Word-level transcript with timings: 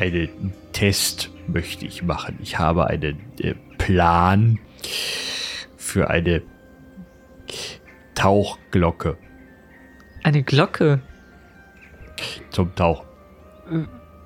einen 0.00 0.52
Test 0.72 1.30
möchte 1.46 1.84
ich 1.84 2.02
machen. 2.02 2.38
Ich 2.42 2.58
habe 2.58 2.86
einen 2.86 3.18
äh, 3.40 3.54
Plan 3.78 4.58
für 5.76 6.08
eine 6.10 6.42
Tauchglocke 8.14 9.16
Eine 10.22 10.42
Glocke. 10.42 11.00
zum 12.50 12.74
Tauchen. 12.74 13.06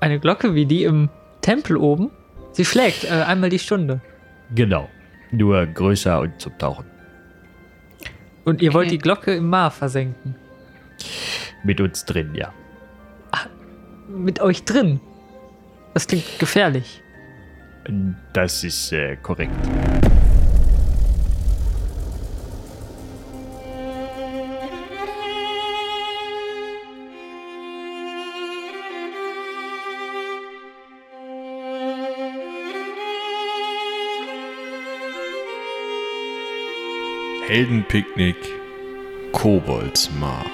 Eine 0.00 0.18
Glocke 0.18 0.54
wie 0.54 0.66
die 0.66 0.84
im 0.84 1.08
Tempel 1.40 1.76
oben. 1.76 2.10
Sie 2.52 2.64
schlägt 2.64 3.04
äh, 3.04 3.08
einmal 3.08 3.50
die 3.50 3.58
Stunde. 3.58 4.00
Genau. 4.54 4.88
Nur 5.30 5.66
größer 5.66 6.20
und 6.20 6.40
zum 6.40 6.56
Tauchen. 6.58 6.86
Und 8.44 8.62
ihr 8.62 8.74
wollt 8.74 8.90
die 8.90 8.98
Glocke 8.98 9.34
im 9.34 9.48
Mar 9.48 9.70
versenken. 9.70 10.36
Mit 11.64 11.80
uns 11.80 12.04
drin, 12.04 12.34
ja. 12.34 12.52
Mit 14.08 14.40
euch 14.40 14.64
drin. 14.64 15.00
Das 15.94 16.08
klingt 16.08 16.38
gefährlich. 16.40 17.02
Das 18.32 18.64
ist 18.64 18.92
äh, 18.92 19.16
korrekt. 19.16 19.52
Heldenpicknick 37.46 38.36
Koboldsmar. 39.30 40.44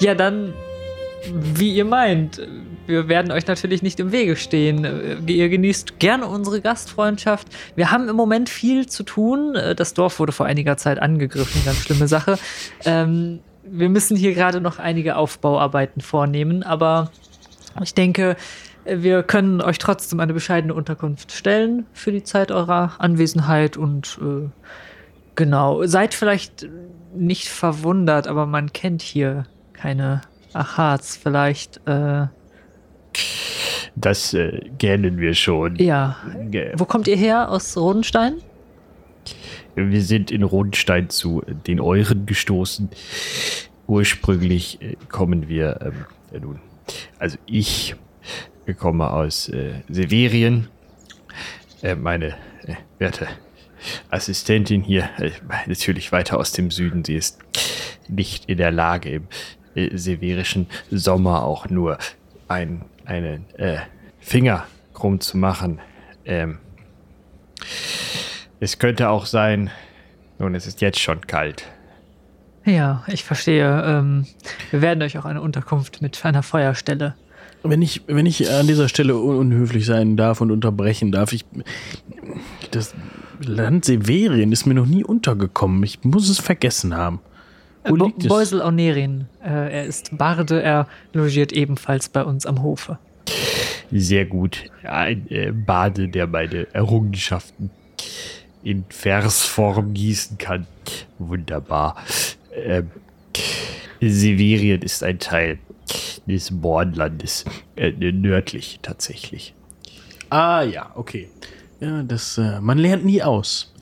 Ja, 0.00 0.14
dann, 0.14 0.54
wie 1.32 1.74
ihr 1.74 1.84
meint. 1.84 2.40
Wir 2.86 3.08
werden 3.08 3.32
euch 3.32 3.46
natürlich 3.46 3.82
nicht 3.82 4.00
im 4.00 4.12
Wege 4.12 4.36
stehen. 4.36 5.26
Ihr 5.26 5.48
genießt 5.48 5.98
gerne 5.98 6.26
unsere 6.26 6.60
Gastfreundschaft. 6.60 7.48
Wir 7.74 7.90
haben 7.90 8.08
im 8.08 8.16
Moment 8.16 8.48
viel 8.48 8.86
zu 8.86 9.02
tun. 9.02 9.58
Das 9.76 9.92
Dorf 9.92 10.18
wurde 10.20 10.32
vor 10.32 10.46
einiger 10.46 10.76
Zeit 10.76 10.98
angegriffen, 10.98 11.62
ganz 11.64 11.78
schlimme 11.78 12.08
Sache. 12.08 12.38
Ähm, 12.84 13.40
wir 13.62 13.88
müssen 13.88 14.16
hier 14.16 14.32
gerade 14.34 14.60
noch 14.60 14.78
einige 14.78 15.16
Aufbauarbeiten 15.16 16.00
vornehmen, 16.00 16.62
aber 16.62 17.10
ich 17.82 17.92
denke, 17.92 18.36
wir 18.86 19.22
können 19.22 19.60
euch 19.60 19.78
trotzdem 19.78 20.20
eine 20.20 20.32
bescheidene 20.32 20.72
Unterkunft 20.72 21.32
stellen 21.32 21.86
für 21.92 22.12
die 22.12 22.22
Zeit 22.22 22.50
eurer 22.50 22.92
Anwesenheit 22.98 23.76
und 23.76 24.18
äh, 24.22 24.48
genau, 25.34 25.84
seid 25.84 26.14
vielleicht 26.14 26.66
nicht 27.14 27.48
verwundert, 27.48 28.26
aber 28.26 28.46
man 28.46 28.72
kennt 28.72 29.02
hier 29.02 29.44
keine 29.80 30.20
Achats. 30.52 31.16
Vielleicht, 31.16 31.80
äh, 31.86 32.26
Das 33.96 34.34
äh, 34.34 34.60
gähnen 34.78 35.18
wir 35.18 35.34
schon. 35.34 35.76
ja. 35.76 36.16
Wo 36.74 36.84
kommt 36.84 37.08
ihr 37.08 37.16
her? 37.16 37.50
Aus 37.50 37.76
Rodenstein? 37.76 38.34
Wir 39.74 40.02
sind 40.02 40.30
in 40.30 40.42
Rundstein 40.42 41.08
zu 41.10 41.42
den 41.66 41.80
Euren 41.80 42.26
gestoßen. 42.26 42.88
Ursprünglich 43.86 44.80
äh, 44.82 44.96
kommen 45.08 45.48
wir, 45.48 45.78
ähm, 45.82 46.04
ja 46.32 46.40
nun, 46.40 46.58
also 47.18 47.38
ich 47.46 47.94
komme 48.78 49.10
aus 49.10 49.48
äh, 49.48 49.82
Severien. 49.88 50.68
Äh, 51.82 51.94
meine 51.94 52.28
äh, 52.66 52.74
werte 52.98 53.28
Assistentin 54.10 54.82
hier, 54.82 55.08
äh, 55.18 55.30
natürlich 55.66 56.10
weiter 56.12 56.38
aus 56.38 56.52
dem 56.52 56.70
Süden. 56.70 57.04
Sie 57.04 57.14
ist 57.14 57.38
nicht 58.08 58.46
in 58.46 58.58
der 58.58 58.72
Lage, 58.72 59.10
im 59.10 59.28
äh, 59.74 59.96
severischen 59.96 60.66
Sommer 60.90 61.44
auch 61.44 61.68
nur 61.68 61.98
ein, 62.48 62.82
einen 63.04 63.44
äh, 63.56 63.78
Finger 64.20 64.66
krumm 64.94 65.20
zu 65.20 65.36
machen. 65.36 65.80
Ähm, 66.24 66.58
es 68.60 68.78
könnte 68.78 69.08
auch 69.08 69.26
sein, 69.26 69.70
nun, 70.38 70.54
es 70.54 70.66
ist 70.66 70.80
jetzt 70.80 71.00
schon 71.00 71.26
kalt. 71.26 71.64
Ja, 72.64 73.02
ich 73.06 73.24
verstehe. 73.24 73.82
Ähm, 73.84 74.26
wir 74.70 74.82
werden 74.82 75.02
euch 75.02 75.18
auch 75.18 75.24
eine 75.24 75.40
Unterkunft 75.40 76.02
mit 76.02 76.24
einer 76.24 76.42
Feuerstelle. 76.42 77.14
Wenn 77.62 77.82
ich, 77.82 78.02
wenn 78.06 78.26
ich 78.26 78.50
an 78.50 78.66
dieser 78.66 78.88
Stelle 78.88 79.16
un 79.16 79.36
unhöflich 79.36 79.86
sein 79.86 80.16
darf 80.16 80.40
und 80.40 80.50
unterbrechen 80.50 81.10
darf, 81.10 81.32
ich. 81.32 81.44
Das 82.70 82.94
Land 83.40 83.84
Severien 83.84 84.52
ist 84.52 84.66
mir 84.66 84.74
noch 84.74 84.86
nie 84.86 85.04
untergekommen. 85.04 85.82
Ich 85.82 86.04
muss 86.04 86.28
es 86.28 86.38
vergessen 86.38 86.94
haben. 86.94 87.20
Wo 87.84 87.96
Bo 87.96 88.06
liegt 88.06 88.22
es? 88.22 88.28
Beusel 88.28 88.60
Onerin. 88.60 89.26
Äh, 89.42 89.48
er 89.48 89.84
ist 89.84 90.16
Barde, 90.16 90.62
er 90.62 90.86
logiert 91.12 91.52
ebenfalls 91.52 92.08
bei 92.08 92.24
uns 92.24 92.46
am 92.46 92.62
Hofe. 92.62 92.98
Sehr 93.90 94.26
gut. 94.26 94.64
Ein 94.82 95.26
äh, 95.30 95.52
Bade, 95.52 96.08
der 96.08 96.26
meine 96.26 96.66
Errungenschaften 96.74 97.70
in 98.62 98.84
Versform 98.88 99.94
gießen 99.94 100.38
kann. 100.38 100.66
Wunderbar. 101.18 101.96
Ähm, 102.54 102.90
Severien 104.00 104.82
ist 104.82 105.02
ein 105.02 105.18
Teil 105.18 105.58
des 106.26 106.50
Bornlandes. 106.60 107.44
Äh, 107.76 107.92
nördlich 107.92 108.80
tatsächlich. 108.82 109.54
Ah 110.30 110.62
ja, 110.62 110.92
okay. 110.94 111.30
Ja, 111.80 112.02
das, 112.02 112.36
äh, 112.38 112.60
man 112.60 112.78
lernt 112.78 113.04
nie 113.04 113.22
aus. 113.22 113.72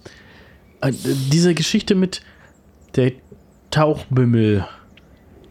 Äh, 0.80 0.92
diese 1.32 1.54
Geschichte 1.54 1.94
mit 1.94 2.22
der 2.94 3.12
Tauchbimmel, 3.76 4.66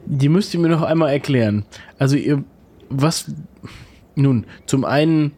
die 0.07 0.29
müsst 0.29 0.51
ihr 0.55 0.59
mir 0.59 0.69
noch 0.69 0.81
einmal 0.81 1.11
erklären. 1.11 1.63
Also 1.99 2.15
ihr, 2.15 2.43
was, 2.89 3.31
nun, 4.15 4.47
zum 4.65 4.83
einen 4.83 5.33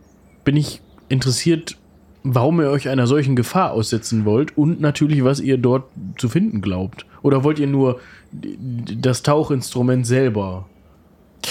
bin 0.46 0.56
ich 0.56 0.82
interessiert, 1.10 1.78
warum 2.24 2.62
ihr 2.62 2.70
euch 2.70 2.88
einer 2.88 3.06
solchen 3.06 3.36
Gefahr 3.36 3.74
aussetzen 3.74 4.24
wollt 4.24 4.58
und 4.58 4.80
natürlich, 4.80 5.26
was 5.26 5.42
ihr 5.42 5.58
dort 5.58 5.90
zu 6.18 6.30
finden 6.30 6.62
glaubt. 6.62 7.06
Oder 7.24 7.44
wollt 7.44 7.60
ihr 7.60 7.68
nur 7.68 8.00
das 8.32 9.22
Tauchinstrument 9.22 10.08
selber 10.08 10.70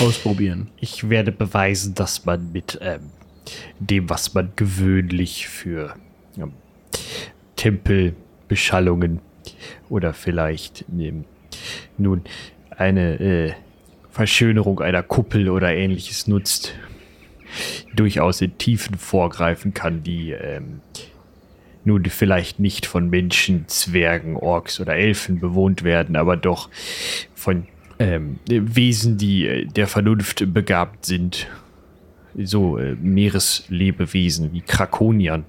ausprobieren? 0.01 0.71
Ich 0.79 1.11
werde 1.11 1.33
beweisen, 1.33 1.95
dass 1.95 2.25
man 2.25 2.51
mit 2.53 2.79
ähm, 2.81 3.11
dem, 3.79 4.09
was 4.09 4.33
man 4.33 4.53
gewöhnlich 4.57 5.49
für 5.49 5.97
ähm, 6.39 6.53
Tempelbeschallungen 7.57 9.21
oder 9.89 10.13
vielleicht 10.13 10.85
ähm, 10.97 11.25
nun 11.99 12.23
eine 12.71 13.21
äh, 13.21 13.53
Verschönerung 14.11 14.81
einer 14.81 15.03
Kuppel 15.03 15.49
oder 15.49 15.75
ähnliches 15.75 16.27
nutzt, 16.27 16.75
durchaus 17.95 18.41
in 18.41 18.57
Tiefen 18.59 18.97
vorgreifen 18.97 19.75
kann, 19.75 20.03
die 20.03 20.33
ähm, 20.33 20.81
nun 21.85 22.05
vielleicht 22.07 22.59
nicht 22.59 22.87
von 22.87 23.09
Menschen, 23.09 23.69
Zwergen, 23.69 24.37
Orks 24.37 24.81
oder 24.81 24.97
Elfen 24.97 25.39
bewohnt 25.39 25.85
werden, 25.85 26.17
aber 26.17 26.37
doch 26.37 26.69
von 27.35 27.67
ähm, 27.99 28.39
Wesen, 28.49 29.19
die 29.19 29.47
äh, 29.47 29.67
der 29.67 29.87
Vernunft 29.87 30.53
begabt 30.53 31.07
sind. 31.07 31.47
So 32.35 32.77
äh, 32.77 32.97
Meereslebewesen 32.97 34.53
wie 34.53 34.61
Krakoniern 34.61 35.45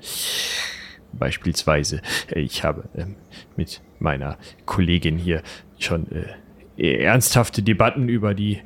beispielsweise. 1.14 2.02
Äh, 2.30 2.42
Ich 2.42 2.64
habe 2.64 2.86
ähm, 2.96 3.16
mit 3.56 3.82
meiner 4.00 4.38
Kollegin 4.66 5.18
hier 5.18 5.42
schon 5.80 6.08
äh, 6.78 7.04
ernsthafte 7.04 7.62
Debatten 7.64 8.10
über 8.10 8.34
die 8.34 8.60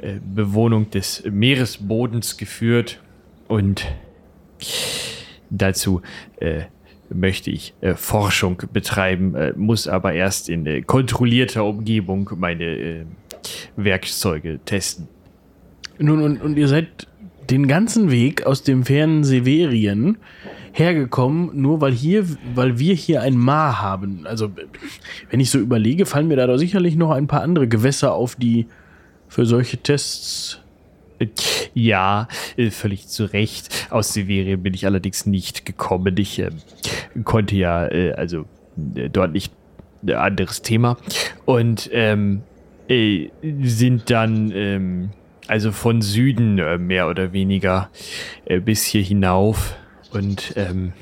äh, 0.00 0.18
Bewohnung 0.34 0.90
des 0.90 1.24
Meeresbodens 1.30 2.36
geführt 2.36 3.00
und 3.48 3.86
dazu 5.50 6.02
möchte 7.10 7.50
ich 7.50 7.74
Forschung 7.94 8.62
betreiben, 8.72 9.36
muss 9.54 9.86
aber 9.86 10.14
erst 10.14 10.48
in 10.48 10.86
kontrollierter 10.86 11.64
Umgebung 11.64 12.30
meine 12.36 13.06
Werkzeuge 13.76 14.58
testen. 14.64 15.06
Nun, 15.98 16.22
und, 16.22 16.42
und 16.42 16.56
ihr 16.56 16.68
seid 16.68 17.06
den 17.50 17.68
ganzen 17.68 18.10
Weg 18.10 18.44
aus 18.44 18.62
dem 18.62 18.84
fernen 18.84 19.24
Severien 19.24 20.18
hergekommen, 20.78 21.50
nur 21.54 21.80
weil 21.80 21.92
hier, 21.92 22.26
weil 22.54 22.78
wir 22.78 22.94
hier 22.94 23.22
ein 23.22 23.36
Maar 23.36 23.80
haben. 23.80 24.26
Also, 24.26 24.50
wenn 25.30 25.40
ich 25.40 25.50
so 25.50 25.58
überlege, 25.58 26.06
fallen 26.06 26.28
mir 26.28 26.36
da 26.36 26.46
doch 26.46 26.58
sicherlich 26.58 26.96
noch 26.96 27.10
ein 27.10 27.26
paar 27.26 27.42
andere 27.42 27.66
Gewässer 27.66 28.12
auf, 28.12 28.36
die 28.36 28.66
für 29.28 29.46
solche 29.46 29.78
Tests. 29.78 30.60
Äh, 31.18 31.28
Ja, 31.74 32.28
äh, 32.56 32.70
völlig 32.70 33.08
zu 33.08 33.24
Recht. 33.24 33.88
Aus 33.90 34.12
Severien 34.12 34.62
bin 34.62 34.74
ich 34.74 34.86
allerdings 34.86 35.26
nicht 35.26 35.64
gekommen. 35.66 36.14
Ich 36.18 36.38
ähm, 36.38 36.56
konnte 37.24 37.56
ja 37.56 37.86
äh, 37.88 38.12
also 38.12 38.44
äh, 38.94 39.08
dort 39.08 39.32
nicht 39.32 39.52
ein 40.02 40.14
anderes 40.14 40.62
Thema. 40.62 40.96
Und 41.44 41.88
ähm, 41.92 42.42
äh, 42.88 43.28
sind 43.62 44.10
dann 44.10 44.50
ähm, 44.52 45.10
also 45.48 45.72
von 45.72 46.02
Süden 46.02 46.58
äh, 46.58 46.78
mehr 46.78 47.08
oder 47.08 47.32
weniger 47.32 47.90
äh, 48.44 48.60
bis 48.60 48.84
hier 48.84 49.02
hinauf. 49.02 49.76
Und 50.12 50.52
ähm, 50.56 50.92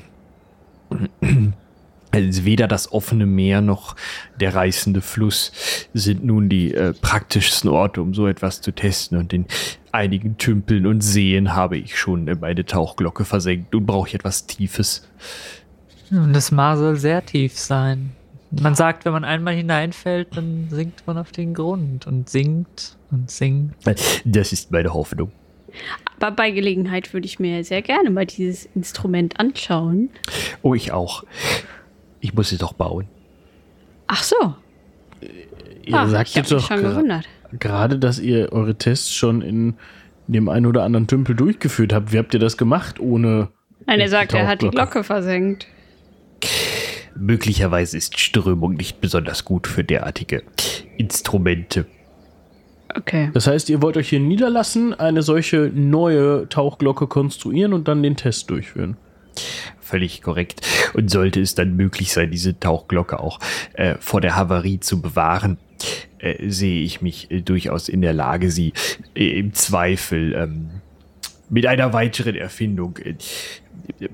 also 2.11 2.45
weder 2.45 2.67
das 2.67 2.91
offene 2.91 3.25
Meer 3.25 3.61
noch 3.61 3.95
der 4.39 4.55
reißende 4.55 5.01
Fluss 5.01 5.51
sind 5.93 6.23
nun 6.23 6.49
die 6.49 6.73
äh, 6.73 6.93
praktischsten 6.93 7.69
Orte, 7.69 8.01
um 8.01 8.13
so 8.13 8.27
etwas 8.27 8.61
zu 8.61 8.71
testen. 8.71 9.17
Und 9.17 9.33
in 9.33 9.45
einigen 9.91 10.37
Tümpeln 10.37 10.85
und 10.85 11.01
Seen 11.01 11.53
habe 11.53 11.77
ich 11.77 11.97
schon 11.97 12.27
äh, 12.27 12.35
meine 12.35 12.65
Tauchglocke 12.65 13.25
versenkt. 13.25 13.73
Nun 13.73 13.85
brauche 13.85 14.07
ich 14.07 14.15
etwas 14.15 14.47
Tiefes. 14.47 15.07
Und 16.11 16.33
das 16.33 16.51
Maar 16.51 16.77
soll 16.77 16.97
sehr 16.97 17.25
tief 17.25 17.57
sein. 17.57 18.11
Man 18.51 18.75
sagt, 18.75 19.05
wenn 19.05 19.11
man 19.11 19.23
einmal 19.23 19.55
hineinfällt, 19.55 20.37
dann 20.37 20.67
sinkt 20.69 21.05
man 21.07 21.17
auf 21.17 21.31
den 21.31 21.53
Grund 21.53 22.07
und 22.07 22.29
singt 22.29 22.95
und 23.11 23.29
singt. 23.29 23.73
Das 24.23 24.53
ist 24.53 24.71
meine 24.71 24.93
Hoffnung. 24.93 25.31
Aber 26.25 26.35
bei 26.37 26.49
Gelegenheit 26.49 27.13
würde 27.13 27.27
ich 27.27 27.37
mir 27.39 27.63
sehr 27.63 27.83
gerne 27.83 28.09
mal 28.09 28.25
dieses 28.25 28.65
Instrument 28.73 29.39
anschauen. 29.39 30.09
Oh, 30.63 30.73
ich 30.73 30.91
auch. 30.91 31.23
Ich 32.19 32.33
muss 32.33 32.51
es 32.51 32.57
doch 32.57 32.73
bauen. 32.73 33.07
Ach 34.07 34.23
so. 34.23 34.55
Ihr 35.85 35.93
Ah, 35.95 36.07
sagt 36.07 36.29
jetzt 36.29 36.51
doch 36.51 36.65
schon 36.65 36.79
gra- 36.79 36.89
gewundert. 36.89 37.27
gerade, 37.59 37.99
dass 37.99 38.17
ihr 38.17 38.51
eure 38.51 38.73
Tests 38.75 39.13
schon 39.13 39.43
in 39.43 39.75
dem 40.27 40.49
einen 40.49 40.65
oder 40.65 40.81
anderen 40.81 41.05
Tümpel 41.05 41.35
durchgeführt 41.35 41.93
habt. 41.93 42.11
Wie 42.11 42.17
habt 42.17 42.33
ihr 42.33 42.39
das 42.39 42.57
gemacht, 42.57 42.99
ohne. 42.99 43.49
Nein, 43.85 43.99
er 43.99 44.09
sagt, 44.09 44.33
er 44.33 44.47
hat 44.47 44.63
die? 44.63 44.69
Glocke 44.69 45.03
versenkt. 45.03 45.67
Möglicherweise 47.15 47.97
ist 47.97 48.19
Strömung 48.19 48.73
nicht 48.73 48.99
besonders 48.99 49.45
gut 49.45 49.67
für 49.67 49.83
derartige 49.83 50.41
Instrumente. 50.97 51.85
Okay. 52.97 53.29
Das 53.33 53.47
heißt, 53.47 53.69
ihr 53.69 53.81
wollt 53.81 53.97
euch 53.97 54.09
hier 54.09 54.19
niederlassen, 54.19 54.93
eine 54.93 55.21
solche 55.21 55.69
neue 55.73 56.47
Tauchglocke 56.49 57.07
konstruieren 57.07 57.73
und 57.73 57.87
dann 57.87 58.01
den 58.01 58.15
Test 58.15 58.49
durchführen. 58.49 58.97
Völlig 59.81 60.21
korrekt. 60.21 60.65
Und 60.93 61.11
sollte 61.11 61.41
es 61.41 61.55
dann 61.55 61.75
möglich 61.75 62.13
sein, 62.13 62.31
diese 62.31 62.57
Tauchglocke 62.59 63.19
auch 63.19 63.39
äh, 63.73 63.95
vor 63.99 64.21
der 64.21 64.35
Havarie 64.35 64.79
zu 64.79 65.01
bewahren, 65.01 65.57
äh, 66.19 66.49
sehe 66.49 66.83
ich 66.83 67.01
mich 67.01 67.29
äh, 67.29 67.41
durchaus 67.41 67.89
in 67.89 68.01
der 68.01 68.13
Lage, 68.13 68.49
sie 68.49 68.73
äh, 69.13 69.37
im 69.39 69.53
Zweifel 69.53 70.33
ähm, 70.33 70.69
mit 71.49 71.67
einer 71.67 71.93
weiteren 71.93 72.35
Erfindung 72.35 72.97
äh, 72.97 73.15
äh, 73.99 74.09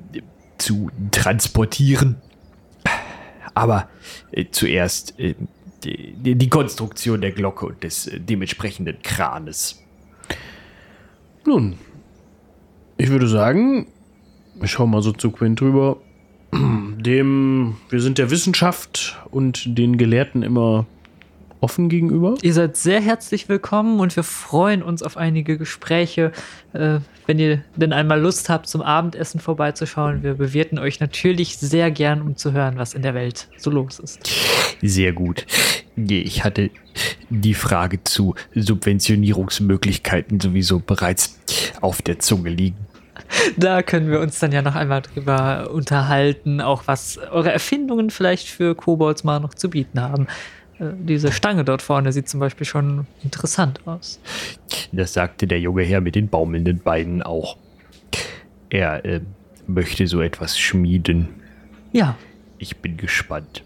zu 0.58 0.90
transportieren. 1.12 2.18
Aber 3.54 3.90
äh, 4.32 4.46
zuerst 4.50 5.14
äh, 5.86 6.14
die, 6.16 6.36
die 6.36 6.50
Konstruktion 6.50 7.22
der 7.22 7.32
Glocke 7.32 7.66
und 7.66 7.84
des 7.84 8.08
äh, 8.08 8.20
dementsprechenden 8.20 9.02
Kranes. 9.02 9.82
Nun, 11.46 11.76
ich 12.98 13.10
würde 13.10 13.28
sagen, 13.28 13.88
ich 14.62 14.72
schau 14.72 14.86
mal 14.86 15.02
so 15.02 15.12
zu 15.12 15.32
Quinn 15.32 15.56
drüber. 15.56 15.98
Dem, 16.54 17.78
wir 17.90 18.02
sind 18.02 18.18
der 18.18 18.30
Wissenschaft 18.30 19.20
und 19.32 19.78
den 19.78 19.98
Gelehrten 19.98 20.44
immer 20.44 20.86
offen 21.62 21.90
gegenüber. 21.90 22.36
Ihr 22.42 22.54
seid 22.54 22.76
sehr 22.76 23.00
herzlich 23.00 23.48
willkommen 23.48 24.00
und 24.00 24.16
wir 24.16 24.24
freuen 24.24 24.84
uns 24.84 25.04
auf 25.04 25.18
einige 25.18 25.58
Gespräche. 25.58 26.32
Äh, 26.74 27.00
wenn 27.32 27.40
ihr 27.40 27.64
denn 27.78 27.94
einmal 27.94 28.20
Lust 28.20 28.50
habt, 28.50 28.68
zum 28.68 28.82
Abendessen 28.82 29.40
vorbeizuschauen, 29.40 30.22
wir 30.22 30.34
bewirten 30.34 30.78
euch 30.78 31.00
natürlich 31.00 31.58
sehr 31.58 31.90
gern, 31.90 32.22
um 32.22 32.36
zu 32.36 32.52
hören, 32.52 32.78
was 32.78 32.94
in 32.94 33.04
der 33.04 33.14
Welt 33.14 33.48
so 33.56 33.72
los 33.72 34.00
ist. 34.00 34.30
Sehr 34.82 35.14
gut. 35.14 35.46
Ich 35.96 36.44
hatte 36.44 36.72
die 37.30 37.54
Frage 37.54 38.04
zu 38.04 38.36
Subventionierungsmöglichkeiten 38.54 40.42
sowieso 40.42 40.80
bereits 40.80 41.40
auf 41.80 42.02
der 42.02 42.20
Zunge 42.20 42.50
liegen. 42.50 42.76
Da 43.56 43.82
können 43.82 44.12
wir 44.12 44.20
uns 44.20 44.40
dann 44.40 44.52
ja 44.52 44.62
noch 44.62 44.76
einmal 44.76 45.02
drüber 45.02 45.70
unterhalten, 45.72 46.60
auch 46.60 46.84
was 46.88 47.18
eure 47.18 47.54
Erfindungen 47.54 48.10
vielleicht 48.10 48.50
für 48.50 48.76
Kobolds 48.76 49.24
mal 49.24 49.40
noch 49.40 49.54
zu 49.54 49.70
bieten 49.70 50.02
haben. 50.02 50.28
Äh, 50.82 50.94
Diese 50.98 51.32
Stange 51.32 51.64
dort 51.64 51.82
vorne 51.82 52.12
sieht 52.12 52.28
zum 52.28 52.40
Beispiel 52.40 52.66
schon 52.66 53.06
interessant 53.24 53.86
aus. 53.88 54.20
Das 54.92 55.14
sagte 55.14 55.48
der 55.48 55.60
junge 55.60 55.84
Herr 55.84 56.02
mit 56.02 56.16
den 56.16 56.28
baumelnden 56.28 56.80
Beinen 56.80 57.22
auch. 57.22 57.56
Er 58.70 59.06
äh, 59.06 59.22
möchte 59.68 60.08
so 60.08 60.22
etwas 60.22 60.58
schmieden. 60.58 61.30
Ja, 61.94 62.18
Ich 62.58 62.78
bin 62.78 62.98
gespannt. 62.98 63.64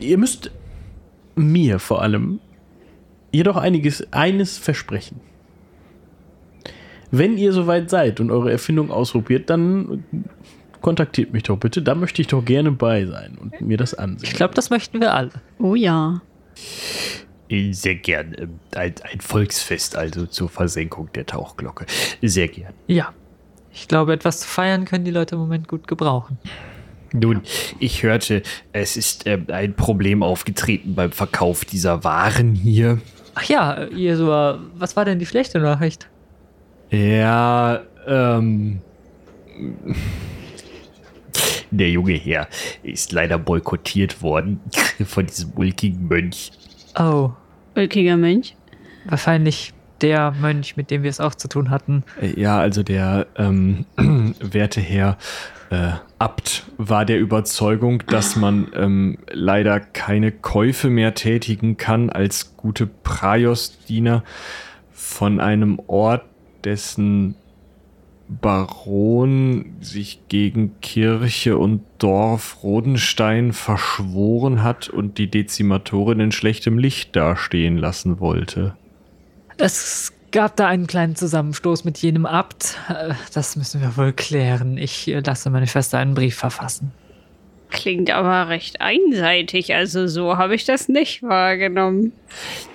Ihr 0.00 0.18
müsst 0.18 0.50
mir 1.36 1.78
vor 1.78 2.02
allem 2.02 2.40
jedoch 3.32 3.56
einiges, 3.56 4.12
eines 4.12 4.58
versprechen. 4.58 5.20
Wenn 7.10 7.38
ihr 7.38 7.52
soweit 7.52 7.90
seid 7.90 8.20
und 8.20 8.30
eure 8.30 8.50
Erfindung 8.50 8.90
ausprobiert, 8.90 9.48
dann 9.50 10.04
kontaktiert 10.84 11.32
mich 11.32 11.44
doch 11.44 11.56
bitte. 11.56 11.80
Da 11.80 11.94
möchte 11.94 12.20
ich 12.20 12.28
doch 12.28 12.44
gerne 12.44 12.70
bei 12.70 13.06
sein 13.06 13.38
und 13.40 13.58
mir 13.62 13.78
das 13.78 13.94
ansehen. 13.94 14.28
ich 14.28 14.34
glaube, 14.36 14.52
das 14.52 14.68
möchten 14.68 15.00
wir 15.00 15.14
alle. 15.14 15.30
Oh 15.58 15.74
ja. 15.74 16.20
Äh, 17.48 17.72
Sehr 17.72 17.94
gern. 17.94 18.36
ähm, 18.38 18.60
Ein, 18.76 18.94
ein 19.10 19.20
Volksfest 19.22 19.96
also 19.96 20.26
zur 20.26 20.50
Versenkung 20.50 21.08
der 21.14 21.24
Tauchglocke. 21.24 21.86
Sehr 22.20 22.48
gern. 22.48 22.74
Ja. 22.86 23.14
Ich 23.72 23.88
glaube, 23.88 24.12
etwas 24.12 24.40
zu 24.40 24.46
feiern 24.46 24.84
können 24.84 25.06
die 25.06 25.10
Leute 25.10 25.36
im 25.36 25.40
Moment 25.40 25.68
gut 25.68 25.88
gebrauchen. 25.88 26.36
Nun, 27.14 27.40
ich 27.78 28.02
hörte, 28.02 28.42
es 28.72 28.98
ist 28.98 29.26
ähm, 29.26 29.46
ein 29.48 29.74
Problem 29.74 30.22
aufgetreten 30.22 30.94
beim 30.94 31.12
Verkauf 31.12 31.64
dieser 31.64 32.04
Waren 32.04 32.54
hier. 32.54 33.00
Ach 33.34 33.44
ja, 33.44 33.84
Jesua, 33.84 34.58
was 34.76 34.96
war 34.96 35.06
denn 35.06 35.18
die 35.18 35.26
schlechte 35.26 35.60
Nachricht? 35.60 36.10
Ja, 36.90 37.80
ähm. 38.06 38.80
Der 41.78 41.90
junge 41.90 42.12
Herr 42.14 42.48
ist 42.82 43.12
leider 43.12 43.38
boykottiert 43.38 44.22
worden 44.22 44.60
von 45.04 45.26
diesem 45.26 45.52
ulkigen 45.56 46.06
Mönch. 46.08 46.52
Oh, 46.98 47.30
Ulkiger 47.76 48.16
Mönch. 48.16 48.54
wahrscheinlich 49.06 49.72
der 50.00 50.32
Mönch, 50.32 50.76
mit 50.76 50.90
dem 50.90 51.02
wir 51.02 51.10
es 51.10 51.20
auch 51.20 51.34
zu 51.34 51.48
tun 51.48 51.70
hatten. 51.70 52.04
Äh, 52.20 52.38
Ja, 52.40 52.58
also 52.58 52.82
der 52.82 53.26
ähm, 53.36 53.86
werte 54.40 54.80
Herr 54.80 55.16
äh, 55.70 55.92
Abt 56.18 56.64
war 56.78 57.04
der 57.04 57.18
Überzeugung, 57.18 58.02
dass 58.06 58.36
man 58.36 58.68
ähm, 58.74 59.18
leider 59.32 59.80
keine 59.80 60.30
Käufe 60.30 60.90
mehr 60.90 61.14
tätigen 61.14 61.76
kann 61.76 62.10
als 62.10 62.56
gute 62.56 62.86
Praios-Diener 62.86 64.22
von 64.92 65.40
einem 65.40 65.80
Ort, 65.86 66.22
dessen 66.64 67.34
Baron 68.40 69.76
sich 69.80 70.20
gegen 70.28 70.80
Kirche 70.80 71.58
und 71.58 71.82
Dorf 71.98 72.62
Rodenstein 72.62 73.52
verschworen 73.52 74.62
hat 74.62 74.88
und 74.88 75.18
die 75.18 75.30
Dezimatorin 75.30 76.20
in 76.20 76.32
schlechtem 76.32 76.78
Licht 76.78 77.14
dastehen 77.16 77.76
lassen 77.76 78.20
wollte. 78.20 78.76
Es 79.56 80.12
gab 80.32 80.56
da 80.56 80.66
einen 80.66 80.86
kleinen 80.86 81.16
Zusammenstoß 81.16 81.84
mit 81.84 81.98
jenem 81.98 82.26
Abt. 82.26 82.78
Äh, 82.88 83.14
Das 83.32 83.56
müssen 83.56 83.80
wir 83.80 83.96
wohl 83.96 84.12
klären. 84.12 84.76
Ich 84.76 85.08
äh, 85.08 85.20
lasse 85.20 85.50
meine 85.50 85.66
Schwester 85.66 85.98
einen 85.98 86.14
Brief 86.14 86.36
verfassen. 86.36 86.92
Klingt 87.74 88.10
aber 88.10 88.48
recht 88.48 88.80
einseitig, 88.80 89.74
also 89.74 90.06
so 90.06 90.36
habe 90.36 90.54
ich 90.54 90.64
das 90.64 90.88
nicht 90.88 91.24
wahrgenommen. 91.24 92.12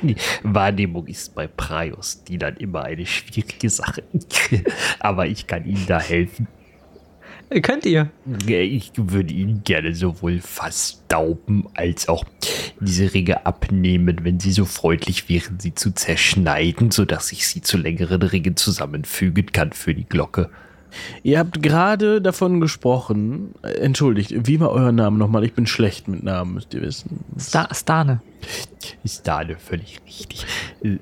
Die 0.01 0.15
Wahrnehmung 0.43 1.07
ist 1.07 1.33
bei 1.35 1.47
Praios, 1.47 2.23
die 2.25 2.37
dann 2.37 2.57
immer 2.57 2.83
eine 2.83 3.05
schwierige 3.05 3.69
Sache. 3.69 4.03
Aber 4.99 5.25
ich 5.25 5.47
kann 5.47 5.65
Ihnen 5.65 5.85
da 5.87 5.99
helfen. 5.99 6.47
Könnt 7.61 7.85
ihr? 7.85 8.11
Ich 8.47 8.91
würde 8.95 9.33
Ihnen 9.33 9.63
gerne 9.63 9.95
sowohl 9.95 10.39
verstauben 10.39 11.67
als 11.73 12.07
auch 12.07 12.23
diese 12.79 13.13
Ringe 13.13 13.45
abnehmen, 13.45 14.19
wenn 14.23 14.39
Sie 14.39 14.51
so 14.51 14.65
freundlich 14.65 15.29
wären, 15.29 15.59
sie 15.59 15.73
zu 15.73 15.91
zerschneiden, 15.91 16.91
sodass 16.91 17.31
ich 17.31 17.47
sie 17.47 17.61
zu 17.61 17.77
längeren 17.77 18.21
Ringen 18.21 18.55
zusammenfügen 18.55 19.47
kann 19.51 19.71
für 19.71 19.95
die 19.95 20.05
Glocke. 20.05 20.51
Ihr 21.23 21.39
habt 21.39 21.61
gerade 21.61 22.21
davon 22.21 22.59
gesprochen. 22.61 23.53
Entschuldigt, 23.61 24.47
wie 24.47 24.59
war 24.59 24.71
euer 24.71 24.91
Name 24.91 25.17
nochmal? 25.17 25.43
Ich 25.43 25.53
bin 25.53 25.67
schlecht 25.67 26.07
mit 26.07 26.23
Namen, 26.23 26.55
müsst 26.55 26.73
ihr 26.73 26.81
wissen. 26.81 27.23
Sta 27.37 27.67
Stane. 27.73 28.21
Ist 29.03 29.27
da 29.27 29.37
eine 29.37 29.57
völlig 29.57 29.99
richtig. 30.05 30.45
Äh, 30.83 30.97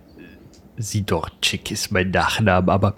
Sidorczyk 0.78 1.72
ist 1.72 1.92
mein 1.92 2.12
Nachname, 2.12 2.72
aber 2.72 2.96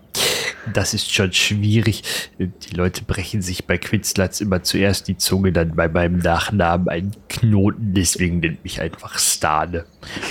das 0.73 0.93
ist 0.93 1.13
schon 1.13 1.31
schwierig. 1.33 2.03
Die 2.37 2.75
Leute 2.75 3.03
brechen 3.03 3.41
sich 3.41 3.65
bei 3.65 3.77
Quitzlatz 3.77 4.41
immer 4.41 4.63
zuerst 4.63 5.07
die 5.07 5.17
Zunge, 5.17 5.51
dann 5.51 5.75
bei 5.75 5.87
meinem 5.87 6.19
Nachnamen 6.19 6.89
einen 6.89 7.11
Knoten, 7.29 7.93
deswegen 7.93 8.39
nennt 8.39 8.63
mich 8.63 8.81
einfach 8.81 9.17
Stane. 9.17 9.85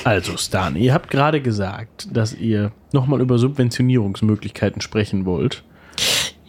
Also, 0.04 0.36
Stan, 0.36 0.76
ihr 0.76 0.92
habt 0.94 1.10
gerade 1.10 1.40
gesagt, 1.40 2.08
dass 2.12 2.34
ihr 2.34 2.72
nochmal 2.92 3.20
über 3.20 3.38
Subventionierungsmöglichkeiten 3.38 4.80
sprechen 4.80 5.24
wollt. 5.24 5.64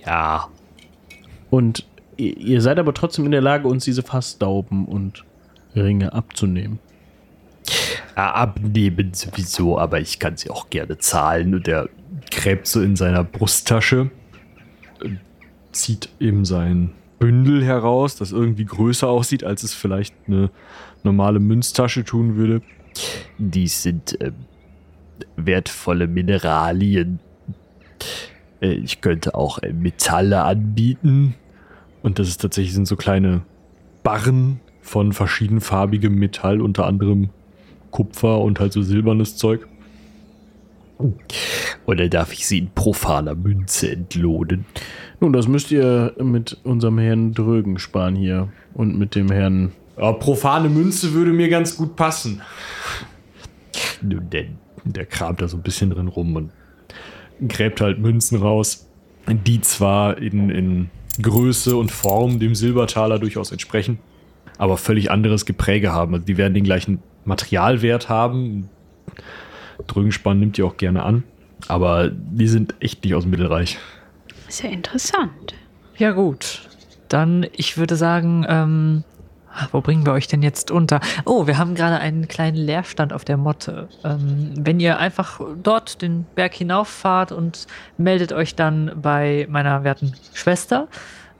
Ja, 0.06 0.48
Und 1.50 1.86
ihr, 2.18 2.62
seid 2.62 2.80
aber 2.80 2.94
trotzdem 2.94 3.26
in 3.26 3.32
der 3.32 3.42
Lage, 3.42 3.68
uns 3.68 3.86
diese 3.86 4.04
Fassdauben 4.04 4.86
und 4.86 5.26
Ringe 5.76 6.14
abzunehmen. 6.14 6.80
Abnehmen 8.16 9.14
sowieso, 9.14 9.78
aber 9.78 10.00
ich 10.00 10.20
kann 10.20 10.36
sie 10.36 10.50
auch 10.50 10.70
gerne 10.70 10.98
zahlen. 10.98 11.56
Und 11.56 11.68
er 11.68 11.90
gräbt 12.32 12.68
so 12.68 12.82
in 12.82 12.96
seiner 12.96 13.24
Brusttasche, 13.24 14.12
äh, 15.04 15.10
zieht 15.72 16.10
eben 16.20 16.46
sein 16.46 16.92
Bündel 17.20 17.64
heraus, 17.64 18.16
das 18.16 18.32
irgendwie 18.32 18.66
größer 18.66 19.08
aussieht, 19.08 19.44
als 19.44 19.64
es 19.64 19.74
vielleicht 19.74 20.16
eine 20.28 20.50
normale 21.04 21.40
Münztasche 21.40 22.04
tun 22.04 22.36
würde. 22.36 22.62
Dies 23.38 23.84
sind 23.84 24.18
ähm, 24.22 24.34
wertvolle 25.36 26.08
Mineralien. 26.08 27.20
Äh, 28.62 28.74
ich 28.74 29.02
könnte 29.02 29.36
auch 29.36 29.60
äh, 29.60 29.74
Metalle 29.74 30.44
anbieten. 30.44 31.36
Und 32.02 32.20
das 32.20 32.28
ist 32.28 32.42
tatsächlich 32.42 32.74
sind 32.74 32.88
so 32.88 32.96
kleine 32.96 33.42
Barren 34.04 34.60
von 34.82 35.14
verschiedenfarbigem 35.14 36.16
Metall, 36.16 36.62
unter 36.62 36.86
anderem 36.88 37.30
Kupfer 37.92 38.40
und 38.40 38.60
halt 38.60 38.74
so 38.74 38.82
silbernes 38.82 39.36
Zeug. 39.36 39.68
Oder 41.86 42.10
darf 42.10 42.34
ich 42.34 42.46
sie 42.46 42.60
in 42.60 42.72
profaner 42.72 43.36
Münze 43.36 43.92
entlohnen? 43.92 44.66
Nun, 45.22 45.34
das 45.34 45.48
müsst 45.48 45.72
ihr 45.72 46.14
mit 46.22 46.58
unserem 46.64 46.98
Herrn 46.98 47.34
Drögen 47.34 47.80
sparen 47.80 48.16
hier 48.16 48.50
und 48.74 48.98
mit 48.98 49.16
dem 49.16 49.32
Herrn. 49.32 49.72
Ja, 49.98 50.12
profane 50.14 50.70
Münze 50.70 51.14
würde 51.14 51.32
mir 51.32 51.50
ganz 51.50 51.78
gut 51.78 51.96
passen. 51.96 52.42
Nun 54.02 54.30
denn, 54.30 54.58
der 54.86 55.06
kramt 55.06 55.42
da 55.42 55.48
so 55.48 55.58
ein 55.58 55.64
bisschen 55.64 55.90
drin 55.90 56.08
rum 56.08 56.36
und 56.36 56.52
gräbt 57.48 57.82
halt 57.82 58.00
Münzen 58.00 58.38
raus, 58.38 58.88
die 59.28 59.62
zwar 59.62 60.18
in, 60.18 60.50
in 60.50 60.90
Größe 61.22 61.76
und 61.76 61.92
Form 61.92 62.40
dem 62.40 62.56
Silbertaler 62.56 63.20
durchaus 63.20 63.52
entsprechen, 63.52 64.00
aber 64.58 64.78
völlig 64.78 65.12
anderes 65.12 65.46
Gepräge 65.46 65.92
haben. 65.92 66.14
Also 66.14 66.26
die 66.26 66.38
werden 66.38 66.54
den 66.54 66.64
gleichen 66.64 67.00
Materialwert 67.26 68.10
haben. 68.10 68.70
Drögenspann 69.88 70.40
nimmt 70.40 70.58
die 70.58 70.64
auch 70.64 70.78
gerne 70.78 71.04
an, 71.04 71.24
aber 71.68 72.10
die 72.10 72.48
sind 72.48 72.76
echt 72.80 73.04
nicht 73.04 73.16
aus 73.16 73.24
dem 73.24 73.32
Mittelreich. 73.32 73.78
Sehr 74.48 74.72
interessant. 74.72 75.54
Ja, 75.98 76.12
gut. 76.12 76.62
Dann, 77.08 77.46
ich 77.54 77.78
würde 77.78 77.96
sagen, 77.96 78.46
ähm, 78.48 79.04
wo 79.72 79.82
bringen 79.82 80.06
wir 80.06 80.14
euch 80.14 80.28
denn 80.28 80.42
jetzt 80.42 80.72
unter? 80.72 81.00
Oh, 81.26 81.48
wir 81.48 81.58
haben 81.58 81.76
gerade 81.76 82.00
einen 82.00 82.28
kleinen 82.28 82.58
Leerstand 82.58 83.14
auf 83.14 83.26
der 83.26 83.38
Motte. 83.38 83.88
Ähm, 84.04 84.54
wenn 84.58 84.80
ihr 84.80 85.00
einfach 85.00 85.42
dort 85.62 86.02
den 86.02 86.26
Berg 86.36 86.54
hinauffahrt 86.54 87.32
und 87.32 87.68
meldet 87.98 88.34
euch 88.34 88.56
dann 88.56 88.92
bei 89.02 89.48
meiner 89.50 89.84
werten 89.84 90.14
Schwester 90.34 90.88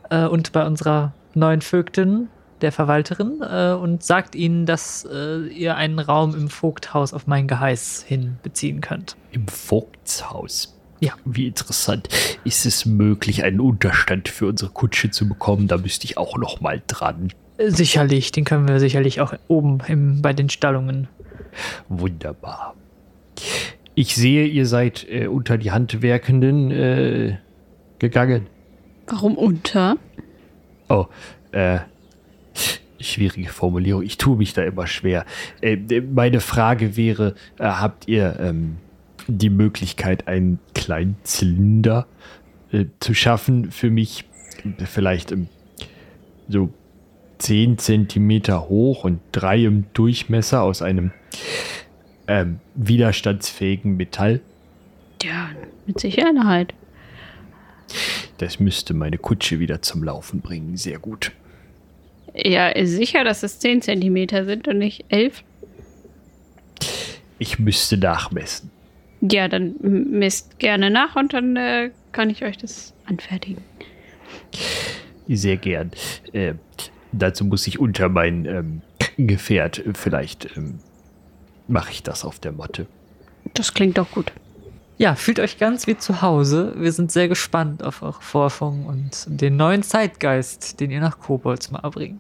äh, 0.10 0.26
und 0.26 0.52
bei 0.52 0.66
unserer 0.66 1.14
neuen 1.34 1.62
Vögtin, 1.62 2.30
der 2.62 2.72
Verwalterin, 2.72 3.42
äh, 3.42 3.72
und 3.72 4.04
sagt 4.04 4.36
ihnen, 4.36 4.66
dass 4.66 5.08
äh, 5.10 5.48
ihr 5.48 5.76
einen 5.76 6.00
Raum 6.00 6.36
im 6.36 6.50
Vogthaus 6.50 7.14
auf 7.14 7.28
mein 7.28 7.48
Geheiß 7.48 8.04
hin 8.08 8.38
beziehen 8.44 8.82
könnt. 8.82 9.16
Im 9.32 9.48
Vogtshaus. 9.48 10.76
Ja. 11.00 11.14
Wie 11.24 11.48
interessant. 11.48 12.10
Ist 12.44 12.66
es 12.66 12.86
möglich, 12.86 13.44
einen 13.44 13.62
Unterstand 13.62 14.28
für 14.28 14.48
unsere 14.48 14.72
Kutsche 14.72 15.10
zu 15.12 15.28
bekommen? 15.28 15.68
Da 15.68 15.78
müsste 15.78 16.06
ich 16.06 16.18
auch 16.18 16.38
noch 16.38 16.60
mal 16.60 16.82
dran. 16.88 17.32
Sicherlich, 17.68 18.32
den 18.32 18.46
können 18.46 18.68
wir 18.68 18.80
sicherlich 18.80 19.20
auch 19.20 19.34
oben 19.50 19.80
im, 19.88 20.22
bei 20.22 20.32
den 20.32 20.50
Stallungen. 20.50 21.10
Wunderbar. 21.90 22.76
Ich 23.96 24.16
sehe, 24.16 24.46
ihr 24.46 24.66
seid 24.66 25.06
äh, 25.10 25.28
unter 25.28 25.58
die 25.58 25.72
Handwerkenden 25.72 26.72
äh, 26.72 27.38
gegangen. 28.00 28.48
Warum 29.08 29.38
unter? 29.38 29.98
Oh, 30.88 31.08
äh, 31.52 31.80
schwierige 33.00 33.50
Formulierung. 33.50 34.04
Ich 34.04 34.18
tue 34.18 34.38
mich 34.38 34.54
da 34.54 34.64
immer 34.64 34.88
schwer. 34.88 35.26
Äh, 35.62 35.78
meine 36.02 36.40
Frage 36.40 36.96
wäre, 36.96 37.36
äh, 37.58 37.64
habt 37.66 38.08
ihr 38.08 38.38
ähm, 38.40 38.78
die 39.28 39.50
Möglichkeit, 39.50 40.30
einen 40.30 40.60
kleinen 40.74 41.18
Zylinder 41.24 42.08
äh, 42.72 42.86
zu 43.02 43.14
schaffen 43.14 43.72
für 43.72 43.90
mich? 43.90 44.24
Vielleicht 44.86 45.34
ähm, 45.34 45.48
so 46.48 46.70
10 47.40 47.78
Zentimeter 47.78 48.70
hoch 48.70 49.04
und 49.04 49.22
3 49.32 49.66
im 49.66 49.86
Durchmesser 49.94 50.62
aus 50.62 50.82
einem 50.82 51.12
ähm, 52.28 52.60
widerstandsfähigen 52.76 53.98
Metall. 53.98 54.42
Ja, 55.24 55.50
mit 55.86 56.00
Sicherheit. 56.00 56.74
Das 58.38 58.60
müsste 58.60 58.94
meine 58.94 59.18
Kutsche 59.18 59.60
wieder 59.60 59.82
zum 59.82 60.04
Laufen 60.04 60.42
bringen. 60.42 60.78
Sehr 60.78 61.00
gut. 61.00 61.32
Ja, 62.36 62.72
sicher, 62.86 63.24
dass 63.24 63.44
es 63.44 63.60
10 63.60 63.82
Zentimeter 63.82 64.46
sind 64.46 64.68
und 64.68 64.78
nicht 64.78 65.06
11? 65.10 65.44
Ich 67.40 67.58
müsste 67.60 67.98
nachmessen. 67.98 68.70
Ja, 69.22 69.48
dann 69.48 69.76
misst 69.82 70.60
gerne 70.60 70.90
nach 70.90 71.16
und 71.16 71.34
dann 71.34 71.56
äh, 71.56 71.92
kann 72.12 72.30
ich 72.30 72.44
euch 72.44 72.58
das 72.58 72.94
anfertigen. 73.06 73.64
Sehr 75.28 75.58
gern. 75.58 75.92
Äh, 76.32 76.54
dazu 77.12 77.46
muss 77.46 77.68
ich 77.68 77.80
unter 77.80 78.10
mein 78.10 78.46
ähm, 78.46 78.82
Gefährt. 79.18 79.84
Vielleicht 79.94 80.56
ähm, 80.58 80.80
mache 81.68 81.92
ich 81.92 82.04
das 82.04 82.26
auf 82.26 82.40
der 82.40 82.52
Matte. 82.52 82.88
Das 83.54 83.74
klingt 83.74 83.98
doch 83.98 84.12
gut. 84.12 84.32
Ja, 84.98 85.16
fühlt 85.16 85.40
euch 85.40 85.58
ganz 85.58 85.88
wie 85.88 85.98
zu 85.98 86.22
Hause. 86.22 86.74
Wir 86.76 86.92
sind 86.92 87.12
sehr 87.12 87.30
gespannt 87.30 87.84
auf 87.84 88.02
eure 88.02 88.22
Forschung 88.22 88.86
und 88.86 89.26
den 89.28 89.56
neuen 89.56 89.82
Zeitgeist, 89.82 90.80
den 90.80 90.92
ihr 90.92 91.00
nach 91.00 91.20
Koboldsmar 91.20 91.90
bringt. 91.90 92.20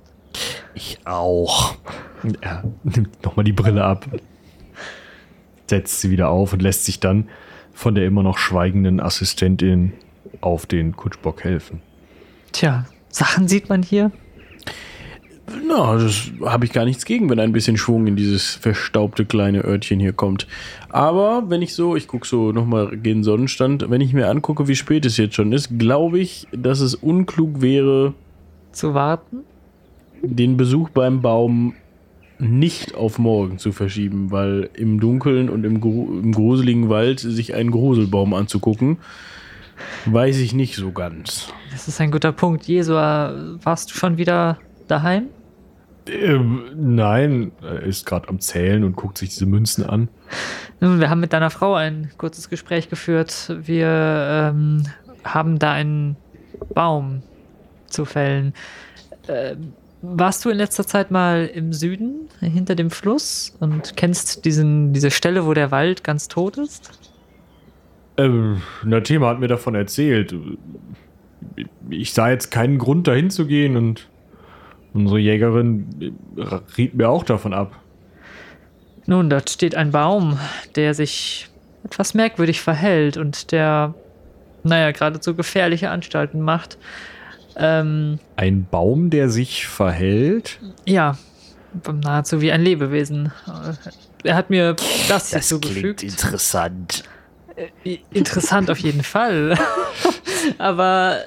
Ich 0.73 0.99
auch. 1.05 1.75
Er 2.39 2.63
nimmt 2.83 3.23
nochmal 3.23 3.43
die 3.43 3.53
Brille 3.53 3.83
ab, 3.83 4.05
setzt 5.69 5.99
sie 5.99 6.09
wieder 6.09 6.29
auf 6.29 6.53
und 6.53 6.61
lässt 6.61 6.85
sich 6.85 6.99
dann 6.99 7.29
von 7.73 7.95
der 7.95 8.05
immer 8.05 8.23
noch 8.23 8.37
schweigenden 8.37 8.99
Assistentin 8.99 9.93
auf 10.41 10.65
den 10.65 10.95
Kutschbock 10.95 11.43
helfen. 11.43 11.81
Tja, 12.51 12.85
Sachen 13.09 13.47
sieht 13.47 13.69
man 13.69 13.83
hier. 13.83 14.11
Na, 15.67 15.97
das 15.97 16.31
habe 16.45 16.65
ich 16.65 16.71
gar 16.73 16.85
nichts 16.85 17.05
gegen, 17.05 17.29
wenn 17.29 17.39
ein 17.39 17.51
bisschen 17.51 17.77
Schwung 17.77 18.07
in 18.07 18.15
dieses 18.15 18.55
verstaubte 18.55 19.25
kleine 19.25 19.63
Örtchen 19.63 19.99
hier 19.99 20.13
kommt. 20.13 20.47
Aber 20.89 21.49
wenn 21.49 21.61
ich 21.61 21.73
so, 21.73 21.95
ich 21.95 22.07
gucke 22.07 22.27
so 22.27 22.51
nochmal 22.51 22.97
gegen 22.97 23.23
Sonnenstand, 23.23 23.89
wenn 23.89 24.01
ich 24.01 24.13
mir 24.13 24.29
angucke, 24.29 24.67
wie 24.67 24.75
spät 24.75 25.05
es 25.05 25.17
jetzt 25.17 25.35
schon 25.35 25.51
ist, 25.53 25.77
glaube 25.77 26.19
ich, 26.19 26.47
dass 26.51 26.79
es 26.79 26.95
unklug 26.95 27.61
wäre, 27.61 28.13
Zu 28.71 28.93
warten? 28.93 29.39
den 30.21 30.57
Besuch 30.57 30.89
beim 30.89 31.21
Baum 31.21 31.73
nicht 32.39 32.95
auf 32.95 33.19
morgen 33.19 33.57
zu 33.57 33.71
verschieben, 33.71 34.31
weil 34.31 34.69
im 34.73 34.99
Dunkeln 34.99 35.49
und 35.49 35.65
im, 35.65 35.81
gru 35.81 36.19
im 36.19 36.31
gruseligen 36.31 36.89
Wald 36.89 37.19
sich 37.19 37.53
einen 37.53 37.71
Gruselbaum 37.71 38.33
anzugucken, 38.33 38.97
weiß 40.05 40.39
ich 40.39 40.53
nicht 40.53 40.75
so 40.75 40.91
ganz. 40.91 41.47
Das 41.71 41.87
ist 41.87 41.99
ein 42.01 42.11
guter 42.11 42.31
Punkt. 42.31 42.65
Jesua, 42.65 43.33
warst 43.61 43.91
du 43.91 43.95
schon 43.95 44.17
wieder 44.17 44.57
daheim? 44.87 45.27
Ähm, 46.09 46.63
nein, 46.75 47.51
er 47.61 47.83
ist 47.83 48.05
gerade 48.05 48.29
am 48.29 48.39
Zählen 48.39 48.83
und 48.83 48.95
guckt 48.95 49.17
sich 49.17 49.29
diese 49.29 49.45
Münzen 49.45 49.85
an. 49.85 50.09
Nun, 50.79 50.99
wir 50.99 51.09
haben 51.09 51.19
mit 51.19 51.33
deiner 51.33 51.49
Frau 51.49 51.75
ein 51.75 52.11
kurzes 52.17 52.49
Gespräch 52.49 52.89
geführt. 52.89 53.53
Wir 53.61 54.51
ähm, 54.53 54.83
haben 55.23 55.59
da 55.59 55.73
einen 55.73 56.15
Baum 56.73 57.21
zu 57.87 58.05
fällen. 58.05 58.53
Ähm, 59.27 59.73
warst 60.01 60.45
du 60.45 60.49
in 60.49 60.57
letzter 60.57 60.87
Zeit 60.87 61.11
mal 61.11 61.49
im 61.53 61.73
Süden, 61.73 62.29
hinter 62.39 62.75
dem 62.75 62.89
Fluss, 62.89 63.55
und 63.59 63.97
kennst 63.97 64.45
diesen, 64.45 64.93
diese 64.93 65.11
Stelle, 65.11 65.45
wo 65.45 65.53
der 65.53 65.71
Wald 65.71 66.05
ganz 66.05 66.29
tot 66.29 66.57
ist? 66.57 66.89
Ähm, 68.15 68.61
Nathema 68.83 69.27
hat 69.27 69.39
mir 69.39 69.49
davon 69.49 69.75
erzählt. 69.75 70.33
Ich 71.89 72.13
sah 72.13 72.29
jetzt 72.29 72.49
keinen 72.49 72.77
Grund, 72.77 73.07
dahin 73.07 73.29
zu 73.29 73.45
gehen 73.45 73.75
und 73.75 74.07
unsere 74.93 75.19
Jägerin 75.19 76.15
riet 76.77 76.93
mir 76.95 77.09
auch 77.09 77.23
davon 77.23 77.53
ab. 77.53 77.75
Nun, 79.05 79.29
dort 79.29 79.49
steht 79.49 79.75
ein 79.75 79.91
Baum, 79.91 80.37
der 80.75 80.93
sich 80.93 81.47
etwas 81.83 82.13
merkwürdig 82.13 82.61
verhält 82.61 83.17
und 83.17 83.51
der, 83.51 83.93
naja, 84.63 84.91
geradezu 84.91 85.35
gefährliche 85.35 85.89
Anstalten 85.89 86.41
macht. 86.41 86.77
Ähm, 87.55 88.19
Ein 88.35 88.67
Baum, 88.69 89.09
der 89.09 89.29
sich 89.29 89.65
verhält? 89.67 90.59
ja, 90.85 91.17
nahezu 92.03 92.41
wie 92.41 92.51
ein 92.51 92.61
Lebewesen. 92.61 93.31
Er 94.23 94.35
hat 94.35 94.49
mir 94.49 94.75
das 95.07 95.29
hier 95.29 95.39
Das 95.39 95.47
zugefügt. 95.47 95.99
klingt 95.99 96.03
interessant. 96.03 97.03
I- 97.85 97.99
Interessant 98.11 98.69
auf 98.71 98.79
jeden 98.79 99.03
Fall. 99.03 99.57
Aber 100.57 101.17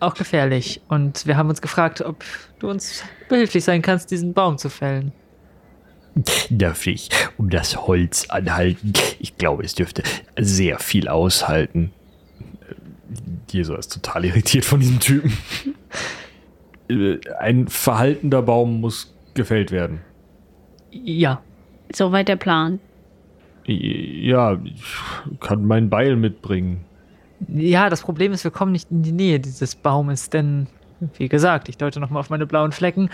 auch 0.00 0.14
gefährlich. 0.14 0.80
Und 0.88 1.26
wir 1.26 1.36
haben 1.36 1.48
uns 1.48 1.60
gefragt, 1.62 2.00
ob 2.00 2.24
du 2.58 2.68
uns 2.68 3.02
behilflich 3.28 3.64
sein 3.64 3.82
kannst, 3.82 4.10
diesen 4.10 4.32
Baum 4.34 4.58
zu 4.58 4.68
fällen. 4.68 5.12
Darf 6.50 6.86
ich 6.86 7.08
um 7.38 7.50
das 7.50 7.86
Holz 7.86 8.26
anhalten? 8.30 8.92
Ich 9.20 9.36
glaube, 9.38 9.62
es 9.62 9.74
dürfte 9.74 10.02
sehr 10.38 10.78
viel 10.78 11.08
aushalten. 11.08 11.92
Jesu 13.50 13.74
ist 13.74 13.92
total 13.92 14.24
irritiert 14.24 14.64
von 14.64 14.80
diesem 14.80 15.00
Typen. 15.00 15.36
Äh, 16.88 17.18
Ein 17.38 17.68
verhaltender 17.68 18.42
Baum 18.42 18.80
muss 18.80 19.14
gefällt 19.34 19.70
werden. 19.70 20.00
Ja. 20.90 21.42
Soweit 21.92 22.28
der 22.28 22.36
Plan. 22.36 22.78
Ja, 23.64 24.58
ich 24.64 25.40
kann 25.40 25.64
mein 25.64 25.90
Beil 25.90 26.16
mitbringen. 26.16 26.84
Ja, 27.48 27.88
das 27.88 28.02
Problem 28.02 28.32
ist, 28.32 28.44
wir 28.44 28.50
kommen 28.50 28.72
nicht 28.72 28.90
in 28.90 29.02
die 29.02 29.12
Nähe 29.12 29.40
dieses 29.40 29.74
Baumes, 29.74 30.30
denn, 30.30 30.66
wie 31.16 31.28
gesagt, 31.28 31.68
ich 31.68 31.78
deute 31.78 32.00
nochmal 32.00 32.20
auf 32.20 32.30
meine 32.30 32.46
blauen 32.46 32.72
Flecken. 32.72 33.10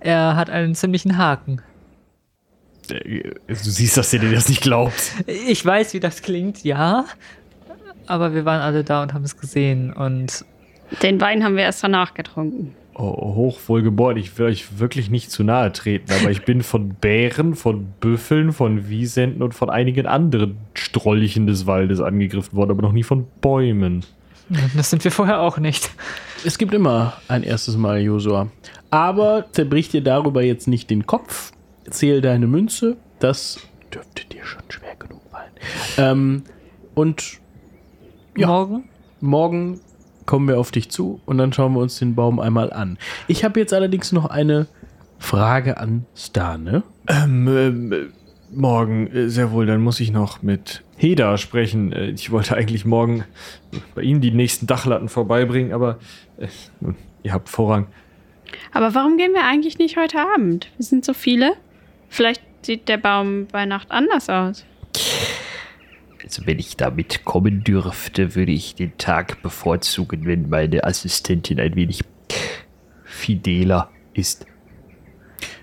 Er 0.00 0.36
hat 0.36 0.48
einen 0.50 0.74
ziemlichen 0.74 1.18
Haken. 1.18 1.60
Äh, 2.90 3.32
Du 3.46 3.54
siehst, 3.54 3.96
dass 3.96 4.10
der 4.10 4.20
dir 4.20 4.32
das 4.32 4.48
nicht 4.48 4.62
glaubt. 4.62 5.14
Ich 5.26 5.64
weiß, 5.64 5.92
wie 5.94 6.00
das 6.00 6.22
klingt, 6.22 6.64
ja. 6.64 7.04
Aber 8.06 8.34
wir 8.34 8.44
waren 8.44 8.60
alle 8.60 8.82
da 8.82 9.02
und 9.02 9.12
haben 9.12 9.24
es 9.24 9.36
gesehen. 9.36 9.92
Und 9.92 10.44
Den 11.02 11.20
Wein 11.20 11.44
haben 11.44 11.56
wir 11.56 11.64
erst 11.64 11.84
danach 11.84 12.14
getrunken. 12.14 12.74
Oh, 12.94 13.34
hochwohlgeboren. 13.34 14.16
Ich 14.16 14.36
will 14.38 14.46
euch 14.46 14.78
wirklich 14.78 15.10
nicht 15.10 15.30
zu 15.30 15.44
nahe 15.44 15.72
treten, 15.72 16.12
aber 16.20 16.30
ich 16.30 16.44
bin 16.44 16.62
von 16.62 16.90
Bären, 16.90 17.54
von 17.54 17.86
Büffeln, 18.00 18.52
von 18.52 18.88
Wiesenten 18.88 19.42
und 19.42 19.54
von 19.54 19.70
einigen 19.70 20.06
anderen 20.06 20.58
Strolchen 20.74 21.46
des 21.46 21.66
Waldes 21.66 22.00
angegriffen 22.00 22.56
worden, 22.56 22.72
aber 22.72 22.82
noch 22.82 22.92
nie 22.92 23.02
von 23.04 23.26
Bäumen. 23.40 24.04
das 24.76 24.90
sind 24.90 25.04
wir 25.04 25.12
vorher 25.12 25.40
auch 25.40 25.58
nicht. 25.58 25.90
Es 26.44 26.58
gibt 26.58 26.74
immer 26.74 27.14
ein 27.28 27.42
erstes 27.42 27.76
Mal, 27.76 28.00
Josua. 28.00 28.48
Aber 28.90 29.46
zerbrich 29.52 29.88
dir 29.90 30.02
darüber 30.02 30.42
jetzt 30.42 30.66
nicht 30.66 30.90
den 30.90 31.06
Kopf. 31.06 31.52
Zähl 31.88 32.20
deine 32.20 32.46
Münze. 32.48 32.96
Das 33.20 33.60
dürfte 33.94 34.24
dir 34.26 34.44
schon 34.44 34.62
schwer 34.68 34.96
genug 34.98 35.20
fallen. 35.30 35.52
Ähm, 35.96 36.42
und 36.94 37.38
Ja. 38.36 38.48
Morgen? 38.48 38.84
morgen 39.20 39.80
kommen 40.30 40.46
wir 40.46 40.60
auf 40.60 40.70
dich 40.70 40.88
zu 40.90 41.20
und 41.26 41.38
dann 41.38 41.52
schauen 41.52 41.72
wir 41.72 41.80
uns 41.80 41.98
den 41.98 42.14
Baum 42.14 42.38
einmal 42.38 42.72
an. 42.72 42.98
Ich 43.26 43.42
habe 43.42 43.58
jetzt 43.58 43.74
allerdings 43.74 44.12
noch 44.12 44.26
eine 44.26 44.68
Frage 45.18 45.78
an 45.78 46.06
Stane. 46.14 46.84
Ähm, 47.08 47.48
ähm, 47.48 47.92
äh, 47.92 47.96
morgen, 48.52 49.08
äh, 49.08 49.28
sehr 49.28 49.50
wohl, 49.50 49.66
dann 49.66 49.80
muss 49.80 49.98
ich 49.98 50.12
noch 50.12 50.40
mit 50.40 50.84
Heda 50.96 51.36
sprechen. 51.36 51.92
Äh, 51.92 52.10
Ich 52.10 52.30
wollte 52.30 52.54
eigentlich 52.54 52.84
morgen 52.84 53.24
bei 53.96 54.02
Ihnen 54.02 54.20
die 54.20 54.30
nächsten 54.30 54.68
Dachlatten 54.68 55.08
vorbeibringen, 55.08 55.72
aber 55.72 55.98
äh, 56.38 56.46
nun, 56.80 56.94
ihr 57.24 57.32
habt 57.32 57.48
Vorrang. 57.48 57.88
Aber 58.70 58.94
warum 58.94 59.16
gehen 59.16 59.32
wir 59.32 59.42
eigentlich 59.42 59.78
nicht 59.78 59.96
heute 59.96 60.18
Abend? 60.20 60.68
Wir 60.76 60.84
sind 60.84 61.04
so 61.04 61.12
viele. 61.12 61.54
Vielleicht 62.08 62.42
sieht 62.62 62.88
der 62.88 62.98
Baum 62.98 63.48
bei 63.50 63.66
Nacht 63.66 63.90
anders 63.90 64.30
aus. 64.30 64.64
Also 66.22 66.46
wenn 66.46 66.58
ich 66.58 66.76
da 66.76 66.90
mitkommen 66.90 67.64
dürfte, 67.64 68.34
würde 68.34 68.52
ich 68.52 68.74
den 68.74 68.96
Tag 68.98 69.42
bevorzugen, 69.42 70.26
wenn 70.26 70.48
meine 70.48 70.84
Assistentin 70.84 71.58
ein 71.60 71.74
wenig 71.76 72.02
fideler 73.04 73.90
ist. 74.14 74.46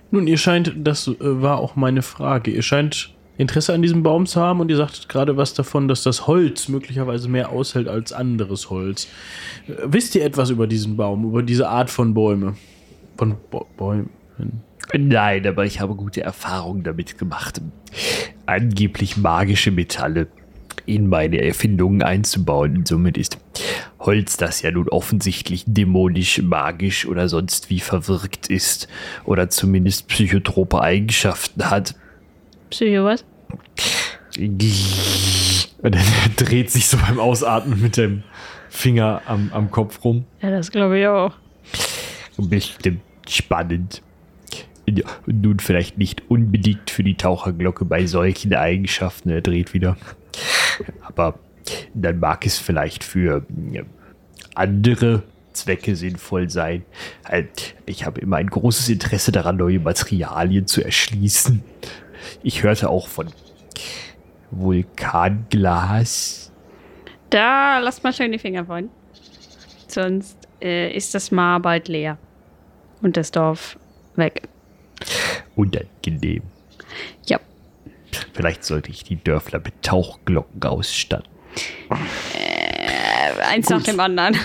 Nun, 0.09 0.27
ihr 0.27 0.37
scheint, 0.37 0.73
das 0.77 1.07
äh, 1.07 1.15
war 1.19 1.59
auch 1.59 1.75
meine 1.75 2.01
Frage, 2.01 2.51
ihr 2.51 2.61
scheint 2.61 3.13
Interesse 3.37 3.73
an 3.73 3.81
diesem 3.81 4.03
Baum 4.03 4.25
zu 4.25 4.41
haben 4.41 4.59
und 4.61 4.69
ihr 4.69 4.77
sagtet 4.77 5.09
gerade 5.09 5.37
was 5.37 5.53
davon, 5.53 5.87
dass 5.87 6.01
das 6.03 6.27
Holz 6.27 6.69
möglicherweise 6.69 7.29
mehr 7.29 7.49
aushält 7.51 7.87
als 7.87 8.13
anderes 8.13 8.69
Holz. 8.69 9.07
Äh, 9.67 9.73
Wisst 9.85 10.15
ihr 10.15 10.23
etwas 10.23 10.49
über 10.49 10.65
diesen 10.65 10.97
Baum, 10.97 11.25
über 11.25 11.43
diese 11.43 11.69
Art 11.69 11.89
von 11.89 12.13
Bäume? 12.13 12.55
Von 13.17 13.35
Bo 13.51 13.67
Bäumen? 13.77 14.09
Nein, 14.93 15.45
aber 15.45 15.65
ich 15.65 15.81
habe 15.81 15.95
gute 15.95 16.21
Erfahrungen 16.21 16.83
damit 16.83 17.17
gemacht, 17.17 17.61
angeblich 18.45 19.17
magische 19.17 19.71
Metalle 19.71 20.27
in 20.87 21.07
meine 21.07 21.41
Erfindungen 21.41 22.01
einzubauen. 22.01 22.77
Und 22.77 22.87
somit 22.87 23.17
ist 23.17 23.37
Holz, 23.99 24.37
das 24.37 24.61
ja 24.61 24.71
nun 24.71 24.89
offensichtlich 24.89 25.63
dämonisch, 25.67 26.41
magisch 26.41 27.05
oder 27.05 27.29
sonst 27.29 27.69
wie 27.69 27.79
verwirkt 27.79 28.47
ist 28.47 28.87
oder 29.25 29.49
zumindest 29.49 30.07
psychotrope 30.07 30.81
Eigenschaften 30.81 31.69
hat. 31.69 31.95
Psycho 32.69 33.05
was? 33.05 33.25
Und 34.37 35.95
er 35.95 36.03
dreht 36.35 36.71
sich 36.71 36.87
so 36.87 36.97
beim 36.97 37.19
Ausatmen 37.19 37.81
mit 37.81 37.97
dem 37.97 38.23
Finger 38.69 39.21
am, 39.25 39.49
am 39.53 39.71
Kopf 39.71 40.03
rum. 40.03 40.25
Ja, 40.41 40.51
das 40.51 40.71
glaube 40.71 40.99
ich 40.99 41.07
auch. 41.07 41.33
Bestimmt 42.37 43.01
spannend. 43.27 44.01
Ja, 44.89 45.03
nun 45.25 45.59
vielleicht 45.59 45.97
nicht 45.97 46.23
unbedingt 46.29 46.89
für 46.89 47.03
die 47.03 47.15
Taucherglocke 47.15 47.83
bei 47.83 48.05
solchen 48.05 48.53
Eigenschaften. 48.53 49.29
Er 49.29 49.41
dreht 49.41 49.73
wieder. 49.73 49.97
Aber 51.01 51.39
dann 51.93 52.19
mag 52.19 52.45
es 52.45 52.57
vielleicht 52.57 53.03
für 53.03 53.45
andere 54.55 55.23
Zwecke 55.53 55.95
sinnvoll 55.95 56.49
sein. 56.49 56.83
Halt, 57.25 57.75
Ich 57.85 58.05
habe 58.05 58.21
immer 58.21 58.37
ein 58.37 58.47
großes 58.47 58.89
Interesse 58.89 59.31
daran, 59.31 59.57
neue 59.57 59.79
Materialien 59.79 60.67
zu 60.67 60.83
erschließen. 60.83 61.63
Ich 62.43 62.63
hörte 62.63 62.89
auch 62.89 63.07
von 63.07 63.27
Vulkanglas. 64.51 66.51
Da 67.29 67.79
lasst 67.79 68.03
mal 68.03 68.13
schön 68.13 68.31
die 68.31 68.39
Finger 68.39 68.65
von. 68.65 68.89
Sonst 69.87 70.37
äh, 70.61 70.95
ist 70.95 71.15
das 71.15 71.31
Mar 71.31 71.59
bald 71.59 71.87
leer. 71.87 72.17
Und 73.01 73.17
das 73.17 73.31
Dorf 73.31 73.77
weg. 74.15 74.43
Unangenehm. 75.55 76.43
Ja. 77.25 77.39
Vielleicht 78.33 78.63
sollte 78.63 78.91
ich 78.91 79.03
die 79.03 79.21
Dörfler 79.21 79.59
mit 79.59 79.81
Tauchglocken 79.81 80.63
ausstatten. 80.63 81.27
Äh, 82.33 83.41
eins 83.41 83.69
nach 83.69 83.83
dem 83.83 83.99
anderen. 83.99 84.37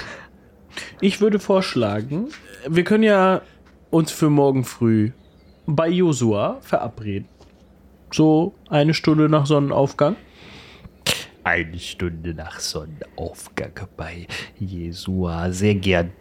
Ich 1.01 1.21
würde 1.21 1.39
vorschlagen, 1.39 2.29
wir 2.69 2.85
können 2.85 3.03
ja 3.03 3.43
uns 3.91 4.13
für 4.13 4.31
morgen 4.31 4.65
früh 4.65 5.13
bei 5.67 5.89
Josua 5.89 6.59
verabreden. 6.63 7.29
So 8.13 8.55
eine 8.69 8.95
Stunde 8.95 9.29
nach 9.29 9.47
Sonnenaufgang. 9.47 10.17
Eine 11.45 11.79
Stunde 11.79 12.35
nach 12.35 12.61
Sonnenaufgang 12.61 13.73
bei 13.97 14.27
Jesua. 14.59 15.51
Sehr 15.51 15.75
gern. 15.75 16.13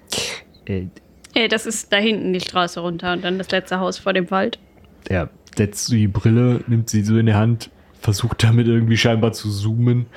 Äh, 0.66 1.48
das 1.50 1.66
ist 1.66 1.94
da 1.94 1.98
hinten 1.98 2.34
die 2.34 2.42
Straße 2.42 2.80
runter 2.80 3.14
und 3.14 3.24
dann 3.24 3.38
das 3.38 3.52
letzte 3.52 3.80
Haus 3.80 3.98
vor 4.00 4.14
dem 4.14 4.30
Wald. 4.32 4.60
er 5.08 5.30
setzt 5.56 5.92
die 5.92 6.08
Brille, 6.08 6.64
nimmt 6.68 6.90
sie 6.90 7.04
so 7.04 7.18
in 7.18 7.26
die 7.26 7.34
Hand, 7.34 7.70
versucht 8.00 8.44
damit 8.44 8.68
irgendwie 8.68 8.98
scheinbar 8.98 9.34
zu 9.34 9.50
zoomen. 9.50 10.08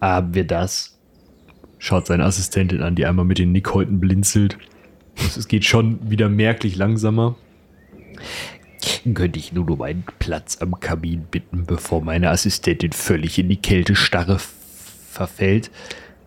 Haben 0.00 0.34
wir 0.34 0.44
das? 0.44 0.98
Schaut 1.78 2.06
seine 2.06 2.24
Assistentin 2.24 2.82
an, 2.82 2.94
die 2.94 3.06
einmal 3.06 3.24
mit 3.24 3.38
den 3.38 3.52
Nickhäuten 3.52 4.00
blinzelt. 4.00 4.58
Es 5.16 5.48
geht 5.48 5.64
schon 5.64 6.10
wieder 6.10 6.28
merklich 6.28 6.76
langsamer. 6.76 7.36
Könnte 9.14 9.38
ich 9.38 9.52
nur 9.52 9.68
um 9.70 9.82
einen 9.82 10.04
Platz 10.18 10.58
am 10.60 10.78
Kamin 10.80 11.24
bitten, 11.30 11.64
bevor 11.64 12.02
meine 12.02 12.30
Assistentin 12.30 12.92
völlig 12.92 13.38
in 13.38 13.48
die 13.48 13.56
Kältestarre 13.56 14.38
verfällt? 15.10 15.70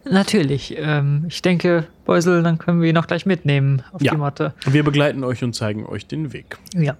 Natürlich. 0.09 0.75
Ähm, 0.77 1.25
ich 1.29 1.41
denke, 1.41 1.87
Beusel, 2.05 2.43
dann 2.43 2.57
können 2.57 2.81
wir 2.81 2.89
ihn 2.89 2.97
auch 2.97 3.07
gleich 3.07 3.25
mitnehmen 3.25 3.83
auf 3.91 4.01
Ja. 4.01 4.11
die 4.11 4.17
Motte. 4.17 4.53
Wir 4.65 4.83
begleiten 4.83 5.23
euch 5.23 5.43
und 5.43 5.53
zeigen 5.53 5.85
euch 5.85 6.07
den 6.07 6.33
Weg. 6.33 6.57
Ja. 6.75 6.97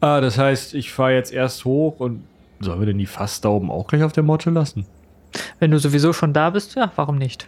Ah, 0.00 0.20
das 0.20 0.36
heißt, 0.38 0.74
ich 0.74 0.92
fahre 0.92 1.14
jetzt 1.14 1.32
erst 1.32 1.64
hoch 1.64 2.00
und 2.00 2.24
sollen 2.60 2.80
wir 2.80 2.86
denn 2.86 2.98
die 2.98 3.06
Fass 3.06 3.40
da 3.40 3.48
oben 3.50 3.70
auch 3.70 3.86
gleich 3.86 4.02
auf 4.02 4.12
der 4.12 4.22
Motte 4.22 4.50
lassen? 4.50 4.86
Wenn 5.58 5.70
du 5.70 5.78
sowieso 5.78 6.12
schon 6.12 6.32
da 6.32 6.50
bist, 6.50 6.74
ja, 6.74 6.90
warum 6.96 7.16
nicht? 7.16 7.46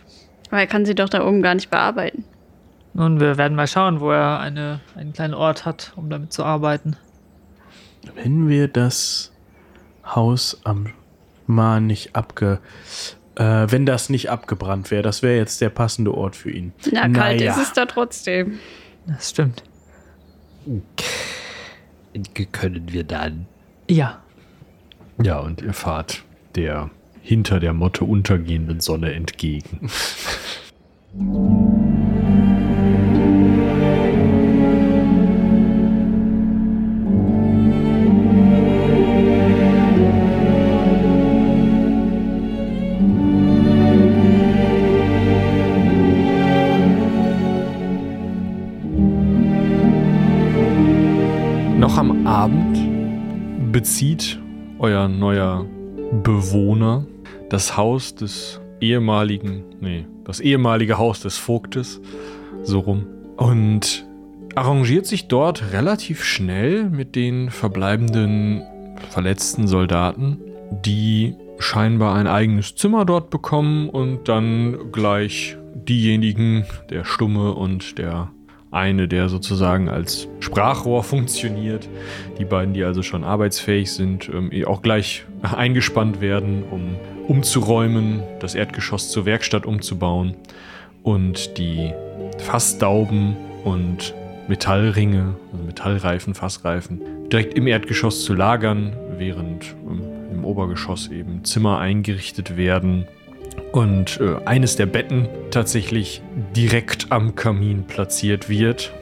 Aber 0.51 0.61
er 0.61 0.67
kann 0.67 0.87
sie 0.87 0.95
doch 0.95 1.09
da 1.09 1.27
oben 1.27 1.43
gar 1.43 1.55
nicht 1.55 1.71
bearbeiten. 1.71 2.25
Nun, 2.95 3.21
wir 3.21 3.37
werden 3.37 3.55
mal 3.55 3.67
schauen, 3.67 4.01
wo 4.01 4.11
er 4.11 4.41
eine, 4.41 4.81
einen 4.97 5.13
kleinen 5.13 5.35
Ort 5.35 5.65
hat, 5.67 5.93
um 5.97 6.09
damit 6.11 6.33
zu 6.33 6.45
arbeiten. 6.45 6.97
Wenn 8.15 8.49
wir 8.49 8.69
das 8.69 9.33
Haus 10.05 10.61
am 10.65 10.87
Mar 11.47 11.81
nicht 11.81 12.15
abge... 12.17 12.61
Äh, 13.39 13.71
wenn 13.71 13.87
das 13.87 14.11
nicht 14.11 14.31
abgebrannt 14.31 14.91
wäre, 14.91 15.03
das 15.03 15.23
wäre 15.23 15.37
jetzt 15.37 15.61
der 15.61 15.71
passende 15.71 16.13
Ort 16.13 16.35
für 16.35 16.51
ihn. 16.51 16.73
Na, 16.91 17.09
kalt 17.09 17.39
Naja. 17.39 17.53
ist 17.53 17.59
es 17.59 17.73
da 17.73 17.87
trotzdem. 17.87 18.59
Das 19.07 19.31
stimmt. 19.31 19.63
Können 22.53 22.93
wir 22.93 23.05
dann? 23.05 23.47
Ja. 23.89 24.21
Ja, 25.23 25.39
und 25.39 25.63
ihr 25.63 25.73
fahrt 25.73 26.25
der 26.57 26.91
hinter 27.23 27.61
der 27.61 27.73
Motte 27.75 28.05
untergehenden 28.05 28.81
Sonne 28.81 29.15
entgegen. 29.15 29.89
bezieht 53.79 54.41
euer 54.81 55.07
neuer 55.07 55.65
Bewohner 56.25 57.07
das 57.49 57.77
Haus 57.77 58.13
des 58.13 58.61
ehemaligen, 58.81 59.63
nee, 59.81 60.05
das 60.25 60.41
ehemalige 60.41 60.99
Haus 60.99 61.21
des 61.21 61.39
Vogtes, 61.39 62.01
so 62.65 62.81
rum. 62.81 63.07
Und 63.37 64.05
arrangiert 64.57 65.07
sich 65.07 65.29
dort 65.29 65.73
relativ 65.73 66.25
schnell 66.25 66.91
mit 66.91 67.15
den 67.15 67.51
verbleibenden 67.51 68.65
verletzten 69.11 69.69
Soldaten, 69.69 70.41
die 70.85 71.37
scheinbar 71.61 72.17
ein 72.17 72.27
eigenes 72.27 72.75
Zimmer 72.75 73.05
dort 73.05 73.31
bekommen 73.31 73.91
und 73.91 74.29
dann 74.29 74.91
gleich 74.91 75.57
diejenigen, 75.73 76.65
der 76.91 77.05
Stumme 77.05 77.55
und 77.55 77.97
der 77.99 78.33
eine, 78.71 79.09
der 79.09 79.29
sozusagen 79.29 79.89
als 79.89 80.29
Sprachrohr 80.41 81.03
funktioniert, 81.03 81.89
die 82.39 82.45
beiden, 82.45 82.75
die 82.75 82.85
also 82.85 83.03
schon 83.03 83.25
arbeitsfähig 83.25 83.93
sind, 83.93 84.29
ähm, 84.29 84.51
auch 84.67 84.83
gleich 84.83 85.25
eingespannt 85.43 86.21
werden, 86.21 86.65
um 86.71 86.97
umzuräumen, 87.27 88.23
das 88.41 88.55
Erdgeschoss 88.55 89.11
zur 89.11 89.27
Werkstatt 89.27 89.67
umzubauen. 89.67 90.35
Und 91.03 91.59
die 91.59 91.93
Fassdauben 92.39 93.37
und 93.65 94.15
Metallringe, 94.49 95.37
also 95.53 95.65
Metallreifen, 95.65 96.35
Fassreifen, 96.35 97.01
direkt 97.31 97.55
im 97.55 97.67
Erdgeschoss 97.67 98.25
zu 98.25 98.35
lagern, 98.35 98.95
während 99.19 99.75
ähm, 99.87 100.03
im 100.33 100.45
Obergeschoss 100.45 101.09
eben 101.09 101.45
Zimmer 101.45 101.79
eingerichtet 101.79 102.57
werden 102.57 103.07
und 103.73 104.21
äh, 104.21 104.37
eines 104.45 104.77
der 104.77 104.87
Betten 104.87 105.29
tatsächlich 105.51 106.23
direkt 106.57 107.11
am 107.11 107.35
Kamin 107.35 107.85
platziert 107.85 108.49
wird, 108.49 108.93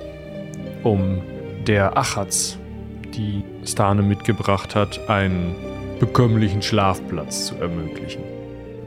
um 0.83 1.23
der 1.67 1.97
Achatz, 1.97 2.59
die 3.15 3.43
Stane 3.65 4.03
mitgebracht 4.03 4.75
hat, 4.75 5.09
einen 5.09 5.55
bekömmlichen 5.99 6.63
Schlafplatz 6.63 7.47
zu 7.47 7.57
ermöglichen. 7.57 8.23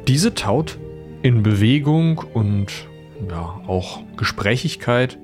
Diese 0.08 0.34
taut 0.34 0.77
in 1.21 1.43
Bewegung 1.43 2.19
und 2.34 2.67
ja, 3.29 3.62
auch 3.67 4.01
Gesprächigkeit, 4.15 5.17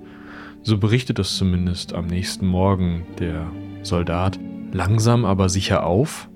so 0.63 0.77
berichtet 0.77 1.19
es 1.19 1.38
zumindest 1.38 1.93
am 1.93 2.08
nächsten 2.08 2.47
Morgen 2.47 3.05
der 3.19 3.47
Soldat, 3.84 4.39
langsam 4.73 5.23
aber 5.23 5.47
sicher 5.47 5.86
auf 5.86 6.27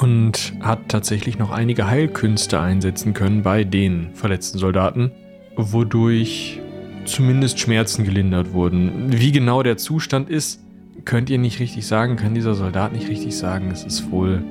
und 0.00 0.52
hat 0.60 0.88
tatsächlich 0.88 1.38
noch 1.38 1.50
einige 1.50 1.88
Heilkünste 1.88 2.60
einsetzen 2.60 3.14
können 3.14 3.42
bei 3.42 3.64
den 3.64 4.10
verletzten 4.14 4.58
Soldaten, 4.58 5.10
wodurch 5.56 6.60
zumindest 7.04 7.58
Schmerzen 7.58 8.04
gelindert 8.04 8.52
wurden. 8.52 9.10
Wie 9.10 9.32
genau 9.32 9.62
der 9.64 9.76
Zustand 9.76 10.30
ist, 10.30 10.60
könnt 11.04 11.30
ihr 11.30 11.38
nicht 11.38 11.58
richtig 11.58 11.86
sagen, 11.86 12.14
kann 12.14 12.34
dieser 12.34 12.54
Soldat 12.54 12.92
nicht 12.92 13.08
richtig 13.08 13.36
sagen. 13.36 13.70
Es 13.72 13.82
ist 13.82 14.12
wohl 14.12 14.44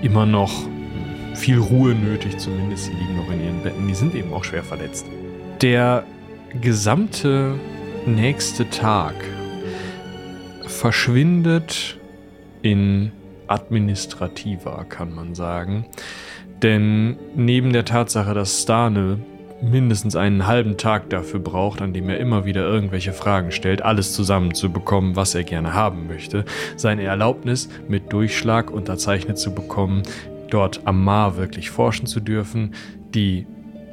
immer 0.00 0.24
noch 0.24 0.66
viel 1.34 1.58
Ruhe 1.58 1.94
nötig, 1.94 2.38
zumindest. 2.38 2.86
Sie 2.86 2.92
liegen 2.92 3.16
noch 3.16 3.30
in 3.30 3.44
ihren 3.44 3.62
Betten, 3.62 3.86
die 3.86 3.94
sind 3.94 4.14
eben 4.14 4.32
auch 4.32 4.44
schwer 4.44 4.62
verletzt. 4.62 5.04
Der 5.60 6.04
gesamte 6.62 7.54
nächste 8.06 8.70
Tag 8.70 9.14
verschwindet 10.66 11.98
in 12.62 13.12
administrativer, 13.50 14.84
kann 14.88 15.14
man 15.14 15.34
sagen. 15.34 15.86
Denn 16.62 17.16
neben 17.34 17.72
der 17.72 17.84
Tatsache, 17.84 18.34
dass 18.34 18.62
Stane 18.62 19.18
mindestens 19.62 20.16
einen 20.16 20.46
halben 20.46 20.76
Tag 20.76 21.10
dafür 21.10 21.40
braucht, 21.40 21.82
an 21.82 21.92
dem 21.92 22.08
er 22.08 22.18
immer 22.18 22.44
wieder 22.44 22.62
irgendwelche 22.62 23.12
Fragen 23.12 23.52
stellt, 23.52 23.82
alles 23.82 24.14
zusammenzubekommen, 24.14 25.16
was 25.16 25.34
er 25.34 25.44
gerne 25.44 25.74
haben 25.74 26.06
möchte, 26.06 26.44
seine 26.76 27.02
Erlaubnis 27.02 27.68
mit 27.88 28.12
Durchschlag 28.12 28.70
unterzeichnet 28.70 29.38
zu 29.38 29.54
bekommen, 29.54 30.02
dort 30.48 30.82
am 30.84 31.04
Mar 31.04 31.36
wirklich 31.36 31.70
forschen 31.70 32.06
zu 32.06 32.20
dürfen, 32.20 32.74
die 33.14 33.46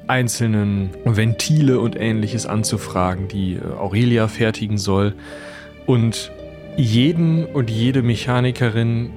einzelnen 0.07 0.91
Ventile 1.03 1.79
und 1.79 1.99
ähnliches 1.99 2.45
anzufragen, 2.45 3.27
die 3.27 3.55
äh, 3.55 3.61
Aurelia 3.77 4.27
fertigen 4.27 4.77
soll 4.77 5.15
und 5.85 6.31
jeden 6.77 7.45
und 7.45 7.69
jede 7.69 8.03
Mechanikerin 8.03 9.09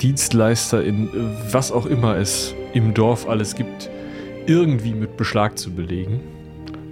Dienstleister 0.00 0.84
in 0.84 1.08
was 1.50 1.72
auch 1.72 1.86
immer 1.86 2.16
es 2.16 2.54
im 2.74 2.94
Dorf 2.94 3.28
alles 3.28 3.54
gibt, 3.54 3.90
irgendwie 4.46 4.94
mit 4.94 5.16
Beschlag 5.16 5.58
zu 5.58 5.72
belegen. 5.72 6.20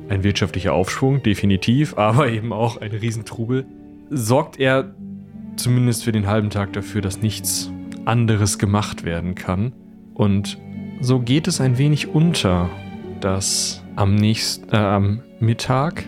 Ein 0.09 0.23
wirtschaftlicher 0.23 0.73
Aufschwung, 0.73 1.23
definitiv, 1.23 1.95
aber 1.99 2.29
eben 2.29 2.53
auch 2.53 2.81
ein 2.81 2.93
Riesentrubel. 2.93 3.67
Sorgt 4.11 4.59
er 4.59 4.95
zumindest 5.57 6.05
für 6.05 6.13
den 6.13 6.27
halben 6.27 6.51
Tag 6.51 6.73
dafür, 6.73 7.01
dass 7.01 7.23
nichts 7.23 7.71
anderes 8.05 8.59
gemacht 8.59 9.05
werden 9.05 9.35
kann. 9.35 9.73
Und 10.15 10.59
so 11.01 11.21
geht 11.21 11.49
es 11.49 11.61
ein 11.61 11.79
wenig 11.79 12.09
unter, 12.09 12.71
dass 13.21 13.83
am 13.97 14.15
nächsten, 14.15 14.69
äh, 14.71 15.01
Mittag 15.41 16.05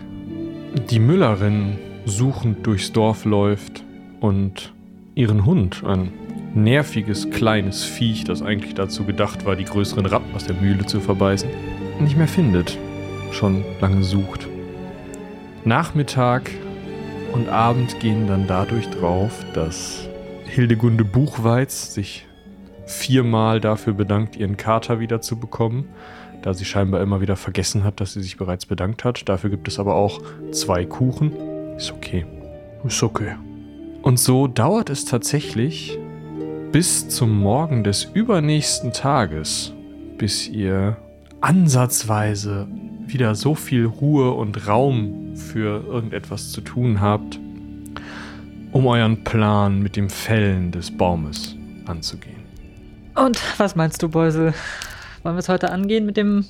die 0.89 0.99
Müllerin 0.99 1.77
suchend 2.05 2.65
durchs 2.65 2.91
Dorf 2.91 3.25
läuft 3.25 3.83
und 4.19 4.73
ihren 5.15 5.45
Hund, 5.45 5.83
ein 5.85 6.11
nerviges 6.57 7.29
kleines 7.29 7.83
Viech, 7.83 8.23
das 8.23 8.41
eigentlich 8.41 8.73
dazu 8.73 9.05
gedacht 9.05 9.45
war, 9.45 9.55
die 9.55 9.63
größeren 9.63 10.05
Ratten 10.05 10.35
aus 10.35 10.45
der 10.45 10.55
Mühle 10.55 10.85
zu 10.85 10.99
verbeißen, 10.99 11.49
nicht 11.99 12.17
mehr 12.17 12.27
findet, 12.27 12.77
schon 13.31 13.63
lange 13.79 14.03
sucht. 14.03 14.47
Nachmittag 15.63 16.51
und 17.33 17.49
Abend 17.49 17.99
gehen 17.99 18.27
dann 18.27 18.47
dadurch 18.47 18.89
drauf, 18.89 19.45
dass 19.53 20.07
Hildegunde 20.45 21.03
Buchweiz 21.03 21.93
sich 21.93 22.25
viermal 22.85 23.59
dafür 23.59 23.93
bedankt, 23.93 24.35
ihren 24.37 24.57
Kater 24.57 24.99
wieder 24.99 25.21
zu 25.21 25.37
bekommen, 25.37 25.89
da 26.41 26.53
sie 26.53 26.65
scheinbar 26.65 27.01
immer 27.01 27.21
wieder 27.21 27.35
vergessen 27.35 27.83
hat, 27.83 27.99
dass 27.99 28.13
sie 28.13 28.21
sich 28.21 28.37
bereits 28.37 28.65
bedankt 28.65 29.03
hat. 29.03 29.27
Dafür 29.27 29.49
gibt 29.49 29.67
es 29.67 29.79
aber 29.79 29.95
auch 29.95 30.21
zwei 30.51 30.85
Kuchen. 30.85 31.33
Ist 31.75 31.91
okay. 31.91 32.25
Ist 32.85 33.03
okay. 33.03 33.35
Und 34.01 34.19
so 34.19 34.47
dauert 34.47 34.89
es 34.89 35.03
tatsächlich 35.05 35.99
bis 36.71 37.07
zum 37.07 37.39
Morgen 37.39 37.83
des 37.83 38.03
übernächsten 38.03 38.91
Tages, 38.91 39.73
bis 40.17 40.47
ihr 40.49 40.97
ansatzweise 41.39 42.67
wieder 43.05 43.35
so 43.35 43.55
viel 43.55 43.85
Ruhe 43.85 44.31
und 44.31 44.67
Raum 44.67 45.35
für 45.35 45.83
irgendetwas 45.87 46.51
zu 46.51 46.61
tun 46.61 46.99
habt, 46.99 47.39
um 48.73 48.85
euren 48.85 49.23
Plan 49.23 49.81
mit 49.81 49.95
dem 49.95 50.09
Fällen 50.09 50.71
des 50.71 50.95
Baumes 50.95 51.55
anzugehen. 51.85 52.43
Und 53.15 53.39
was 53.59 53.75
meinst 53.75 54.03
du, 54.03 54.09
Beusel? 54.09 54.53
Wollen 55.23 55.35
wir 55.35 55.39
es 55.39 55.49
heute 55.49 55.71
angehen 55.71 56.05
mit 56.05 56.17
dem 56.17 56.45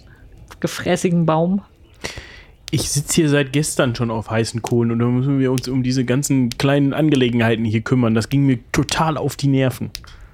gefräßigen 0.59 1.25
Baum? 1.25 1.61
Ich 2.69 2.89
sitze 2.89 3.15
hier 3.15 3.29
seit 3.29 3.53
gestern 3.53 3.95
schon 3.95 4.11
auf 4.11 4.29
heißen 4.29 4.61
Kohlen 4.61 4.91
und 4.91 4.99
da 4.99 5.05
müssen 5.05 5.39
wir 5.39 5.51
uns 5.51 5.67
um 5.69 5.83
diese 5.83 6.03
ganzen 6.03 6.49
kleinen 6.49 6.93
Angelegenheiten 6.93 7.63
hier 7.63 7.81
kümmern. 7.81 8.13
Das 8.13 8.27
ging 8.27 8.45
mir 8.45 8.59
total 8.73 9.17
auf 9.17 9.37
die 9.37 9.47
Nerven. 9.47 9.89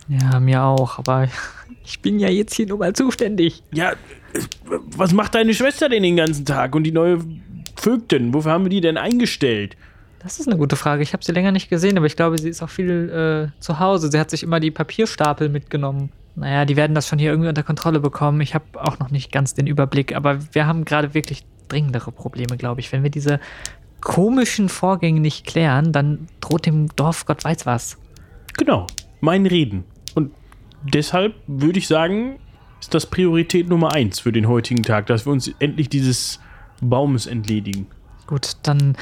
Ja, 0.07 0.39
mir 0.39 0.63
auch, 0.63 0.97
aber 0.97 1.27
ich 1.85 1.99
bin 2.01 2.19
ja 2.19 2.29
jetzt 2.29 2.55
hier 2.55 2.67
nur 2.67 2.79
mal 2.79 2.93
zuständig. 2.93 3.61
Ja, 3.71 3.93
was 4.97 5.13
macht 5.13 5.35
deine 5.35 5.53
Schwester 5.53 5.89
denn 5.89 6.01
den 6.01 6.15
ganzen 6.15 6.45
Tag 6.45 6.75
und 6.75 6.83
die 6.83 6.91
neue 6.91 7.19
Vögtin? 7.75 8.33
Wofür 8.33 8.51
haben 8.51 8.65
wir 8.65 8.69
die 8.69 8.81
denn 8.81 8.97
eingestellt? 8.97 9.77
Das 10.23 10.39
ist 10.39 10.47
eine 10.47 10.57
gute 10.57 10.75
Frage. 10.75 11.03
Ich 11.03 11.13
habe 11.13 11.23
sie 11.23 11.33
länger 11.33 11.51
nicht 11.51 11.69
gesehen, 11.69 11.97
aber 11.97 12.07
ich 12.07 12.15
glaube, 12.15 12.39
sie 12.39 12.49
ist 12.49 12.63
auch 12.63 12.69
viel 12.69 13.51
äh, 13.51 13.61
zu 13.61 13.79
Hause. 13.79 14.09
Sie 14.09 14.19
hat 14.19 14.31
sich 14.31 14.41
immer 14.41 14.59
die 14.59 14.71
Papierstapel 14.71 15.49
mitgenommen. 15.49 16.11
Naja, 16.35 16.65
die 16.65 16.77
werden 16.77 16.95
das 16.95 17.07
schon 17.07 17.19
hier 17.19 17.29
irgendwie 17.29 17.49
unter 17.49 17.61
Kontrolle 17.61 17.99
bekommen. 17.99 18.41
Ich 18.41 18.55
habe 18.55 18.65
auch 18.75 18.97
noch 18.99 19.11
nicht 19.11 19.31
ganz 19.31 19.53
den 19.53 19.67
Überblick, 19.67 20.15
aber 20.15 20.39
wir 20.53 20.65
haben 20.65 20.85
gerade 20.85 21.13
wirklich 21.13 21.43
dringendere 21.73 22.11
Probleme, 22.11 22.57
glaube 22.57 22.81
ich. 22.81 22.91
Wenn 22.91 23.03
wir 23.03 23.09
diese 23.09 23.39
komischen 23.99 24.69
Vorgänge 24.69 25.19
nicht 25.19 25.45
klären, 25.45 25.91
dann 25.91 26.27
droht 26.41 26.65
dem 26.65 26.93
Dorf 26.95 27.25
Gott 27.25 27.43
weiß 27.43 27.65
was. 27.65 27.97
Genau, 28.57 28.85
mein 29.21 29.45
Reden. 29.45 29.85
Und 30.13 30.31
deshalb 30.83 31.35
würde 31.47 31.79
ich 31.79 31.87
sagen, 31.87 32.39
ist 32.79 32.93
das 32.93 33.05
Priorität 33.05 33.69
Nummer 33.69 33.93
eins 33.93 34.19
für 34.19 34.31
den 34.31 34.47
heutigen 34.47 34.83
Tag, 34.83 35.07
dass 35.07 35.25
wir 35.25 35.31
uns 35.31 35.47
endlich 35.59 35.89
dieses 35.89 36.39
Baumes 36.81 37.27
entledigen. 37.27 37.87
Gut, 38.27 38.57
dann 38.63 38.95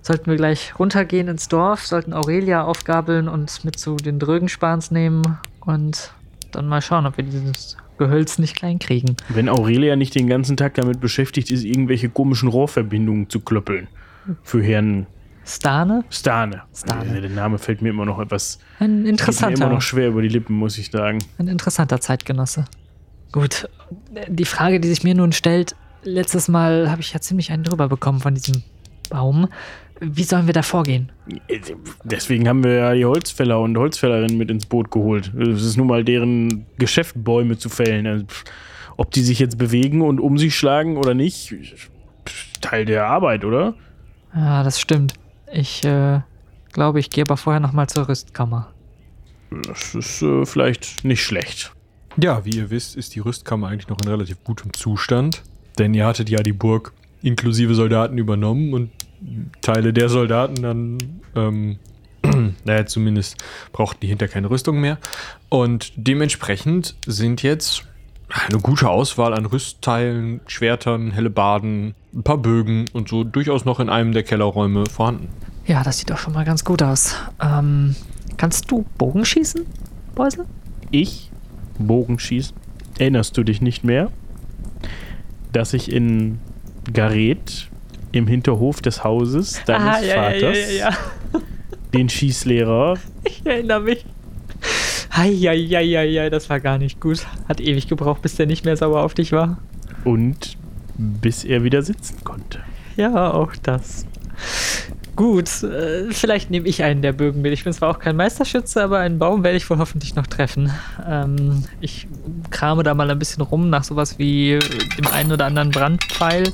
sollten 0.00 0.30
wir 0.30 0.36
gleich 0.36 0.78
runtergehen 0.78 1.28
ins 1.28 1.48
Dorf, 1.48 1.86
sollten 1.86 2.12
Aurelia 2.12 2.64
aufgabeln 2.64 3.28
und 3.28 3.64
mit 3.64 3.78
zu 3.78 3.96
den 3.96 4.18
Drögenspans 4.18 4.90
nehmen 4.90 5.38
und 5.60 6.12
dann 6.52 6.66
mal 6.66 6.80
schauen, 6.80 7.06
ob 7.06 7.16
wir 7.16 7.24
dieses 7.24 7.76
Gehölz 7.98 8.38
nicht 8.38 8.56
klein 8.56 8.78
kriegen. 8.78 9.16
Wenn 9.28 9.48
Aurelia 9.48 9.96
nicht 9.96 10.14
den 10.14 10.26
ganzen 10.26 10.56
Tag 10.56 10.74
damit 10.74 11.00
beschäftigt 11.00 11.50
ist, 11.50 11.64
irgendwelche 11.64 12.08
komischen 12.08 12.48
Rohrverbindungen 12.48 13.28
zu 13.28 13.40
klöppeln. 13.40 13.88
Für 14.42 14.62
Herrn 14.62 15.06
Stane? 15.44 16.04
Stane. 16.10 16.62
Stane. 16.74 17.20
Der 17.20 17.30
Name 17.30 17.58
fällt 17.58 17.80
mir 17.80 17.90
immer 17.90 18.04
noch 18.04 18.18
etwas 18.18 18.58
Ein 18.80 18.96
geht 18.96 19.04
mir 19.04 19.10
interessanter, 19.10 19.64
immer 19.64 19.74
noch 19.74 19.82
schwer 19.82 20.08
über 20.08 20.20
die 20.20 20.28
Lippen, 20.28 20.56
muss 20.56 20.76
ich 20.76 20.90
sagen. 20.90 21.20
ein 21.38 21.46
interessanter 21.46 22.00
Zeitgenosse. 22.00 22.64
Gut, 23.30 23.68
die 24.28 24.44
Frage, 24.44 24.80
die 24.80 24.88
sich 24.88 25.04
mir 25.04 25.14
nun 25.14 25.32
stellt, 25.32 25.76
letztes 26.02 26.48
Mal 26.48 26.90
habe 26.90 27.00
ich 27.00 27.12
ja 27.12 27.20
ziemlich 27.20 27.52
einen 27.52 27.62
drüber 27.62 27.88
bekommen 27.88 28.20
von 28.20 28.34
diesem 28.34 28.64
Baum. 29.08 29.48
Wie 30.00 30.24
sollen 30.24 30.46
wir 30.46 30.52
da 30.52 30.62
vorgehen? 30.62 31.10
Deswegen 32.04 32.48
haben 32.48 32.62
wir 32.62 32.72
ja 32.72 32.94
die 32.94 33.04
Holzfäller 33.04 33.60
und 33.60 33.76
Holzfällerinnen 33.76 34.36
mit 34.36 34.50
ins 34.50 34.66
Boot 34.66 34.90
geholt. 34.90 35.32
Es 35.34 35.62
ist 35.62 35.76
nun 35.76 35.86
mal 35.86 36.04
deren 36.04 36.66
Geschäft, 36.78 37.14
Bäume 37.16 37.56
zu 37.56 37.68
fällen. 37.68 38.06
Also, 38.06 38.26
Ob 38.96 39.10
die 39.10 39.22
sich 39.22 39.38
jetzt 39.38 39.56
bewegen 39.56 40.02
und 40.02 40.20
um 40.20 40.36
sich 40.36 40.56
schlagen 40.56 40.96
oder 40.98 41.14
nicht, 41.14 41.54
Teil 42.60 42.84
der 42.84 43.06
Arbeit, 43.06 43.44
oder? 43.44 43.74
Ja, 44.34 44.62
das 44.62 44.80
stimmt. 44.80 45.14
Ich 45.50 45.84
äh, 45.84 46.20
glaube, 46.72 47.00
ich 47.00 47.10
gehe 47.10 47.24
aber 47.24 47.36
vorher 47.36 47.60
nochmal 47.60 47.88
zur 47.88 48.08
Rüstkammer. 48.08 48.72
Das 49.50 49.94
ist 49.94 50.22
äh, 50.22 50.44
vielleicht 50.44 51.04
nicht 51.04 51.22
schlecht. 51.22 51.72
Ja, 52.18 52.44
wie 52.44 52.50
ihr 52.50 52.70
wisst, 52.70 52.96
ist 52.96 53.14
die 53.14 53.20
Rüstkammer 53.20 53.68
eigentlich 53.68 53.88
noch 53.88 54.00
in 54.00 54.08
relativ 54.08 54.42
gutem 54.44 54.72
Zustand. 54.72 55.42
Denn 55.78 55.94
ihr 55.94 56.06
hattet 56.06 56.28
ja 56.28 56.42
die 56.42 56.52
Burg 56.52 56.92
inklusive 57.22 57.74
Soldaten 57.74 58.18
übernommen 58.18 58.72
und 58.74 58.90
Teile 59.60 59.92
der 59.92 60.08
Soldaten 60.08 60.62
dann, 60.62 60.98
ähm, 61.34 61.78
naja, 62.64 62.86
zumindest 62.86 63.36
brauchten 63.72 64.00
die 64.00 64.06
hinter 64.08 64.28
keine 64.28 64.50
Rüstung 64.50 64.80
mehr. 64.80 64.98
Und 65.48 65.92
dementsprechend 65.96 66.96
sind 67.06 67.42
jetzt 67.42 67.84
eine 68.28 68.58
gute 68.58 68.88
Auswahl 68.88 69.34
an 69.34 69.46
Rüstteilen, 69.46 70.40
Schwertern, 70.46 71.12
Hellebarden, 71.12 71.94
ein 72.14 72.22
paar 72.22 72.38
Bögen 72.38 72.86
und 72.92 73.08
so 73.08 73.24
durchaus 73.24 73.64
noch 73.64 73.78
in 73.80 73.88
einem 73.88 74.12
der 74.12 74.24
Kellerräume 74.24 74.86
vorhanden. 74.86 75.28
Ja, 75.66 75.82
das 75.82 75.98
sieht 75.98 76.10
doch 76.10 76.18
schon 76.18 76.32
mal 76.32 76.44
ganz 76.44 76.64
gut 76.64 76.82
aus. 76.82 77.14
Ähm, 77.40 77.94
kannst 78.36 78.70
du 78.70 78.84
Bogen 78.98 79.24
schießen, 79.24 79.64
Beusel? 80.14 80.46
Ich 80.90 81.30
Bogenschießen. 81.78 82.56
Erinnerst 82.98 83.36
du 83.36 83.42
dich 83.42 83.60
nicht 83.60 83.84
mehr, 83.84 84.10
dass 85.52 85.72
ich 85.72 85.92
in 85.92 86.38
Gareth 86.92 87.68
im 88.16 88.26
Hinterhof 88.26 88.80
des 88.82 89.04
Hauses 89.04 89.60
deines 89.66 89.96
Ah, 89.96 90.00
ja, 90.00 90.06
ja, 90.06 90.22
Vaters 90.22 90.56
ja, 90.58 90.72
ja, 90.72 90.90
ja. 91.32 91.40
den 91.94 92.08
Schießlehrer 92.08 92.94
Ich 93.24 93.42
erinnere 93.44 93.80
mich. 93.80 94.04
Heieieiei, 95.14 96.30
das 96.30 96.50
war 96.50 96.60
gar 96.60 96.78
nicht 96.78 97.00
gut. 97.00 97.26
Hat 97.48 97.60
ewig 97.60 97.88
gebraucht, 97.88 98.22
bis 98.22 98.36
der 98.36 98.46
nicht 98.46 98.64
mehr 98.64 98.76
sauer 98.76 99.02
auf 99.02 99.14
dich 99.14 99.32
war. 99.32 99.58
und 100.04 100.56
bis 100.98 101.44
er 101.44 101.62
wieder 101.62 101.82
sitzen 101.82 102.24
konnte? 102.24 102.60
Ja, 102.96 103.32
auch 103.34 103.52
das. 103.62 104.06
Gut, 105.14 105.62
äh, 105.62 106.10
vielleicht 106.10 106.50
nehme 106.50 106.66
ich 106.68 106.82
einen 106.82 107.02
der 107.02 107.12
Bögen 107.12 107.42
mit. 107.42 107.52
Ich 107.52 107.64
bin 107.64 107.72
zwar 107.74 107.90
auch 107.90 107.98
kein 107.98 108.16
Meisterschütze, 108.16 108.82
aber 108.82 108.98
einen 108.98 109.18
Baum 109.18 109.44
werde 109.44 109.56
ich 109.58 109.68
wohl 109.68 109.76
hoffentlich 109.78 110.14
noch 110.14 110.26
treffen. 110.26 110.70
Ähm, 111.06 111.64
ich 111.80 112.06
krame 112.50 112.82
da 112.82 112.94
mal 112.94 113.10
ein 113.10 113.18
bisschen 113.18 113.42
rum 113.42 113.68
nach 113.68 113.84
sowas 113.84 114.18
wie 114.18 114.58
dem 114.98 115.06
einen 115.12 115.32
oder 115.32 115.46
anderen 115.46 115.70
Brandpfeil. 115.70 116.52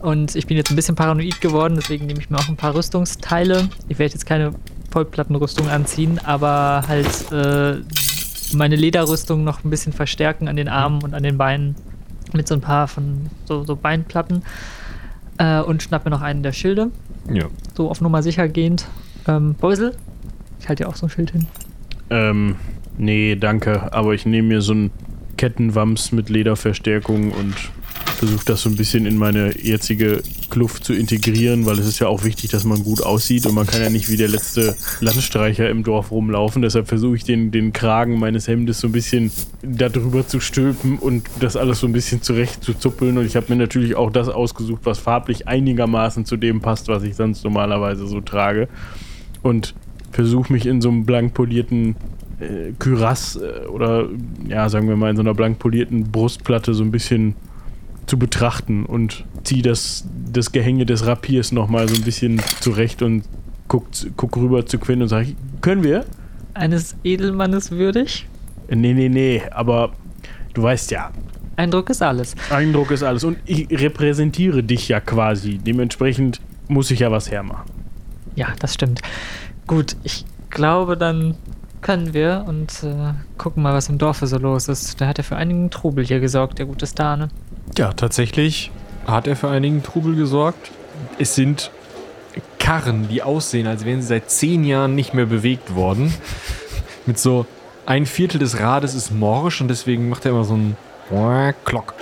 Und 0.00 0.36
ich 0.36 0.46
bin 0.46 0.56
jetzt 0.56 0.70
ein 0.70 0.76
bisschen 0.76 0.94
paranoid 0.94 1.40
geworden, 1.40 1.74
deswegen 1.76 2.06
nehme 2.06 2.20
ich 2.20 2.30
mir 2.30 2.38
auch 2.38 2.48
ein 2.48 2.56
paar 2.56 2.74
Rüstungsteile. 2.74 3.68
Ich 3.88 3.98
werde 3.98 4.12
jetzt 4.14 4.26
keine 4.26 4.52
Vollplattenrüstung 4.90 5.68
anziehen, 5.68 6.20
aber 6.24 6.84
halt 6.86 7.32
äh, 7.32 7.76
meine 8.54 8.76
Lederrüstung 8.76 9.42
noch 9.44 9.64
ein 9.64 9.70
bisschen 9.70 9.92
verstärken 9.92 10.46
an 10.48 10.56
den 10.56 10.68
Armen 10.68 11.02
und 11.02 11.14
an 11.14 11.22
den 11.24 11.36
Beinen 11.36 11.74
mit 12.32 12.46
so 12.46 12.54
ein 12.54 12.60
paar 12.60 12.86
von 12.88 13.26
so, 13.46 13.64
so 13.64 13.74
Beinplatten. 13.76 14.42
Äh, 15.38 15.60
und 15.60 15.82
schnapp 15.82 16.04
mir 16.04 16.10
noch 16.10 16.22
einen 16.22 16.42
der 16.42 16.52
Schilde, 16.52 16.90
Ja. 17.32 17.44
so 17.76 17.90
auf 17.90 18.00
Nummer 18.00 18.22
sicher 18.22 18.48
gehend. 18.48 18.86
Ähm, 19.26 19.54
Beusel, 19.54 19.94
ich 20.60 20.68
halte 20.68 20.84
dir 20.84 20.88
auch 20.88 20.96
so 20.96 21.06
ein 21.06 21.10
Schild 21.10 21.30
hin. 21.32 21.46
Ähm, 22.10 22.56
nee, 22.96 23.36
danke, 23.36 23.92
aber 23.92 24.14
ich 24.14 24.26
nehme 24.26 24.48
mir 24.48 24.62
so 24.62 24.72
einen 24.72 24.90
Kettenwams 25.36 26.10
mit 26.12 26.28
Lederverstärkung 26.28 27.30
und 27.32 27.54
versuche 28.18 28.44
das 28.44 28.62
so 28.62 28.68
ein 28.68 28.76
bisschen 28.76 29.06
in 29.06 29.16
meine 29.16 29.56
jetzige 29.56 30.22
Kluft 30.50 30.84
zu 30.84 30.92
integrieren, 30.92 31.66
weil 31.66 31.78
es 31.78 31.86
ist 31.86 32.00
ja 32.00 32.08
auch 32.08 32.24
wichtig, 32.24 32.50
dass 32.50 32.64
man 32.64 32.82
gut 32.82 33.02
aussieht 33.02 33.46
und 33.46 33.54
man 33.54 33.66
kann 33.66 33.80
ja 33.80 33.90
nicht 33.90 34.10
wie 34.10 34.16
der 34.16 34.28
letzte 34.28 34.76
Landstreicher 35.00 35.70
im 35.70 35.84
Dorf 35.84 36.10
rumlaufen. 36.10 36.62
Deshalb 36.62 36.88
versuche 36.88 37.16
ich 37.16 37.24
den, 37.24 37.52
den 37.52 37.72
Kragen 37.72 38.18
meines 38.18 38.48
Hemdes 38.48 38.80
so 38.80 38.88
ein 38.88 38.92
bisschen 38.92 39.30
da 39.62 39.88
drüber 39.88 40.26
zu 40.26 40.40
stülpen 40.40 40.98
und 40.98 41.24
das 41.38 41.56
alles 41.56 41.78
so 41.80 41.86
ein 41.86 41.92
bisschen 41.92 42.20
zurecht 42.20 42.64
zu 42.64 42.74
zuppeln. 42.74 43.18
Und 43.18 43.24
ich 43.24 43.36
habe 43.36 43.46
mir 43.50 43.56
natürlich 43.56 43.94
auch 43.94 44.10
das 44.10 44.28
ausgesucht, 44.28 44.80
was 44.84 44.98
farblich 44.98 45.46
einigermaßen 45.46 46.24
zu 46.24 46.36
dem 46.36 46.60
passt, 46.60 46.88
was 46.88 47.04
ich 47.04 47.14
sonst 47.14 47.44
normalerweise 47.44 48.08
so 48.08 48.20
trage. 48.20 48.68
Und 49.42 49.74
versuche 50.10 50.52
mich 50.52 50.66
in 50.66 50.80
so 50.80 50.88
einem 50.88 51.06
blank 51.06 51.34
polierten 51.34 51.94
äh, 52.40 52.72
Kürass 52.78 53.36
äh, 53.36 53.66
oder 53.66 54.08
ja, 54.48 54.68
sagen 54.68 54.88
wir 54.88 54.96
mal 54.96 55.10
in 55.10 55.16
so 55.16 55.22
einer 55.22 55.34
blank 55.34 55.60
polierten 55.60 56.10
Brustplatte 56.10 56.74
so 56.74 56.82
ein 56.82 56.90
bisschen 56.90 57.36
zu 58.08 58.18
betrachten 58.18 58.84
und 58.84 59.24
ziehe 59.44 59.62
das, 59.62 60.04
das 60.32 60.52
Gehänge 60.52 60.86
des 60.86 61.06
Rapiers 61.06 61.52
nochmal 61.52 61.88
so 61.88 61.94
ein 61.94 62.02
bisschen 62.02 62.40
zurecht 62.60 63.02
und 63.02 63.24
guck, 63.68 63.86
guck 64.16 64.36
rüber 64.36 64.66
zu 64.66 64.78
Quinn 64.78 65.02
und 65.02 65.08
sage, 65.08 65.34
können 65.60 65.84
wir? 65.84 66.04
Eines 66.54 66.96
Edelmannes 67.04 67.70
würdig? 67.70 68.26
Äh, 68.68 68.76
Nee, 68.76 68.92
nee, 68.94 69.08
nee, 69.08 69.42
aber 69.50 69.92
du 70.54 70.62
weißt 70.62 70.90
ja, 70.90 71.10
Eindruck 71.56 71.90
ist 71.90 72.02
alles. 72.02 72.36
Eindruck 72.50 72.92
ist 72.92 73.02
alles 73.02 73.24
und 73.24 73.36
ich 73.44 73.68
repräsentiere 73.70 74.62
dich 74.62 74.88
ja 74.88 75.00
quasi. 75.00 75.58
Dementsprechend 75.58 76.40
muss 76.68 76.90
ich 76.92 77.00
ja 77.00 77.10
was 77.10 77.30
hermachen. 77.32 77.68
Ja, 78.36 78.48
das 78.60 78.74
stimmt. 78.74 79.02
Gut, 79.66 79.96
ich 80.04 80.24
glaube, 80.50 80.96
dann 80.96 81.34
können 81.80 82.14
wir 82.14 82.44
und 82.46 82.84
äh, 82.84 83.14
gucken 83.38 83.64
mal, 83.64 83.74
was 83.74 83.88
im 83.88 83.98
Dorfe 83.98 84.28
so 84.28 84.38
los 84.38 84.68
ist. 84.68 85.00
Der 85.00 85.08
hat 85.08 85.18
ja 85.18 85.24
für 85.24 85.34
einigen 85.34 85.70
Trubel 85.70 86.04
hier 86.06 86.20
gesorgt, 86.20 86.60
der 86.60 86.66
gute 86.66 86.86
Stane. 86.86 87.28
Ja, 87.76 87.92
tatsächlich 87.92 88.70
hat 89.06 89.26
er 89.26 89.36
für 89.36 89.48
einigen 89.48 89.82
Trubel 89.82 90.16
gesorgt. 90.16 90.70
Es 91.18 91.34
sind 91.34 91.70
Karren, 92.58 93.08
die 93.08 93.22
aussehen, 93.22 93.66
als 93.66 93.84
wären 93.84 94.02
sie 94.02 94.08
seit 94.08 94.30
zehn 94.30 94.64
Jahren 94.64 94.94
nicht 94.94 95.14
mehr 95.14 95.26
bewegt 95.26 95.74
worden. 95.74 96.12
Mit 97.06 97.18
so 97.18 97.46
ein 97.86 98.04
Viertel 98.04 98.38
des 98.38 98.60
Rades 98.60 98.94
ist 98.94 99.10
morsch 99.10 99.60
und 99.60 99.68
deswegen 99.68 100.08
macht 100.08 100.24
er 100.26 100.32
immer 100.32 100.44
so 100.44 100.54
ein 100.54 100.76
Klock, 101.64 101.94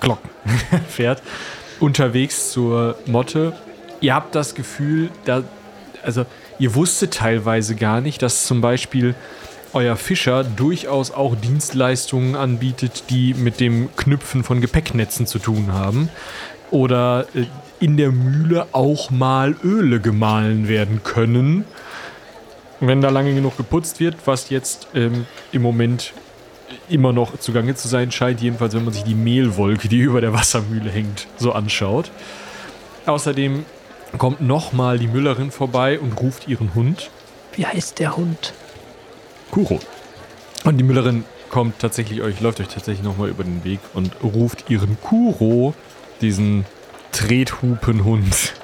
Klock 0.00 0.20
Pferd 0.88 1.22
unterwegs 1.80 2.52
zur 2.52 2.96
Motte. 3.06 3.52
Ihr 4.00 4.14
habt 4.14 4.34
das 4.36 4.54
Gefühl, 4.54 5.10
da, 5.24 5.42
also 6.04 6.24
ihr 6.60 6.74
wusstet 6.76 7.14
teilweise 7.14 7.74
gar 7.74 8.00
nicht, 8.00 8.22
dass 8.22 8.46
zum 8.46 8.60
Beispiel 8.60 9.16
euer 9.72 9.96
Fischer 9.96 10.44
durchaus 10.44 11.10
auch 11.10 11.34
Dienstleistungen 11.34 12.36
anbietet, 12.36 13.04
die 13.10 13.34
mit 13.34 13.60
dem 13.60 13.94
Knüpfen 13.96 14.44
von 14.44 14.60
Gepäcknetzen 14.60 15.26
zu 15.26 15.38
tun 15.38 15.72
haben. 15.72 16.08
Oder 16.70 17.26
äh, 17.34 17.46
in 17.80 17.96
der 17.96 18.12
Mühle 18.12 18.66
auch 18.72 19.10
mal 19.10 19.56
Öle 19.64 20.00
gemahlen 20.00 20.68
werden 20.68 21.02
können. 21.02 21.64
Wenn 22.80 23.00
da 23.00 23.10
lange 23.10 23.34
genug 23.34 23.56
geputzt 23.56 23.98
wird, 23.98 24.16
was 24.24 24.50
jetzt 24.50 24.88
ähm, 24.94 25.26
im 25.50 25.62
Moment 25.62 26.12
immer 26.88 27.12
noch 27.12 27.38
zugange 27.38 27.74
zu 27.74 27.88
sein 27.88 28.12
scheint, 28.12 28.40
jedenfalls 28.40 28.74
wenn 28.74 28.84
man 28.84 28.94
sich 28.94 29.04
die 29.04 29.14
Mehlwolke, 29.14 29.88
die 29.88 29.98
über 30.00 30.20
der 30.20 30.32
Wassermühle 30.32 30.90
hängt, 30.90 31.26
so 31.36 31.52
anschaut. 31.52 32.10
Außerdem 33.06 33.64
kommt 34.18 34.40
nochmal 34.40 34.98
die 34.98 35.08
Müllerin 35.08 35.50
vorbei 35.50 35.98
und 35.98 36.20
ruft 36.20 36.46
ihren 36.46 36.74
Hund. 36.74 37.10
Wie 37.54 37.66
heißt 37.66 37.98
der 37.98 38.16
Hund? 38.16 38.52
Kuro. 39.52 39.78
Und 40.64 40.78
die 40.78 40.82
Müllerin 40.82 41.24
kommt 41.50 41.78
tatsächlich 41.78 42.22
euch, 42.22 42.40
läuft 42.40 42.58
euch 42.60 42.68
tatsächlich 42.68 43.04
nochmal 43.04 43.28
über 43.28 43.44
den 43.44 43.62
Weg 43.64 43.80
und 43.92 44.10
ruft 44.24 44.70
ihren 44.70 44.98
Kuro, 45.00 45.74
diesen 46.22 46.64
Trethupenhund, 47.12 48.54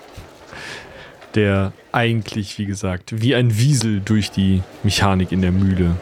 der 1.35 1.73
eigentlich, 1.93 2.59
wie 2.59 2.65
gesagt, 2.65 3.21
wie 3.21 3.35
ein 3.35 3.59
Wiesel 3.59 4.01
durch 4.01 4.31
die 4.31 4.63
Mechanik 4.83 5.31
in 5.31 5.43
der 5.43 5.53
Mühle 5.53 5.97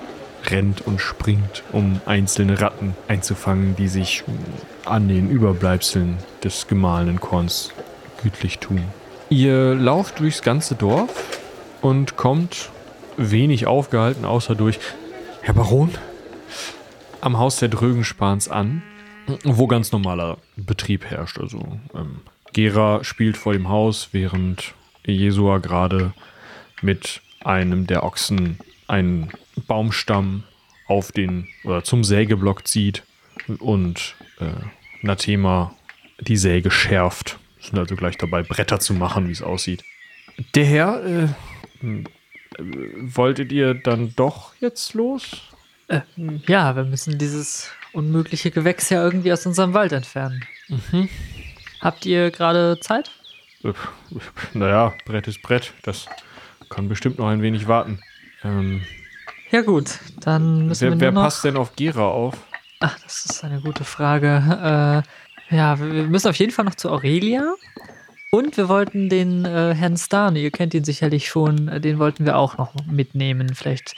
rennt 0.49 0.87
und 0.87 1.01
springt, 1.01 1.65
um 1.73 2.01
einzelne 2.07 2.61
Ratten 2.61 2.95
einzufangen, 3.09 3.75
die 3.75 3.89
sich 3.89 4.23
an 4.85 5.09
den 5.09 5.29
Überbleibseln 5.29 6.19
des 6.45 6.69
gemahlenen 6.69 7.21
Korns 7.21 7.73
gütlich 8.23 8.61
tun. 8.61 8.85
Ihr 9.31 9.75
lauft 9.75 10.21
durchs 10.21 10.43
ganze 10.43 10.77
Dorf 10.77 11.41
und 11.81 12.17
kommt 12.17 12.71
wenig 13.17 13.67
aufgehalten, 13.67 14.25
außer 14.25 14.55
durch 14.55 14.79
Herr 15.43 15.55
Baron 15.55 15.91
am 17.21 17.39
Haus 17.39 17.57
der 17.57 17.69
Drögenspans 17.69 18.49
an, 18.49 18.83
wo 19.45 19.67
ganz 19.67 19.93
normaler 19.93 20.39
Betrieb 20.57 21.05
herrscht. 21.05 21.39
Also 21.39 21.79
ähm, 21.95 22.21
Gera 22.53 23.05
spielt 23.05 23.37
vor 23.37 23.53
dem 23.53 23.69
Haus, 23.69 24.11
während 24.13 24.75
Jesua 25.05 25.59
gerade 25.59 26.13
mit 26.83 27.21
einem 27.45 27.87
der 27.87 28.03
Ochsen 28.03 28.59
einen 28.89 29.31
Baumstamm 29.67 30.45
auf 30.87 31.13
den 31.13 31.49
oder 31.65 31.85
zum 31.85 32.05
Sägeblock 32.05 32.67
zieht 32.67 33.03
und 33.59 34.15
äh, 34.41 34.47
Nathema 35.03 35.75
die 36.21 36.37
Säge 36.37 36.71
schärft. 36.71 37.39
Sind 37.61 37.79
also 37.79 37.97
gleich 37.97 38.17
dabei, 38.17 38.43
Bretter 38.43 38.79
zu 38.79 38.95
machen, 38.95 39.29
wie 39.29 39.33
es 39.33 39.43
aussieht. 39.43 39.85
Der 40.55 40.65
Herr, 40.65 41.05
äh, 41.05 41.29
wolltet 42.59 43.53
ihr 43.53 43.75
dann 43.75 44.13
doch 44.17 44.55
jetzt 44.61 44.95
los? 44.95 45.43
Äh, 45.89 46.01
ja, 46.47 46.75
wir 46.75 46.85
müssen 46.85 47.19
dieses 47.19 47.71
unmögliche 47.93 48.51
Gewächs 48.51 48.91
ja 48.91 49.03
irgendwie 49.05 49.33
aus 49.33 49.47
unserem 49.47 49.73
Wald 49.75 49.93
entfernen. 49.93 50.43
Habt 51.81 52.05
ihr 52.07 52.31
gerade 52.31 52.79
Zeit? 52.81 53.11
Äh, 53.63 53.73
Naja, 54.53 54.95
Brett 55.05 55.29
ist 55.29 55.43
Brett. 55.43 55.73
Das 55.83 56.07
kann 56.69 56.89
bestimmt 56.89 57.19
noch 57.19 57.29
ein 57.29 57.43
wenig 57.43 57.69
warten. 57.69 58.01
Ähm, 58.43 58.83
Ja 59.51 59.63
gut, 59.63 59.99
dann 60.21 60.67
müssen 60.67 60.83
wer 60.83 60.91
wir 60.93 61.01
wer 61.01 61.13
noch... 61.13 61.23
passt 61.23 61.45
denn 61.45 61.57
auf 61.57 61.77
Gera 61.77 62.09
auf? 62.09 62.35
Ach, 62.81 62.99
das 63.01 63.25
ist 63.27 63.45
eine 63.45 63.61
gute 63.61 63.85
Frage. 63.85 65.03
Äh, 65.51 65.55
ja, 65.57 65.79
wir 65.79 65.87
müssen 66.05 66.29
auf 66.29 66.37
jeden 66.37 66.53
Fall 66.53 66.65
noch 66.65 66.75
zu 66.75 66.91
Aurelia. 66.91 67.55
Und 68.37 68.57
wir 68.59 68.69
wollten 68.69 69.09
den 69.09 69.45
äh, 69.47 69.75
Herrn 69.75 69.97
Starne, 69.97 70.41
ihr 70.41 70.51
kennt 70.51 70.75
ihn 70.75 70.85
sicherlich 70.85 71.27
schon, 71.29 71.69
äh, 71.69 71.81
den 71.81 71.99
wollten 71.99 72.27
wir 72.27 72.37
auch 72.37 72.59
noch 72.59 72.75
mitnehmen. 72.85 73.55
Vielleicht 73.55 73.95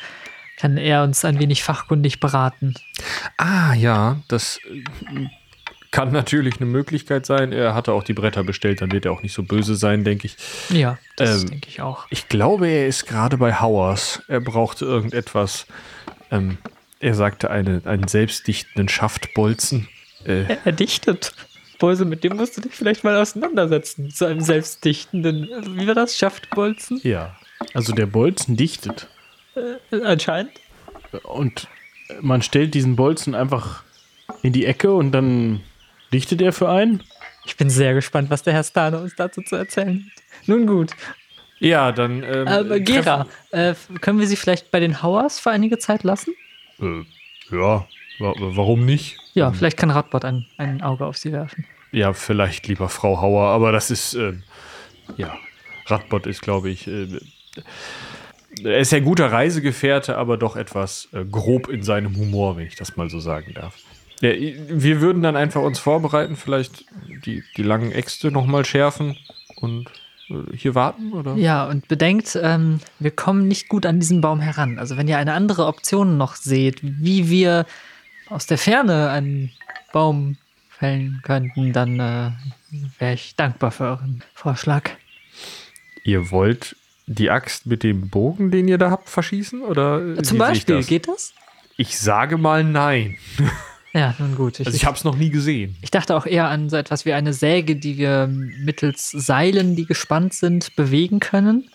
kann 0.56 0.76
er 0.76 1.02
uns 1.02 1.24
ein 1.24 1.40
wenig 1.40 1.64
fachkundig 1.64 2.20
beraten. 2.20 2.74
Ah, 3.36 3.74
ja, 3.74 4.20
das 4.28 4.60
äh, 4.70 5.26
kann 5.90 6.12
natürlich 6.12 6.58
eine 6.58 6.66
Möglichkeit 6.66 7.26
sein. 7.26 7.52
Er 7.52 7.74
hatte 7.74 7.92
auch 7.92 8.04
die 8.04 8.12
Bretter 8.12 8.44
bestellt, 8.44 8.80
dann 8.80 8.92
wird 8.92 9.06
er 9.06 9.12
auch 9.12 9.22
nicht 9.22 9.32
so 9.34 9.42
böse 9.42 9.74
sein, 9.74 10.04
denke 10.04 10.26
ich. 10.26 10.36
Ja, 10.68 10.98
das 11.16 11.42
Ähm, 11.42 11.50
denke 11.50 11.68
ich 11.68 11.80
auch. 11.80 12.06
Ich 12.10 12.28
glaube, 12.28 12.68
er 12.68 12.86
ist 12.86 13.06
gerade 13.06 13.38
bei 13.38 13.60
Howers. 13.60 14.22
Er 14.28 14.40
brauchte 14.40 14.84
irgendetwas. 14.84 15.66
Ähm, 16.30 16.58
er 17.00 17.14
sagte 17.14 17.50
eine, 17.50 17.82
einen 17.86 18.06
selbstdichtenden 18.06 18.88
Schaftbolzen. 18.88 19.88
Äh, 20.24 20.42
Er, 20.42 20.58
er 20.66 20.72
dichtet. 20.72 21.32
Bose, 21.78 22.04
mit 22.04 22.24
dem 22.24 22.36
musst 22.36 22.56
du 22.56 22.60
dich 22.60 22.74
vielleicht 22.74 23.04
mal 23.04 23.16
auseinandersetzen. 23.16 24.10
Zu 24.10 24.26
einem 24.26 24.40
selbstdichtenden, 24.40 25.48
wie 25.78 25.86
war 25.86 25.94
das, 25.94 26.16
Schaftbolzen? 26.16 27.00
Ja. 27.02 27.36
Also 27.74 27.92
der 27.92 28.06
Bolzen 28.06 28.56
dichtet. 28.56 29.08
Äh, 29.54 30.02
Anscheinend. 30.02 30.52
Und 31.22 31.68
man 32.20 32.42
stellt 32.42 32.74
diesen 32.74 32.96
Bolzen 32.96 33.34
einfach 33.34 33.82
in 34.42 34.52
die 34.52 34.66
Ecke 34.66 34.92
und 34.92 35.12
dann 35.12 35.60
dichtet 36.12 36.40
er 36.40 36.52
für 36.52 36.68
einen. 36.68 37.02
Ich 37.44 37.56
bin 37.56 37.70
sehr 37.70 37.94
gespannt, 37.94 38.30
was 38.30 38.42
der 38.42 38.52
Herr 38.52 38.64
Stane 38.64 38.98
uns 39.00 39.14
dazu 39.16 39.42
zu 39.42 39.56
erzählen 39.56 40.04
hat. 40.04 40.22
Nun 40.46 40.66
gut. 40.66 40.92
ja, 41.60 41.92
dann. 41.92 42.22
Ähm, 42.22 42.48
Aber 42.48 42.80
Gera, 42.80 43.26
äh, 43.50 43.74
können 44.00 44.20
wir 44.20 44.26
sie 44.26 44.36
vielleicht 44.36 44.70
bei 44.70 44.80
den 44.80 45.02
Hauers 45.02 45.40
für 45.40 45.50
einige 45.50 45.78
Zeit 45.78 46.02
lassen? 46.02 46.34
Äh, 46.80 47.04
ja, 47.50 47.86
warum 48.18 48.84
nicht? 48.84 49.18
Ja, 49.34 49.52
vielleicht 49.52 49.76
kann 49.76 49.90
Radbot 49.90 50.24
ein, 50.24 50.46
ein 50.56 50.82
Auge 50.82 51.06
auf 51.06 51.16
sie 51.16 51.32
werfen. 51.32 51.64
Ja, 51.92 52.12
vielleicht 52.12 52.68
lieber 52.68 52.88
Frau 52.88 53.20
Hauer, 53.20 53.48
aber 53.48 53.72
das 53.72 53.90
ist. 53.90 54.14
ähm, 54.14 54.42
ja, 55.16 55.36
Radbot 55.86 56.26
ist, 56.26 56.42
glaube 56.42 56.70
ich. 56.70 56.86
Äh, 56.86 57.06
er 58.64 58.78
ist 58.78 58.92
ja 58.92 58.98
ein 58.98 59.04
guter 59.04 59.30
Reisegefährte, 59.30 60.16
aber 60.16 60.36
doch 60.36 60.56
etwas 60.56 61.08
äh, 61.12 61.24
grob 61.24 61.68
in 61.68 61.82
seinem 61.82 62.16
Humor, 62.16 62.56
wenn 62.56 62.66
ich 62.66 62.76
das 62.76 62.96
mal 62.96 63.08
so 63.08 63.20
sagen 63.20 63.54
darf. 63.54 63.76
Ja, 64.20 64.30
wir 64.32 65.00
würden 65.00 65.22
dann 65.22 65.36
einfach 65.36 65.62
uns 65.62 65.78
vorbereiten, 65.78 66.36
vielleicht 66.36 66.84
die, 67.24 67.44
die 67.56 67.62
langen 67.62 67.92
Äxte 67.92 68.32
nochmal 68.32 68.64
schärfen 68.64 69.16
und 69.56 69.86
äh, 70.28 70.56
hier 70.56 70.74
warten, 70.74 71.12
oder? 71.12 71.34
Ja, 71.34 71.68
und 71.68 71.86
bedenkt, 71.88 72.38
ähm, 72.42 72.80
wir 72.98 73.12
kommen 73.12 73.46
nicht 73.46 73.68
gut 73.68 73.86
an 73.86 74.00
diesen 74.00 74.20
Baum 74.20 74.40
heran. 74.40 74.78
Also 74.78 74.96
wenn 74.96 75.08
ihr 75.08 75.18
eine 75.18 75.34
andere 75.34 75.66
Option 75.66 76.16
noch 76.16 76.34
seht, 76.34 76.80
wie 76.82 77.30
wir 77.30 77.64
aus 78.30 78.46
der 78.46 78.58
Ferne 78.58 79.10
einen 79.10 79.50
Baum 79.92 80.36
fällen 80.70 81.20
könnten, 81.24 81.72
dann 81.72 81.98
äh, 81.98 82.30
wäre 82.98 83.14
ich 83.14 83.34
dankbar 83.36 83.70
für 83.70 83.84
euren 83.84 84.22
Vorschlag. 84.34 84.90
Ihr 86.04 86.30
wollt 86.30 86.76
die 87.06 87.30
Axt 87.30 87.66
mit 87.66 87.82
dem 87.82 88.08
Bogen, 88.10 88.50
den 88.50 88.68
ihr 88.68 88.78
da 88.78 88.90
habt, 88.90 89.08
verschießen? 89.08 89.62
Oder 89.62 90.16
wie 90.18 90.22
Zum 90.22 90.38
Beispiel, 90.38 90.76
das? 90.76 90.86
geht 90.86 91.08
das? 91.08 91.32
Ich 91.76 91.98
sage 91.98 92.36
mal 92.38 92.64
nein. 92.64 93.16
Ja, 93.94 94.14
nun 94.18 94.36
gut. 94.36 94.60
Ich, 94.60 94.66
Also 94.66 94.76
ich 94.76 94.84
habe 94.84 94.98
es 94.98 95.02
noch 95.04 95.16
nie 95.16 95.30
gesehen. 95.30 95.74
ich 95.80 95.90
dachte 95.90 96.14
auch 96.14 96.26
eher 96.26 96.48
an 96.48 96.68
so 96.68 96.76
etwas 96.76 97.06
wie 97.06 97.14
eine 97.14 97.32
Säge, 97.32 97.74
die 97.74 97.96
wir 97.96 98.26
mittels 98.28 99.10
Seilen, 99.10 99.76
die 99.76 99.86
gespannt 99.86 100.34
sind, 100.34 100.76
bewegen 100.76 101.20
können. 101.20 101.70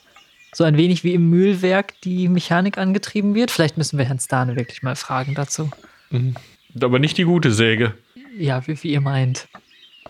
So 0.53 0.63
ein 0.63 0.77
wenig 0.77 1.03
wie 1.03 1.15
im 1.15 1.31
Mühlwerk 1.31 1.99
die 2.01 2.27
Mechanik 2.29 2.77
angetrieben 2.77 3.33
wird. 3.33 3.49
Vielleicht 3.49 3.77
müssen 3.77 3.97
wir 3.97 4.05
Herrn 4.05 4.19
Stane 4.19 4.55
wirklich 4.55 4.83
mal 4.83 4.95
fragen 4.95 5.33
dazu. 5.33 5.71
Aber 6.81 6.99
nicht 6.99 7.17
die 7.17 7.23
gute 7.23 7.51
Säge. 7.51 7.93
Ja, 8.37 8.65
wie, 8.67 8.81
wie 8.83 8.93
ihr 8.93 9.01
meint. 9.01 9.47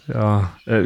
Ja, 0.08 0.58
äh, 0.66 0.84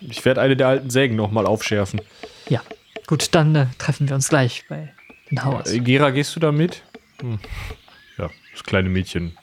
ich 0.00 0.24
werde 0.24 0.40
eine 0.40 0.56
der 0.56 0.68
alten 0.68 0.90
Sägen 0.90 1.16
nochmal 1.16 1.46
aufschärfen. 1.46 2.00
Ja, 2.48 2.60
gut, 3.06 3.34
dann 3.34 3.54
äh, 3.54 3.66
treffen 3.78 4.08
wir 4.08 4.14
uns 4.14 4.28
gleich 4.28 4.64
bei 4.68 4.92
den 5.30 5.44
Hauers. 5.44 5.72
Äh, 5.72 5.80
Gera, 5.80 6.10
gehst 6.10 6.34
du 6.34 6.40
da 6.40 6.50
mit? 6.50 6.82
Hm. 7.20 7.38
Ja, 8.18 8.30
das 8.52 8.64
kleine 8.64 8.88
Mädchen 8.88 9.36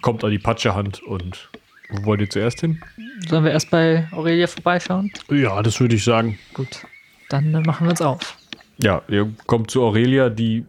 kommt 0.00 0.24
an 0.24 0.30
die 0.30 0.38
Patschehand 0.38 1.02
und 1.02 1.50
wo 1.90 2.04
wollt 2.06 2.20
ihr 2.20 2.30
zuerst 2.30 2.60
hin? 2.60 2.80
Sollen 3.28 3.44
wir 3.44 3.52
erst 3.52 3.70
bei 3.70 4.08
Aurelia 4.12 4.46
vorbeischauen? 4.46 5.12
Ja, 5.30 5.62
das 5.62 5.80
würde 5.80 5.96
ich 5.96 6.04
sagen. 6.04 6.38
Gut, 6.54 6.86
dann 7.28 7.54
äh, 7.54 7.60
machen 7.60 7.86
wir 7.86 7.90
uns 7.90 8.02
auf. 8.02 8.36
Ja, 8.78 9.02
ihr 9.08 9.32
kommt 9.46 9.70
zu 9.70 9.82
Aurelia, 9.82 10.30
die. 10.30 10.64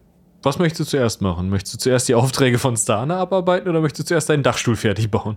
Was 0.46 0.60
möchtest 0.60 0.78
du 0.78 0.84
zuerst 0.84 1.22
machen? 1.22 1.50
Möchtest 1.50 1.74
du 1.74 1.78
zuerst 1.78 2.08
die 2.08 2.14
Aufträge 2.14 2.58
von 2.58 2.76
Stana 2.76 3.16
abarbeiten 3.16 3.68
oder 3.68 3.80
möchtest 3.80 4.04
du 4.04 4.08
zuerst 4.10 4.30
deinen 4.30 4.44
Dachstuhl 4.44 4.76
fertig 4.76 5.10
bauen? 5.10 5.36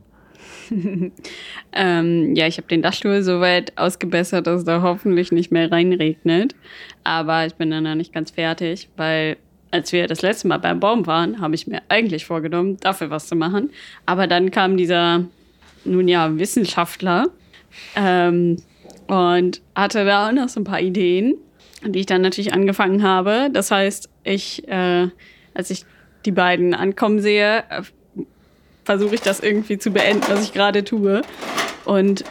Ähm, 1.72 2.36
ja, 2.36 2.48
ich 2.48 2.58
habe 2.58 2.68
den 2.68 2.82
Dachstuhl 2.82 3.22
so 3.22 3.42
weit 3.42 3.78
ausgebessert, 3.78 4.48
dass 4.48 4.64
da 4.64 4.82
hoffentlich 4.82 5.32
nicht 5.32 5.52
mehr 5.52 5.72
reinregnet. 5.72 6.56
Aber 7.04 7.46
ich 7.46 7.54
bin 7.56 7.70
dann 7.70 7.84
noch 7.84 7.96
nicht 7.96 8.12
ganz 8.12 8.32
fertig, 8.32 8.90
weil 8.98 9.38
als 9.70 9.92
wir 9.92 10.08
das 10.08 10.24
letzte 10.24 10.48
Mal 10.48 10.58
beim 10.58 10.80
Baum 10.80 11.06
waren, 11.06 11.42
habe 11.42 11.54
ich 11.54 11.68
mir 11.68 11.82
eigentlich 11.90 12.26
vorgenommen, 12.26 12.78
dafür 12.80 13.12
was 13.12 13.28
zu 13.28 13.36
machen. 13.36 13.70
Aber 14.08 14.26
dann 14.26 14.50
kam 14.50 14.78
dieser, 14.78 15.26
nun 15.86 16.08
ja, 16.08 16.38
Wissenschaftler 16.38 17.28
ähm, 17.96 18.58
und 19.08 19.62
hatte 19.76 20.06
da 20.06 20.28
auch 20.28 20.34
noch 20.34 20.50
so 20.50 20.60
ein 20.60 20.66
paar 20.66 20.82
Ideen, 20.82 21.36
die 21.86 22.00
ich 22.00 22.06
dann 22.06 22.22
natürlich 22.22 22.54
angefangen 22.54 23.04
habe. 23.04 23.50
Das 23.52 23.72
heißt, 23.72 24.10
ich, 24.24 24.68
äh, 24.68 25.08
als 25.54 25.70
ich 25.70 25.86
die 26.26 26.32
beiden 26.32 26.74
ankommen 26.74 27.22
sehe, 27.22 27.64
äh, 27.70 27.82
versuche 28.84 29.16
ich 29.16 29.22
das 29.22 29.40
irgendwie 29.40 29.78
zu 29.78 29.92
beenden, 29.92 30.24
was 30.28 30.44
ich 30.44 30.54
gerade 30.54 30.84
tue. 30.84 31.22
Und 31.86 32.24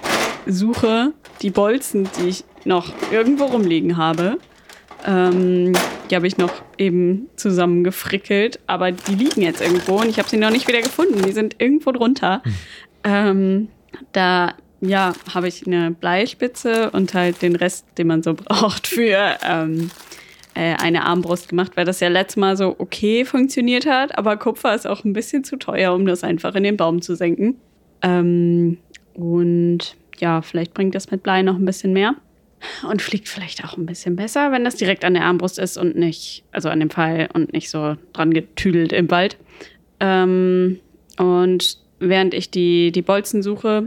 suche 0.46 1.12
die 1.42 1.50
Bolzen, 1.50 2.08
die 2.18 2.28
ich 2.28 2.44
noch 2.64 2.92
irgendwo 3.12 3.44
rumliegen 3.44 3.96
habe. 3.96 4.38
Ähm, 5.06 5.72
die 6.10 6.16
habe 6.16 6.26
ich 6.26 6.38
noch 6.38 6.52
eben 6.76 7.28
zusammengefrickelt, 7.36 8.58
aber 8.66 8.90
die 8.92 9.14
liegen 9.14 9.42
jetzt 9.42 9.60
irgendwo 9.60 10.00
und 10.00 10.08
ich 10.08 10.18
habe 10.18 10.28
sie 10.28 10.36
noch 10.36 10.50
nicht 10.50 10.66
wieder 10.66 10.80
gefunden. 10.80 11.22
Die 11.22 11.32
sind 11.32 11.56
irgendwo 11.58 11.92
drunter. 11.92 12.42
Ähm, 13.04 13.68
da 14.12 14.54
ja, 14.80 15.12
habe 15.34 15.48
ich 15.48 15.66
eine 15.66 15.90
Bleispitze 15.90 16.90
und 16.90 17.14
halt 17.14 17.42
den 17.42 17.56
Rest, 17.56 17.86
den 17.96 18.06
man 18.06 18.22
so 18.22 18.34
braucht 18.34 18.86
für 18.86 19.36
ähm, 19.46 19.90
äh, 20.54 20.74
eine 20.74 21.04
Armbrust 21.04 21.48
gemacht, 21.48 21.72
weil 21.76 21.84
das 21.84 22.00
ja 22.00 22.08
letztes 22.08 22.36
Mal 22.36 22.56
so 22.56 22.76
okay 22.78 23.24
funktioniert 23.24 23.86
hat, 23.86 24.16
aber 24.16 24.36
Kupfer 24.36 24.74
ist 24.74 24.86
auch 24.86 25.04
ein 25.04 25.12
bisschen 25.12 25.44
zu 25.44 25.56
teuer, 25.56 25.94
um 25.94 26.06
das 26.06 26.24
einfach 26.24 26.54
in 26.54 26.64
den 26.64 26.76
Baum 26.76 27.02
zu 27.02 27.14
senken. 27.14 27.56
Ähm, 28.02 28.78
und 29.14 29.96
ja, 30.18 30.42
vielleicht 30.42 30.74
bringt 30.74 30.94
das 30.94 31.10
mit 31.10 31.22
Blei 31.22 31.42
noch 31.42 31.56
ein 31.56 31.64
bisschen 31.64 31.92
mehr. 31.92 32.14
Und 32.88 33.02
fliegt 33.02 33.28
vielleicht 33.28 33.64
auch 33.64 33.76
ein 33.76 33.86
bisschen 33.86 34.16
besser, 34.16 34.50
wenn 34.50 34.64
das 34.64 34.74
direkt 34.74 35.04
an 35.04 35.14
der 35.14 35.24
Armbrust 35.24 35.60
ist 35.60 35.78
und 35.78 35.94
nicht, 35.94 36.42
also 36.50 36.68
an 36.68 36.80
dem 36.80 36.90
Pfeil 36.90 37.28
und 37.32 37.52
nicht 37.52 37.70
so 37.70 37.96
dran 38.12 38.34
getüdelt 38.34 38.92
im 38.92 39.08
Wald. 39.12 39.36
Ähm, 40.00 40.80
und 41.18 41.78
während 42.00 42.34
ich 42.34 42.50
die, 42.50 42.90
die 42.90 43.02
Bolzen 43.02 43.44
suche, 43.44 43.86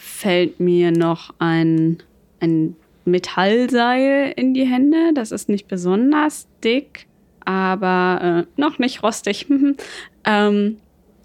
fällt 0.00 0.60
mir 0.60 0.92
noch 0.92 1.34
ein, 1.38 1.98
ein 2.40 2.74
Metallseil 3.04 4.32
in 4.34 4.54
die 4.54 4.64
Hände. 4.64 5.12
Das 5.14 5.30
ist 5.30 5.48
nicht 5.50 5.68
besonders 5.68 6.48
dick, 6.64 7.06
aber 7.44 8.46
äh, 8.46 8.60
noch 8.60 8.78
nicht 8.78 9.02
rostig. 9.02 9.46
ähm, 10.24 10.76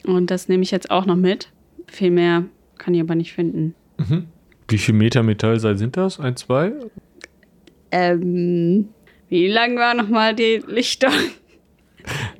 und 0.05 0.29
das 0.29 0.49
nehme 0.49 0.63
ich 0.63 0.71
jetzt 0.71 0.91
auch 0.91 1.05
noch 1.05 1.15
mit. 1.15 1.51
Viel 1.87 2.11
mehr 2.11 2.43
kann 2.77 2.93
ich 2.93 3.01
aber 3.01 3.15
nicht 3.15 3.31
finden. 3.33 3.75
Wie 4.67 4.77
viel 4.77 4.93
Meter 4.93 5.23
Metallseil 5.23 5.77
sind 5.77 5.95
das? 5.95 6.19
Ein, 6.19 6.35
zwei? 6.35 6.73
Ähm, 7.91 8.89
wie 9.29 9.47
lang 9.47 9.77
war 9.77 9.93
nochmal 9.93 10.35
die 10.35 10.61
Lichtung? 10.67 11.13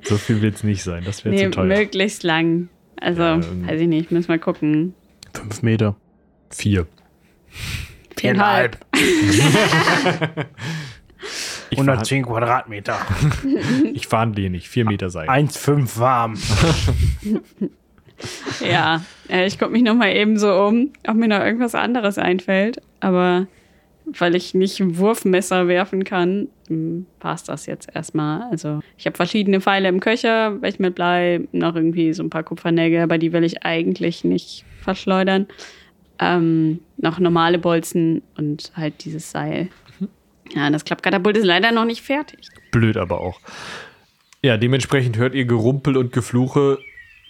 So 0.02 0.16
viel 0.16 0.42
wird 0.42 0.56
es 0.56 0.64
nicht 0.64 0.82
sein, 0.82 1.02
das 1.04 1.24
wäre 1.24 1.34
Nee, 1.34 1.44
zu 1.44 1.50
teuer. 1.52 1.64
möglichst 1.64 2.22
lang. 2.22 2.68
Also, 3.00 3.22
ähm, 3.22 3.66
weiß 3.66 3.80
ich 3.80 3.88
nicht, 3.88 4.10
müssen 4.12 4.28
wir 4.28 4.38
gucken. 4.38 4.94
Fünf 5.32 5.62
Meter. 5.62 5.96
Vier. 6.50 6.86
Viereinhalb. 8.16 8.78
Ich, 11.70 11.76
verhand, 11.78 11.98
110 11.98 12.24
Quadratmeter. 12.24 12.96
ich 13.92 14.06
verhandle 14.06 14.50
nicht. 14.50 14.68
Vier 14.68 14.84
Meter 14.84 15.10
Seil. 15.10 15.28
1,5 15.28 15.98
warm. 15.98 16.34
Ja, 18.66 19.04
äh, 19.28 19.46
ich 19.46 19.58
gucke 19.58 19.72
mich 19.72 19.82
nochmal 19.82 20.16
eben 20.16 20.38
so 20.38 20.50
um, 20.50 20.90
ob 21.06 21.16
mir 21.16 21.28
noch 21.28 21.40
irgendwas 21.40 21.74
anderes 21.74 22.16
einfällt. 22.16 22.80
Aber 23.00 23.46
weil 24.06 24.34
ich 24.34 24.54
nicht 24.54 24.80
ein 24.80 24.96
Wurfmesser 24.96 25.68
werfen 25.68 26.02
kann, 26.02 26.48
war 27.20 27.34
es 27.34 27.44
das 27.44 27.66
jetzt 27.66 27.94
erstmal. 27.94 28.48
Also 28.50 28.80
ich 28.96 29.04
habe 29.04 29.16
verschiedene 29.16 29.60
Pfeile 29.60 29.88
im 29.88 30.00
Köcher, 30.00 30.62
welche 30.62 30.80
mit 30.80 30.94
Blei, 30.94 31.40
noch 31.52 31.76
irgendwie 31.76 32.14
so 32.14 32.22
ein 32.22 32.30
paar 32.30 32.42
Kupfernägel, 32.42 33.02
aber 33.02 33.18
die 33.18 33.34
will 33.34 33.44
ich 33.44 33.64
eigentlich 33.64 34.24
nicht 34.24 34.64
verschleudern. 34.80 35.46
Ähm, 36.18 36.80
noch 36.96 37.18
normale 37.18 37.58
Bolzen 37.58 38.22
und 38.36 38.72
halt 38.74 39.04
dieses 39.04 39.30
Seil. 39.30 39.68
Ja, 40.54 40.70
das 40.70 40.84
Klappkatapult 40.84 41.36
ist 41.36 41.44
leider 41.44 41.72
noch 41.72 41.84
nicht 41.84 42.02
fertig. 42.02 42.48
Blöd 42.70 42.96
aber 42.96 43.20
auch. 43.20 43.40
Ja, 44.42 44.56
dementsprechend 44.56 45.16
hört 45.16 45.34
ihr 45.34 45.44
Gerumpel 45.44 45.96
und 45.96 46.12
Gefluche, 46.12 46.78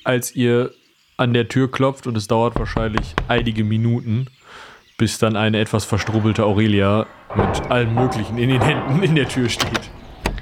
als 0.05 0.35
ihr 0.37 0.73
an 1.17 1.33
der 1.33 1.49
Tür 1.49 1.71
klopft 1.71 2.07
und 2.07 2.17
es 2.17 2.29
dauert 2.29 2.59
wahrscheinlich 2.59 3.15
einige 3.27 3.65
Minuten, 3.65 4.27
bis 4.99 5.19
dann 5.19 5.37
eine 5.37 5.59
etwas 5.59 5.85
verstrubbelte 5.85 6.45
Aurelia 6.45 7.07
mit 7.35 7.71
allem 7.71 7.95
Möglichen 7.95 8.39
in 8.39 8.51
den 8.51 8.61
Händen 8.61 9.03
in 9.03 9.15
der 9.15 9.29
Tür 9.29 9.49
steht. 9.49 9.91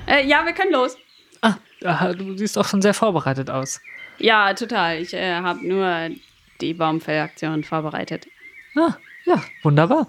Äh, 0.07 0.27
ja, 0.27 0.45
wir 0.45 0.53
können 0.53 0.73
los. 0.73 0.97
Ah, 1.43 1.55
ah, 1.85 2.13
du 2.13 2.37
siehst 2.37 2.59
auch 2.59 2.67
schon 2.67 2.83
sehr 2.83 2.95
vorbereitet 2.95 3.51
aus. 3.51 3.81
Ja, 4.19 4.53
total. 4.55 5.01
Ich 5.01 5.15
äh, 5.15 5.35
habe 5.37 5.67
nur 5.67 6.11
die 6.61 6.75
Baumfellaktion 6.75 7.65
vorbereitet. 7.65 8.27
Ah, 8.77 8.97
ja, 9.25 9.43
wunderbar. 9.63 10.07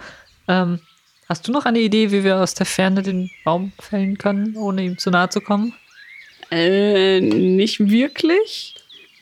Ähm, 0.47 0.79
hast 1.27 1.47
du 1.47 1.51
noch 1.51 1.65
eine 1.65 1.79
Idee, 1.79 2.11
wie 2.11 2.23
wir 2.23 2.37
aus 2.37 2.53
der 2.53 2.65
Ferne 2.65 3.01
den 3.01 3.29
Baum 3.43 3.71
fällen 3.79 4.17
können, 4.17 4.55
ohne 4.57 4.83
ihm 4.83 4.97
zu 4.97 5.11
nahe 5.11 5.29
zu 5.29 5.41
kommen? 5.41 5.73
Äh, 6.51 7.21
nicht 7.21 7.79
wirklich. 7.79 8.75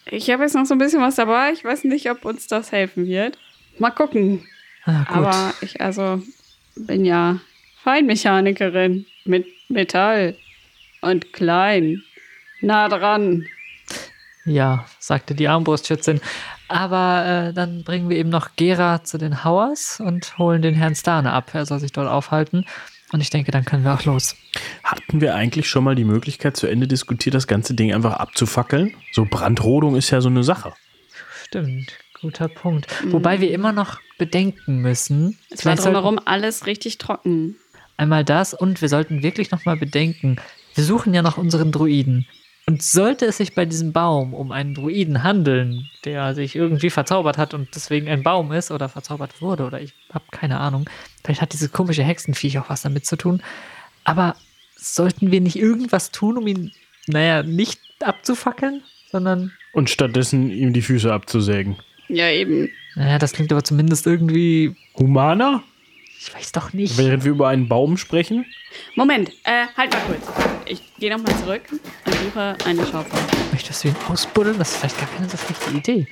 Ich 0.05 0.29
habe 0.29 0.43
jetzt 0.43 0.55
noch 0.55 0.65
so 0.65 0.75
ein 0.75 0.79
bisschen 0.79 1.01
was 1.01 1.15
dabei. 1.15 1.51
Ich 1.53 1.63
weiß 1.63 1.85
nicht, 1.85 2.09
ob 2.09 2.25
uns 2.25 2.47
das 2.47 2.71
helfen 2.71 3.05
wird. 3.05 3.37
Mal 3.79 3.91
gucken. 3.91 4.45
Ah, 4.85 5.03
gut. 5.03 5.17
Aber 5.17 5.53
ich 5.61 5.79
also 5.81 6.21
bin 6.75 7.05
ja 7.05 7.39
Feinmechanikerin 7.83 9.05
mit 9.25 9.47
Metall 9.69 10.35
und 11.01 11.33
klein. 11.33 12.03
Nah 12.61 12.89
dran. 12.89 13.45
Ja, 14.45 14.85
sagte 14.99 15.35
die 15.35 15.47
Armbrustschützin. 15.47 16.19
Aber 16.67 17.25
äh, 17.49 17.53
dann 17.53 17.83
bringen 17.83 18.09
wir 18.09 18.17
eben 18.17 18.29
noch 18.29 18.55
Gera 18.55 19.03
zu 19.03 19.17
den 19.17 19.43
Hauers 19.43 19.99
und 19.99 20.37
holen 20.37 20.61
den 20.61 20.73
Herrn 20.73 20.95
Stane 20.95 21.31
ab. 21.31 21.51
Er 21.53 21.65
soll 21.65 21.79
sich 21.79 21.91
dort 21.91 22.07
aufhalten. 22.07 22.65
Und 23.11 23.21
ich 23.21 23.29
denke, 23.29 23.51
dann 23.51 23.63
können 23.63 23.83
wir 23.83 23.93
auch 23.93 24.05
los. 24.05 24.35
Hatten 24.83 25.21
wir 25.21 25.35
eigentlich 25.35 25.69
schon 25.69 25.83
mal 25.83 25.93
die 25.93 26.03
Möglichkeit, 26.03 26.57
zu 26.57 26.65
Ende 26.65 26.87
diskutiert, 26.87 27.35
das 27.35 27.45
ganze 27.45 27.75
Ding 27.75 27.93
einfach 27.93 28.13
abzufackeln? 28.13 28.95
So 29.11 29.27
Brandrodung 29.29 29.95
ist 29.95 30.09
ja 30.09 30.19
so 30.19 30.29
eine 30.29 30.43
Sache. 30.43 30.73
Stimmt, 31.45 31.95
guter 32.19 32.47
Punkt. 32.47 32.87
Wobei 33.11 33.39
wir 33.39 33.51
immer 33.51 33.71
noch 33.71 33.99
bedenken 34.17 34.77
müssen. 34.77 35.37
Es 35.51 35.63
war 35.63 35.75
drumherum 35.75 36.19
alles 36.25 36.65
richtig 36.65 36.97
trocken. 36.97 37.57
Einmal 37.97 38.23
das 38.23 38.55
und 38.55 38.81
wir 38.81 38.89
sollten 38.89 39.21
wirklich 39.21 39.51
nochmal 39.51 39.77
bedenken, 39.77 40.37
wir 40.73 40.83
suchen 40.83 41.13
ja 41.13 41.21
noch 41.21 41.37
unseren 41.37 41.71
Druiden. 41.71 42.25
Und 42.65 42.81
sollte 42.81 43.25
es 43.25 43.37
sich 43.37 43.55
bei 43.55 43.65
diesem 43.65 43.91
Baum 43.91 44.33
um 44.33 44.51
einen 44.53 44.73
Druiden 44.73 45.21
handeln, 45.23 45.89
der 46.05 46.33
sich 46.33 46.55
irgendwie 46.55 46.89
verzaubert 46.89 47.37
hat 47.37 47.53
und 47.53 47.75
deswegen 47.75 48.07
ein 48.07 48.23
Baum 48.23 48.53
ist 48.53 48.71
oder 48.71 48.87
verzaubert 48.87 49.41
wurde 49.41 49.65
oder 49.65 49.81
ich 49.81 49.93
habe 50.13 50.23
keine 50.31 50.59
Ahnung, 50.59 50.89
vielleicht 51.23 51.41
hat 51.41 51.51
dieses 51.51 51.73
komische 51.73 52.03
Hexenviech 52.03 52.57
auch 52.59 52.69
was 52.69 52.83
damit 52.83 53.05
zu 53.05 53.17
tun. 53.17 53.43
Aber 54.05 54.37
sollten 54.77 55.31
wir 55.31 55.41
nicht 55.41 55.57
irgendwas 55.57 56.11
tun, 56.11 56.37
um 56.37 56.47
ihn, 56.47 56.71
naja, 57.07 57.43
nicht 57.43 57.81
abzufackeln, 58.01 58.81
sondern, 59.11 59.51
Und 59.73 59.89
stattdessen 59.89 60.49
ihm 60.49 60.71
die 60.71 60.81
Füße 60.81 61.11
abzusägen. 61.11 61.77
Ja, 62.07 62.29
eben. 62.29 62.69
naja, 62.95 63.17
das 63.17 63.33
klingt 63.33 63.51
aber 63.51 63.63
zumindest 63.63 64.07
irgendwie, 64.07 64.75
Humaner? 64.97 65.63
Ich 66.25 66.33
weiß 66.33 66.53
doch 66.53 66.71
nicht. 66.71 66.97
Während 66.97 67.25
wir 67.25 67.31
über 67.31 67.49
einen 67.49 67.67
Baum 67.67 67.97
sprechen? 67.97 68.45
Moment, 68.95 69.29
äh, 69.43 69.65
halt 69.75 69.91
mal 69.91 70.01
kurz. 70.07 70.25
Ich 70.65 70.81
gehe 70.97 71.11
nochmal 71.11 71.35
zurück 71.39 71.63
und 72.05 72.13
suche 72.15 72.55
eine 72.65 72.85
Schaufel. 72.85 73.19
Möchtest 73.51 73.83
du 73.83 73.89
ihn 73.89 73.95
ausbuddeln? 74.07 74.57
Das 74.57 74.71
ist 74.71 74.77
vielleicht 74.77 74.97
gar 74.99 75.09
keine 75.09 75.27
so 75.27 75.35
schlechte 75.37 75.71
Idee. 75.71 76.07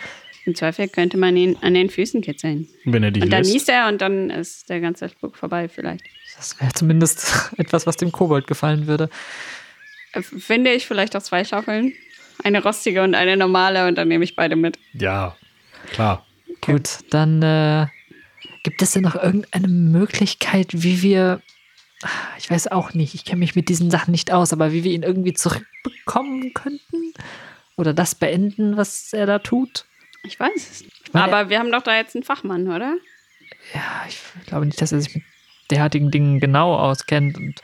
Im 0.46 0.54
Zweifel 0.56 0.90
könnte 0.90 1.18
man 1.18 1.38
ihn 1.38 1.56
an 1.62 1.74
den 1.76 1.90
Füßen 1.90 2.22
kitzeln. 2.22 2.68
Wenn 2.84 3.04
er 3.04 3.12
dich 3.12 3.24
Und 3.24 3.30
dann 3.30 3.44
lässt. 3.44 3.54
niest 3.54 3.70
er 3.70 3.88
und 3.88 4.02
dann 4.02 4.30
ist 4.30 4.70
der 4.70 4.82
ganze 4.82 5.08
Spuk 5.08 5.38
vorbei 5.38 5.70
vielleicht. 5.70 6.04
Das 6.36 6.60
wäre 6.60 6.74
zumindest 6.74 7.32
etwas, 7.58 7.88
was 7.88 7.96
dem 7.96 8.12
Kobold 8.12 8.48
gefallen 8.48 8.88
würde. 8.88 9.10
Äh, 10.12 10.22
Finde 10.24 10.74
ich 10.74 10.88
vielleicht 10.88 11.16
auch 11.16 11.22
zwei 11.24 11.46
Schaufeln. 11.46 11.94
Eine 12.44 12.62
rostige 12.62 13.02
und 13.04 13.16
eine 13.16 13.38
normale 13.38 13.88
und 13.88 13.96
dann 13.96 14.10
nehme 14.10 14.26
ich 14.26 14.36
beide 14.36 14.58
mit. 14.58 14.78
Ja, 14.94 15.38
klar. 15.92 16.26
Gut, 16.60 17.00
dann 17.12 17.42
äh, 17.44 17.86
gibt 18.64 18.82
es 18.82 18.92
denn 18.92 19.04
noch 19.04 19.16
irgendeine 19.16 19.68
Möglichkeit, 19.68 20.68
wie 20.74 21.02
wir. 21.02 21.42
Ich 22.40 22.50
weiß 22.50 22.68
auch 22.70 22.94
nicht, 22.94 23.14
ich 23.14 23.26
kenne 23.26 23.40
mich 23.40 23.56
mit 23.56 23.70
diesen 23.70 23.92
Sachen 23.92 24.12
nicht 24.12 24.32
aus, 24.32 24.54
aber 24.54 24.72
wie 24.74 24.84
wir 24.84 24.92
ihn 24.92 25.04
irgendwie 25.04 25.34
zurückbekommen 25.34 26.54
könnten? 26.54 27.14
Oder 27.78 27.94
das 27.94 28.16
beenden, 28.16 28.76
was 28.78 29.14
er 29.14 29.26
da 29.28 29.40
tut? 29.40 29.86
Ich 30.24 30.40
weiß 30.40 30.52
es 30.72 30.82
nicht. 30.82 31.14
meine- 31.14 31.26
Aber 31.26 31.50
wir 31.50 31.60
haben 31.60 31.72
doch 31.72 31.84
da 31.84 31.96
jetzt 31.96 32.16
einen 32.16 32.24
Fachmann, 32.24 32.68
oder? 32.68 32.96
Ja, 33.74 34.06
ich 34.08 34.18
glaube 34.48 34.66
nicht, 34.66 34.82
dass 34.82 34.92
er 34.92 35.02
sich 35.02 35.14
mit 35.16 35.24
derartigen 35.70 36.10
Dingen 36.12 36.40
genau 36.40 36.76
auskennt. 36.76 37.38
Und 37.38 37.62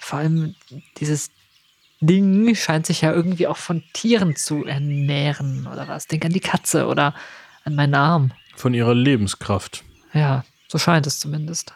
vor 0.00 0.18
allem 0.20 0.54
dieses 0.98 1.30
Ding 2.00 2.54
scheint 2.54 2.86
sich 2.86 3.02
ja 3.02 3.12
irgendwie 3.12 3.46
auch 3.46 3.56
von 3.58 3.82
Tieren 3.92 4.34
zu 4.36 4.64
ernähren 4.64 5.66
oder 5.66 5.88
was. 5.88 6.06
Denk 6.08 6.24
an 6.24 6.32
die 6.32 6.40
Katze 6.40 6.86
oder 6.86 7.14
an 7.64 7.74
meinen 7.74 7.94
Arm. 7.94 8.32
Von 8.56 8.74
ihrer 8.74 8.94
Lebenskraft. 8.94 9.84
Ja, 10.12 10.44
so 10.68 10.78
scheint 10.78 11.06
es 11.06 11.18
zumindest. 11.18 11.74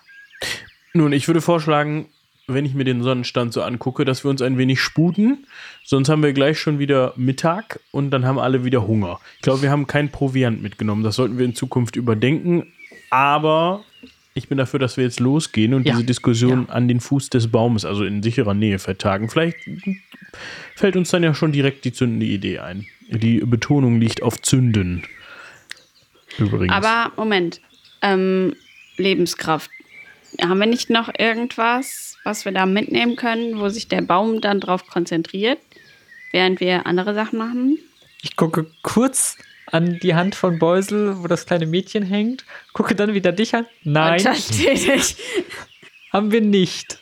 Nun, 0.92 1.12
ich 1.12 1.26
würde 1.28 1.40
vorschlagen, 1.40 2.06
wenn 2.46 2.64
ich 2.64 2.74
mir 2.74 2.84
den 2.84 3.02
Sonnenstand 3.02 3.52
so 3.52 3.62
angucke, 3.62 4.04
dass 4.04 4.24
wir 4.24 4.30
uns 4.30 4.40
ein 4.42 4.56
wenig 4.58 4.80
sputen. 4.80 5.46
Sonst 5.84 6.08
haben 6.08 6.22
wir 6.22 6.32
gleich 6.32 6.58
schon 6.60 6.78
wieder 6.78 7.12
Mittag 7.16 7.80
und 7.90 8.10
dann 8.10 8.24
haben 8.24 8.38
alle 8.38 8.64
wieder 8.64 8.86
Hunger. 8.86 9.20
Ich 9.36 9.42
glaube, 9.42 9.62
wir 9.62 9.70
haben 9.70 9.86
kein 9.86 10.10
Proviant 10.10 10.62
mitgenommen. 10.62 11.02
Das 11.02 11.16
sollten 11.16 11.38
wir 11.38 11.44
in 11.44 11.54
Zukunft 11.54 11.96
überdenken. 11.96 12.72
Aber 13.10 13.84
ich 14.34 14.48
bin 14.48 14.58
dafür, 14.58 14.78
dass 14.78 14.96
wir 14.96 15.04
jetzt 15.04 15.18
losgehen 15.20 15.74
und 15.74 15.86
Ja. 15.86 15.92
diese 15.94 16.04
Diskussion 16.04 16.66
Ja. 16.68 16.74
an 16.74 16.88
den 16.88 17.00
Fuß 17.00 17.30
des 17.30 17.48
Baumes, 17.50 17.84
also 17.84 18.04
in 18.04 18.22
sicherer 18.22 18.54
Nähe, 18.54 18.78
vertagen. 18.78 19.28
Vielleicht 19.28 19.56
fällt 20.76 20.96
uns 20.96 21.10
dann 21.10 21.22
ja 21.22 21.34
schon 21.34 21.52
direkt 21.52 21.84
die 21.84 21.92
zündende 21.92 22.26
Idee 22.26 22.58
ein. 22.60 22.86
Die 23.10 23.38
Betonung 23.40 24.00
liegt 24.00 24.22
auf 24.22 24.40
Zünden. 24.42 25.04
Übrigens. 26.38 26.72
Aber 26.72 27.12
Moment. 27.16 27.60
Ähm, 28.02 28.54
Lebenskraft. 28.96 29.70
Haben 30.40 30.58
wir 30.58 30.66
nicht 30.66 30.90
noch 30.90 31.10
irgendwas, 31.18 32.16
was 32.24 32.44
wir 32.44 32.52
da 32.52 32.66
mitnehmen 32.66 33.16
können, 33.16 33.58
wo 33.58 33.68
sich 33.68 33.88
der 33.88 34.02
Baum 34.02 34.40
dann 34.40 34.60
drauf 34.60 34.86
konzentriert, 34.86 35.58
während 36.32 36.60
wir 36.60 36.86
andere 36.86 37.14
Sachen 37.14 37.38
machen? 37.38 37.78
Ich 38.22 38.36
gucke 38.36 38.66
kurz 38.82 39.36
an 39.66 39.98
die 40.00 40.14
Hand 40.14 40.34
von 40.34 40.58
Beusel, 40.58 41.22
wo 41.22 41.26
das 41.26 41.46
kleine 41.46 41.66
Mädchen 41.66 42.02
hängt, 42.02 42.44
gucke 42.72 42.94
dann 42.94 43.14
wieder 43.14 43.32
dich 43.32 43.54
an. 43.54 43.66
Nein, 43.82 44.24
haben 46.12 46.32
wir 46.32 46.40
nicht. 46.40 46.98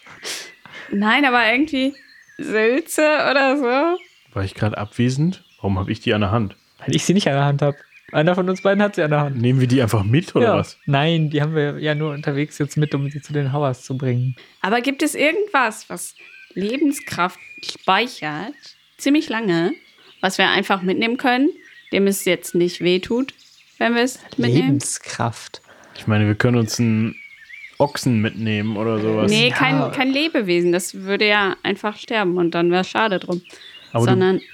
Nein, 0.91 1.25
aber 1.25 1.51
irgendwie 1.51 1.95
Sülze 2.39 3.03
oder 3.31 3.57
so. 3.57 4.35
War 4.35 4.45
ich 4.45 4.55
gerade 4.55 4.79
abwesend? 4.79 5.45
Warum 5.59 5.79
habe 5.79 5.93
ich 5.93 6.01
die 6.01 6.15
an 6.15 6.23
der 6.23 6.31
Hand? 6.31 6.57
Weil 6.79 6.95
ich 6.95 7.05
sie 7.05 7.15
nicht 7.15 7.29
an 7.29 7.35
der 7.35 7.45
Hand 7.45 7.63
habe. 7.63 7.77
Einer 8.13 8.35
von 8.35 8.49
uns 8.49 8.63
beiden 8.63 8.83
hat 8.83 8.95
sie 8.95 9.03
an 9.03 9.11
der 9.11 9.21
Hand. 9.21 9.41
Nehmen 9.41 9.61
wir 9.61 9.67
die 9.67 9.83
einfach 9.83 10.05
mit 10.05 10.37
oder 10.37 10.45
ja. 10.45 10.57
was? 10.57 10.79
Nein, 10.87 11.31
die 11.31 11.43
haben 11.43 11.55
wir 11.55 11.79
ja 11.79 11.95
nur 11.95 12.13
unterwegs 12.13 12.59
jetzt 12.59 12.77
mit, 12.77 12.95
um 12.95 13.11
sie 13.11 13.21
zu 13.21 13.33
den 13.33 13.53
Hauers 13.53 13.83
zu 13.83 13.97
bringen. 13.97 14.37
Aber 14.61 14.81
gibt 14.81 15.03
es 15.03 15.15
irgendwas, 15.15 15.89
was 15.89 16.15
Lebenskraft 16.55 17.39
speichert, 17.63 18.55
ziemlich 18.99 19.29
lange, 19.29 19.73
was 20.21 20.39
wir 20.39 20.49
einfach 20.49 20.83
mitnehmen 20.83 21.17
können, 21.17 21.51
dem 21.93 22.07
es 22.07 22.25
jetzt 22.25 22.55
nicht 22.55 22.81
wehtut, 22.81 23.35
wenn 23.79 23.95
wir 23.95 24.03
es 24.03 24.21
mitnehmen? 24.37 24.55
Lebenskraft. 24.55 25.63
Ich 25.97 26.07
meine, 26.07 26.27
wir 26.27 26.35
können 26.35 26.59
uns 26.59 26.79
einen 26.79 27.17
Ochsen 27.79 28.21
mitnehmen 28.21 28.77
oder 28.77 29.01
sowas. 29.01 29.31
Nee, 29.31 29.51
kein, 29.51 29.91
kein 29.93 30.11
Lebewesen. 30.11 30.73
Das 30.73 30.95
würde 30.95 31.27
ja 31.27 31.57
einfach 31.63 31.97
sterben 31.97 32.37
und 32.37 32.55
dann 32.55 32.71
wäre 32.71 32.83
es 32.83 32.89
schade 32.89 33.19
drum. 33.19 33.43
Aber 33.93 34.05
Sondern, 34.05 34.39
du 34.39 34.45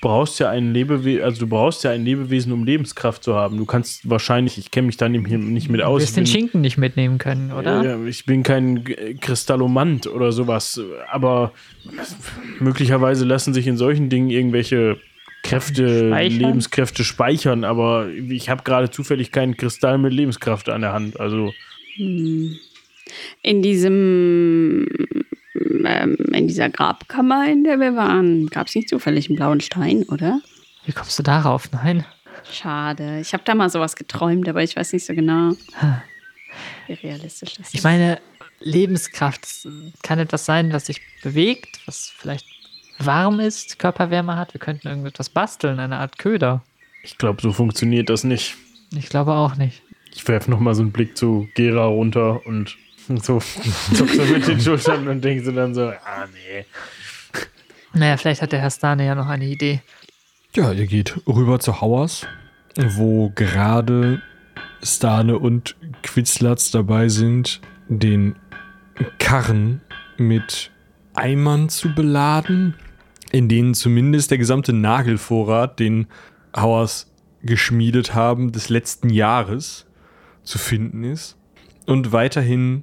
brauchst 0.00 0.40
ja 0.40 0.50
ein 0.50 0.72
Lebewesen, 0.72 1.22
also 1.22 1.40
du 1.40 1.46
brauchst 1.46 1.84
ja 1.84 1.90
ein 1.90 2.04
Lebewesen, 2.04 2.52
um 2.52 2.64
Lebenskraft 2.64 3.22
zu 3.22 3.34
haben. 3.34 3.56
Du 3.56 3.64
kannst 3.64 4.08
wahrscheinlich, 4.08 4.58
ich 4.58 4.70
kenne 4.70 4.86
mich 4.86 4.96
da 4.96 5.08
nicht 5.08 5.26
nicht 5.28 5.68
mit 5.68 5.80
Du 5.80 5.84
aus. 5.84 6.02
wirst 6.02 6.16
den 6.16 6.24
bin, 6.24 6.32
Schinken 6.32 6.60
nicht 6.60 6.78
mitnehmen 6.78 7.18
können, 7.18 7.52
oder? 7.52 7.82
Ja, 7.82 8.04
ich 8.04 8.24
bin 8.24 8.42
kein 8.42 8.84
Kristallomant 9.20 10.06
oder 10.06 10.32
sowas, 10.32 10.80
aber 11.10 11.52
möglicherweise 12.58 13.24
lassen 13.24 13.54
sich 13.54 13.66
in 13.66 13.76
solchen 13.76 14.08
Dingen 14.08 14.30
irgendwelche 14.30 14.98
Kräfte, 15.42 16.08
Speichern? 16.08 16.38
Lebenskräfte 16.38 17.04
speichern, 17.04 17.64
aber 17.64 18.08
ich 18.10 18.50
habe 18.50 18.62
gerade 18.62 18.90
zufällig 18.90 19.32
keinen 19.32 19.56
Kristall 19.56 19.98
mit 19.98 20.12
Lebenskraft 20.12 20.68
an 20.68 20.82
der 20.82 20.92
Hand. 20.92 21.18
Also 21.18 21.52
in 23.42 23.62
diesem, 23.62 24.86
ähm, 25.84 26.16
in 26.32 26.48
dieser 26.48 26.68
Grabkammer, 26.68 27.48
in 27.48 27.64
der 27.64 27.78
wir 27.78 27.96
waren, 27.96 28.46
gab 28.48 28.68
es 28.68 28.74
nicht 28.74 28.88
zufällig 28.88 29.28
einen 29.28 29.36
blauen 29.36 29.60
Stein, 29.60 30.04
oder? 30.04 30.40
Wie 30.86 30.92
kommst 30.92 31.18
du 31.18 31.22
darauf? 31.22 31.70
Nein. 31.72 32.04
Schade. 32.50 33.20
Ich 33.20 33.32
habe 33.32 33.42
da 33.44 33.54
mal 33.54 33.70
sowas 33.70 33.96
geträumt, 33.96 34.48
aber 34.48 34.62
ich 34.62 34.76
weiß 34.76 34.92
nicht 34.92 35.04
so 35.04 35.14
genau, 35.14 35.52
wie 36.86 36.92
realistisch 36.94 37.54
das 37.54 37.68
ist. 37.68 37.74
Ich 37.74 37.82
meine, 37.82 38.18
Lebenskraft 38.60 39.46
kann 40.02 40.18
etwas 40.18 40.44
sein, 40.44 40.72
was 40.72 40.86
sich 40.86 41.00
bewegt, 41.22 41.80
was 41.86 42.12
vielleicht 42.16 42.46
warm 42.98 43.40
ist, 43.40 43.78
Körperwärme 43.78 44.36
hat. 44.36 44.54
Wir 44.54 44.60
könnten 44.60 44.88
irgendetwas 44.88 45.28
basteln, 45.28 45.78
eine 45.78 45.98
Art 45.98 46.18
Köder. 46.18 46.62
ich 47.02 47.18
glaube, 47.18 47.40
so 47.42 47.52
funktioniert 47.52 48.10
das 48.10 48.24
nicht. 48.24 48.56
Ich 48.96 49.08
glaube 49.08 49.32
auch 49.32 49.56
nicht. 49.56 49.82
Ich 50.12 50.26
werfe 50.26 50.50
nochmal 50.50 50.74
so 50.74 50.82
einen 50.82 50.92
Blick 50.92 51.16
zu 51.16 51.48
Gera 51.54 51.86
runter 51.86 52.44
und 52.46 52.76
so 53.22 53.40
zuck 53.40 54.08
so 54.10 54.24
mit 54.24 54.46
den 54.46 54.60
Schultern 54.60 55.08
und 55.08 55.22
denke 55.22 55.44
so 55.44 55.52
dann 55.52 55.74
so, 55.74 55.88
ah 55.88 56.26
nee. 56.32 56.64
Naja, 57.92 58.16
vielleicht 58.16 58.42
hat 58.42 58.52
der 58.52 58.60
Herr 58.60 58.70
Stane 58.70 59.06
ja 59.06 59.14
noch 59.14 59.26
eine 59.26 59.46
Idee. 59.46 59.82
Ja, 60.54 60.72
ihr 60.72 60.86
geht 60.86 61.20
rüber 61.26 61.60
zu 61.60 61.80
Hauers, 61.80 62.26
wo 62.76 63.30
gerade 63.30 64.22
Stane 64.82 65.38
und 65.38 65.76
Quitzlatz 66.02 66.70
dabei 66.70 67.08
sind, 67.08 67.60
den 67.88 68.36
Karren 69.18 69.80
mit 70.16 70.70
Eimern 71.14 71.68
zu 71.68 71.94
beladen, 71.94 72.74
in 73.32 73.48
denen 73.48 73.74
zumindest 73.74 74.30
der 74.30 74.38
gesamte 74.38 74.72
Nagelvorrat, 74.72 75.78
den 75.78 76.06
Hauers 76.56 77.12
geschmiedet 77.42 78.14
haben, 78.14 78.52
des 78.52 78.68
letzten 78.68 79.08
Jahres 79.08 79.86
zu 80.42 80.58
finden 80.58 81.04
ist. 81.04 81.36
Und 81.86 82.12
weiterhin 82.12 82.82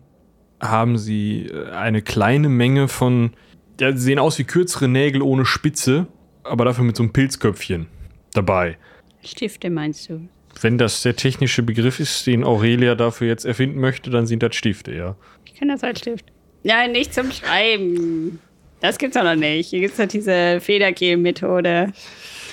haben 0.59 0.97
sie 0.97 1.47
äh, 1.47 1.69
eine 1.71 2.01
kleine 2.01 2.49
Menge 2.49 2.87
von, 2.87 3.31
ja, 3.79 3.91
sie 3.91 4.03
sehen 4.03 4.19
aus 4.19 4.39
wie 4.39 4.43
kürzere 4.43 4.87
Nägel 4.87 5.21
ohne 5.21 5.45
Spitze, 5.45 6.07
aber 6.43 6.65
dafür 6.65 6.83
mit 6.83 6.95
so 6.95 7.03
einem 7.03 7.13
Pilzköpfchen 7.13 7.87
dabei. 8.33 8.77
Stifte 9.23 9.69
meinst 9.69 10.09
du? 10.09 10.27
Wenn 10.61 10.77
das 10.77 11.01
der 11.01 11.15
technische 11.15 11.61
Begriff 11.61 11.99
ist, 11.99 12.25
den 12.25 12.43
Aurelia 12.43 12.95
dafür 12.95 13.27
jetzt 13.27 13.45
erfinden 13.45 13.79
möchte, 13.79 14.09
dann 14.09 14.25
sind 14.25 14.41
das 14.41 14.55
Stifte, 14.55 14.93
ja. 14.93 15.15
Ich 15.45 15.53
kenne 15.53 15.73
das 15.73 15.83
als 15.83 15.99
Stift. 15.99 16.25
Nein, 16.63 16.91
nicht 16.91 17.13
zum 17.13 17.31
Schreiben. 17.31 18.39
Das 18.79 18.97
gibt's 18.97 19.15
doch 19.15 19.23
noch 19.23 19.35
nicht. 19.35 19.69
Hier 19.69 19.81
gibt's 19.81 19.97
doch 19.97 20.07
diese 20.07 20.59
Federkehl-Methode. 20.61 21.91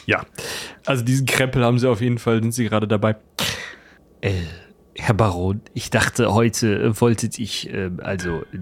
Ja, 0.07 0.27
also 0.85 1.03
diesen 1.03 1.27
Krempel 1.27 1.65
haben 1.65 1.79
sie 1.79 1.89
auf 1.89 2.01
jeden 2.01 2.19
Fall, 2.19 2.43
sind 2.43 2.53
sie 2.53 2.65
gerade 2.69 2.87
dabei. 2.87 3.17
Äh, 4.21 4.33
Herr 4.97 5.15
Baron, 5.15 5.61
ich 5.75 5.91
dachte, 5.91 6.33
heute 6.33 6.75
äh, 6.75 7.01
wolltet 7.01 7.39
ich, 7.39 7.73
äh, 7.73 7.91
also 8.03 8.43
äh, 8.43 8.59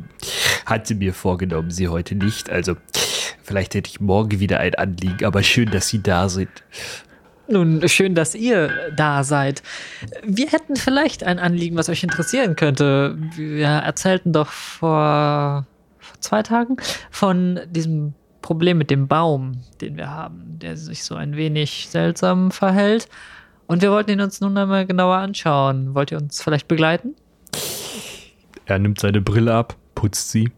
hatte 0.66 0.94
mir 0.94 1.12
vorgenommen, 1.12 1.70
Sie 1.70 1.88
heute 1.88 2.14
nicht. 2.14 2.50
Also 2.50 2.76
vielleicht 3.42 3.74
hätte 3.74 3.90
ich 3.90 4.00
morgen 4.00 4.40
wieder 4.40 4.58
ein 4.60 4.74
Anliegen, 4.74 5.24
aber 5.24 5.42
schön, 5.42 5.70
dass 5.70 5.88
Sie 5.88 6.02
da 6.02 6.28
sind. 6.28 6.50
Nun, 7.48 7.86
schön, 7.88 8.14
dass 8.14 8.34
ihr 8.34 8.70
da 8.96 9.24
seid. 9.24 9.62
Wir 10.24 10.48
hätten 10.48 10.76
vielleicht 10.76 11.24
ein 11.24 11.38
Anliegen, 11.38 11.76
was 11.76 11.88
euch 11.88 12.02
interessieren 12.02 12.56
könnte. 12.56 13.18
Wir 13.36 13.66
erzählten 13.66 14.32
doch 14.32 14.48
vor, 14.48 15.66
vor 15.98 16.20
zwei 16.20 16.42
Tagen 16.42 16.76
von 17.10 17.60
diesem 17.68 18.14
Problem 18.40 18.78
mit 18.78 18.90
dem 18.90 19.06
Baum, 19.06 19.62
den 19.80 19.96
wir 19.96 20.10
haben, 20.10 20.58
der 20.60 20.76
sich 20.76 21.04
so 21.04 21.14
ein 21.14 21.36
wenig 21.36 21.88
seltsam 21.90 22.52
verhält. 22.52 23.08
Und 23.72 23.80
wir 23.80 23.90
wollten 23.90 24.10
ihn 24.10 24.20
uns 24.20 24.38
nun 24.42 24.58
einmal 24.58 24.84
genauer 24.84 25.16
anschauen. 25.16 25.94
Wollt 25.94 26.12
ihr 26.12 26.18
uns 26.18 26.42
vielleicht 26.42 26.68
begleiten? 26.68 27.14
Er 28.66 28.78
nimmt 28.78 29.00
seine 29.00 29.22
Brille 29.22 29.54
ab, 29.54 29.76
putzt 29.94 30.30
sie. 30.30 30.52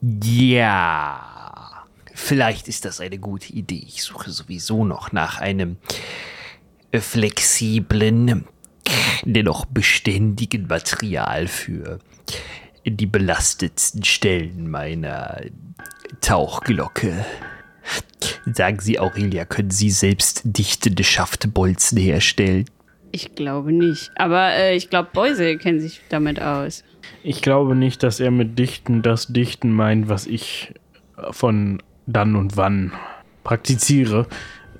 Ja, 0.00 1.84
vielleicht 2.12 2.66
ist 2.66 2.84
das 2.84 3.00
eine 3.00 3.18
gute 3.18 3.52
Idee. 3.52 3.84
Ich 3.86 4.02
suche 4.02 4.30
sowieso 4.30 4.84
noch 4.84 5.12
nach 5.12 5.40
einem 5.40 5.76
flexiblen, 6.92 8.44
dennoch 9.22 9.66
beständigen 9.66 10.66
Material 10.66 11.46
für 11.46 12.00
die 12.84 13.06
belastetsten 13.06 14.02
Stellen 14.02 14.68
meiner 14.68 15.40
Tauchglocke. 16.20 17.24
Sagen 18.52 18.78
Sie, 18.80 18.98
Aurelia, 18.98 19.44
können 19.44 19.70
Sie 19.70 19.90
selbst 19.90 20.42
dichtende 20.44 21.04
Schaftbolzen 21.04 21.98
herstellen? 21.98 22.66
Ich 23.12 23.34
glaube 23.34 23.72
nicht. 23.72 24.10
Aber 24.16 24.54
äh, 24.54 24.76
ich 24.76 24.90
glaube, 24.90 25.10
Beuse 25.12 25.56
kennen 25.56 25.80
sich 25.80 26.00
damit 26.08 26.42
aus. 26.42 26.84
Ich 27.22 27.42
glaube 27.42 27.76
nicht, 27.76 28.02
dass 28.02 28.20
er 28.20 28.30
mit 28.30 28.58
Dichten 28.58 29.02
das 29.02 29.28
Dichten 29.28 29.72
meint, 29.72 30.08
was 30.08 30.26
ich 30.26 30.74
von 31.30 31.82
dann 32.06 32.36
und 32.36 32.56
wann 32.56 32.92
praktiziere, 33.44 34.26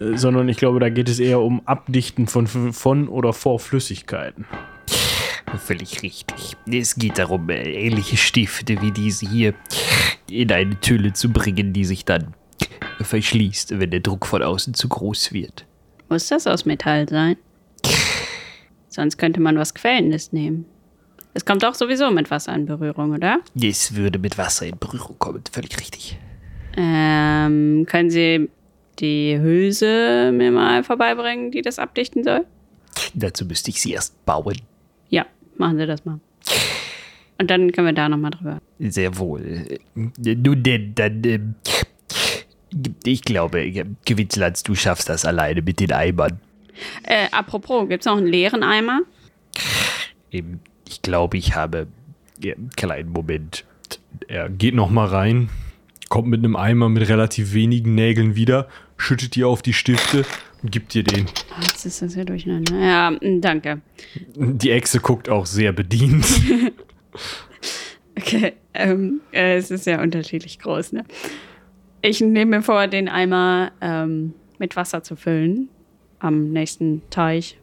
äh, 0.01 0.17
sondern 0.17 0.49
ich 0.49 0.57
glaube, 0.57 0.81
da 0.81 0.89
geht 0.89 1.09
es 1.09 1.21
eher 1.21 1.41
um 1.41 1.67
Abdichten 1.67 2.27
von, 2.27 2.47
von 2.47 3.09
oder 3.09 3.33
vor 3.33 3.61
Flüssigkeiten. 3.61 4.47
Völlig 5.59 6.03
richtig. 6.03 6.57
Es 6.71 6.97
geht 6.97 7.19
darum, 7.19 7.49
äh, 7.49 7.63
ähnliche 7.63 8.17
Stifte 8.17 8.83
wie 8.83 8.91
diese 8.91 9.29
hier 9.29 9.55
in 10.29 10.51
eine 10.51 10.81
Tülle 10.81 11.13
zu 11.13 11.31
bringen, 11.31 11.73
die 11.73 11.85
sich 11.85 12.05
dann 12.05 12.35
verschließt, 13.01 13.79
wenn 13.79 13.91
der 13.91 14.01
Druck 14.01 14.27
von 14.27 14.43
außen 14.43 14.75
zu 14.75 14.89
groß 14.89 15.33
wird. 15.33 15.67
Muss 16.09 16.29
das 16.29 16.47
aus 16.47 16.65
Metall 16.65 17.09
sein? 17.09 17.37
Sonst 18.89 19.19
könnte 19.19 19.41
man 19.41 19.59
was 19.59 19.75
Quällendes 19.75 20.33
nehmen. 20.33 20.67
Es 21.33 21.45
kommt 21.45 21.65
auch 21.65 21.75
sowieso 21.75 22.11
mit 22.13 22.31
Wasser 22.31 22.55
in 22.55 22.67
Berührung, 22.67 23.13
oder? 23.13 23.41
Es 23.61 23.97
würde 23.97 24.21
mit 24.21 24.39
Wasser 24.39 24.67
in 24.67 24.79
Berührung 24.79 25.19
kommen, 25.19 25.43
völlig 25.51 25.79
richtig. 25.81 26.17
Ähm, 26.77 27.87
können 27.89 28.11
Sie 28.11 28.49
die 29.01 29.39
Hülse 29.41 30.31
mir 30.33 30.53
mal 30.53 30.85
vorbeibringen, 30.85 31.51
die 31.51 31.63
das 31.63 31.81
abdichten 31.81 32.23
soll? 32.23 32.47
Dazu 33.15 33.45
müsste 33.45 33.71
ich 33.71 33.81
sie 33.81 33.93
erst 33.93 34.25
bauen. 34.25 34.61
Ja, 35.09 35.27
machen 35.57 35.77
Sie 35.79 35.87
das 35.87 36.05
mal. 36.05 36.21
Und 37.39 37.51
dann 37.51 37.73
können 37.73 37.89
wir 37.89 37.95
da 37.95 38.09
nochmal 38.09 38.31
drüber. 38.31 38.59
Sehr 38.79 39.19
wohl. 39.19 39.81
Nun 39.95 40.63
denn, 40.63 40.95
dann, 40.95 41.25
ähm, 41.25 41.55
ich 43.05 43.23
glaube, 43.23 43.87
Gewitzlands, 44.05 44.63
du 44.63 44.75
schaffst 44.75 45.09
das 45.09 45.25
alleine 45.25 45.63
mit 45.63 45.81
den 45.81 45.93
Eimern. 45.93 46.41
Äh, 47.05 47.29
apropos, 47.31 47.89
gibt's 47.89 48.07
noch 48.07 48.17
einen 48.17 48.27
leeren 48.27 48.63
Eimer? 48.63 49.01
Ich 50.31 51.03
glaube, 51.03 51.37
ich 51.37 51.55
habe 51.55 51.87
ja, 52.41 52.55
einen 52.55 52.71
kleinen 52.71 53.11
Moment. 53.11 53.65
Er 54.27 54.49
geht 54.49 54.75
noch 54.75 54.91
mal 54.91 55.07
rein, 55.07 55.49
kommt 56.09 56.29
mit 56.29 56.41
einem 56.41 56.57
Eimer 56.57 56.89
mit 56.89 57.09
relativ 57.09 57.55
wenigen 57.55 57.95
Nägeln 57.95 58.35
wieder, 58.35 58.69
schüttet 58.97 59.37
die 59.37 59.45
auf 59.45 59.63
die 59.63 59.73
Stifte 59.73 60.25
und 60.63 60.73
gibt 60.73 60.95
dir 60.95 61.05
den. 61.05 61.27
Oh, 61.27 61.63
Jetzt 61.63 61.87
ist 61.87 62.03
das 62.03 62.15
ja 62.15 62.25
durcheinander. 62.25 62.77
Ja, 62.77 63.13
danke. 63.41 63.81
Die 64.35 64.71
Echse 64.71 65.01
guckt 65.01 65.29
auch 65.29 65.47
sehr 65.47 65.73
bedient. 65.73 66.27
Okay, 68.17 68.53
ähm, 68.75 69.21
äh, 69.33 69.57
es 69.57 69.73
ist 69.73 69.87
ja 69.87 70.01
unterschiedlich 70.01 70.61
groß, 70.61 70.93
ne? 70.93 71.05
Ich 72.07 72.21
nehme 72.21 72.57
mir 72.59 72.63
vor, 72.63 72.87
den 72.87 73.09
Eimer 73.09 73.73
ähm, 73.81 74.35
mit 74.59 74.77
Wasser 74.77 75.03
zu 75.03 75.17
füllen 75.17 75.69
am 76.19 76.51
nächsten 76.53 77.03
Teich 77.11 77.59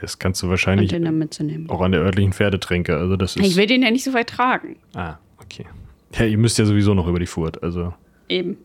Das 0.00 0.18
kannst 0.18 0.40
du 0.42 0.46
und 0.46 0.50
wahrscheinlich 0.50 0.90
den 0.90 1.04
dann 1.04 1.18
mitzunehmen. 1.18 1.68
auch 1.68 1.80
an 1.80 1.92
der 1.92 2.00
örtlichen 2.00 2.32
Pferdetränke. 2.32 2.96
Also 2.96 3.16
das 3.16 3.36
ist. 3.36 3.44
Ich 3.46 3.56
will 3.56 3.66
den 3.66 3.82
ja 3.82 3.90
nicht 3.90 4.04
so 4.04 4.14
weit 4.14 4.28
tragen. 4.28 4.76
ah, 4.94 5.16
okay. 5.42 5.66
Ja, 6.14 6.24
ihr 6.26 6.38
müsst 6.38 6.58
ja 6.58 6.64
sowieso 6.64 6.94
noch 6.94 7.06
über 7.08 7.18
die 7.18 7.26
Furt. 7.26 7.62
Also 7.62 7.92
Eben. 8.28 8.56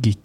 Ge- 0.00 0.16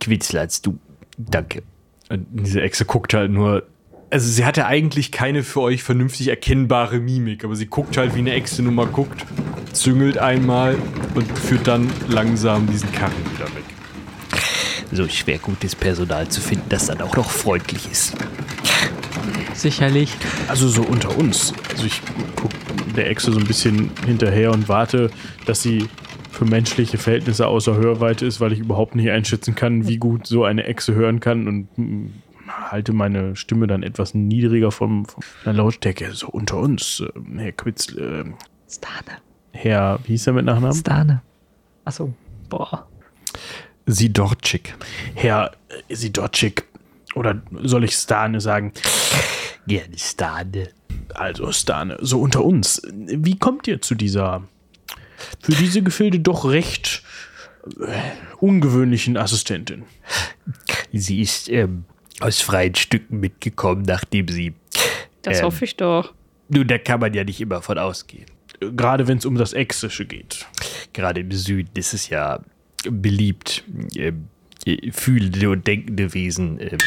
Quitzlatz, 0.00 0.62
du, 0.62 0.78
danke. 1.18 1.62
äh, 2.08 2.18
diese 2.32 2.62
Echse 2.62 2.84
guckt 2.84 3.14
halt 3.14 3.30
nur. 3.30 3.66
Also 4.08 4.30
sie 4.30 4.44
hatte 4.44 4.66
eigentlich 4.66 5.10
keine 5.10 5.42
für 5.42 5.60
euch 5.60 5.82
vernünftig 5.82 6.28
erkennbare 6.28 7.00
Mimik, 7.00 7.44
aber 7.44 7.56
sie 7.56 7.66
guckt 7.66 7.96
halt 7.96 8.14
wie 8.14 8.20
eine 8.20 8.32
Echse 8.32 8.62
nun 8.62 8.76
mal 8.76 8.86
guckt, 8.86 9.26
züngelt 9.72 10.18
einmal 10.18 10.76
und 11.14 11.26
führt 11.36 11.66
dann 11.66 11.90
langsam 12.08 12.68
diesen 12.68 12.92
Karren 12.92 13.12
wieder 13.34 13.46
weg. 13.46 13.64
So 14.92 15.08
schwer 15.08 15.38
gutes 15.38 15.74
Personal 15.74 16.28
zu 16.28 16.40
finden, 16.40 16.66
das 16.68 16.86
dann 16.86 17.00
auch 17.00 17.16
noch 17.16 17.30
freundlich 17.30 17.90
ist. 17.90 18.14
Sicherlich. 19.54 20.12
Also 20.46 20.68
so 20.68 20.82
unter 20.82 21.16
uns. 21.18 21.52
Also 21.70 21.86
ich 21.86 22.00
gucke 22.36 22.54
der 22.94 23.10
Echse 23.10 23.32
so 23.32 23.40
ein 23.40 23.46
bisschen 23.46 23.90
hinterher 24.06 24.52
und 24.52 24.68
warte, 24.68 25.10
dass 25.46 25.62
sie 25.62 25.88
für 26.30 26.44
menschliche 26.44 26.98
Verhältnisse 26.98 27.46
außer 27.48 27.76
Hörweite 27.76 28.26
ist, 28.26 28.40
weil 28.40 28.52
ich 28.52 28.60
überhaupt 28.60 28.94
nicht 28.94 29.10
einschätzen 29.10 29.54
kann, 29.54 29.88
wie 29.88 29.96
gut 29.96 30.26
so 30.26 30.44
eine 30.44 30.64
Echse 30.64 30.94
hören 30.94 31.18
kann 31.18 31.48
und 31.48 31.78
mm, 31.78 32.06
halte 32.70 32.92
meine 32.92 33.36
Stimme 33.36 33.66
dann 33.66 33.82
etwas 33.82 34.14
niedriger 34.14 34.70
vom, 34.70 35.06
von 35.06 35.22
der 35.44 35.52
Lautstärke. 35.52 36.12
So 36.12 36.28
unter 36.28 36.58
uns, 36.58 37.00
äh, 37.00 37.38
Herr 37.38 37.52
Quitz, 37.52 37.92
äh, 37.92 38.24
Stane. 38.68 39.18
Herr, 39.52 39.98
wie 40.04 40.12
hieß 40.12 40.28
er 40.28 40.32
mit 40.34 40.44
Nachnamen? 40.44 40.76
Stane. 40.76 41.22
Achso. 41.84 42.12
Boah. 42.48 42.86
Sie 43.86 44.12
Dortschik. 44.12 44.74
Herr 45.14 45.52
äh, 45.88 45.94
Sidorczyk. 45.94 46.64
Oder 47.14 47.40
soll 47.62 47.84
ich 47.84 47.94
Stane 47.94 48.40
sagen? 48.40 48.72
Gerne 49.66 49.96
Stane. 49.96 50.68
Also 51.14 51.50
Stane, 51.52 51.96
so 52.00 52.20
unter 52.20 52.44
uns. 52.44 52.82
Wie 52.92 53.38
kommt 53.38 53.66
ihr 53.68 53.80
zu 53.80 53.94
dieser, 53.94 54.42
für 55.40 55.52
diese 55.52 55.82
Gefilde 55.82 56.20
doch 56.20 56.44
recht 56.44 57.02
äh, 57.80 58.00
ungewöhnlichen 58.38 59.16
Assistentin? 59.16 59.84
Sie 60.92 61.20
ist 61.20 61.48
ähm, 61.48 61.84
aus 62.20 62.40
freien 62.40 62.74
Stücken 62.74 63.20
mitgekommen, 63.20 63.82
nachdem 63.86 64.28
sie. 64.28 64.54
Das 65.22 65.38
Ähm. 65.38 65.46
hoffe 65.46 65.64
ich 65.64 65.76
doch. 65.76 66.14
Nun, 66.48 66.66
da 66.66 66.78
kann 66.78 67.00
man 67.00 67.12
ja 67.12 67.24
nicht 67.24 67.40
immer 67.40 67.60
von 67.62 67.78
ausgehen. 67.78 68.26
Gerade 68.60 69.06
wenn 69.08 69.18
es 69.18 69.26
um 69.26 69.34
das 69.34 69.52
Exische 69.52 70.06
geht. 70.06 70.46
Gerade 70.92 71.20
im 71.20 71.32
Süden 71.32 71.70
ist 71.74 71.92
es 71.92 72.08
ja 72.08 72.40
beliebt, 72.88 73.64
äh, 73.96 74.12
fühlende 74.92 75.50
und 75.50 75.66
denkende 75.66 76.14
Wesen 76.14 76.58
ähm, 76.60 76.78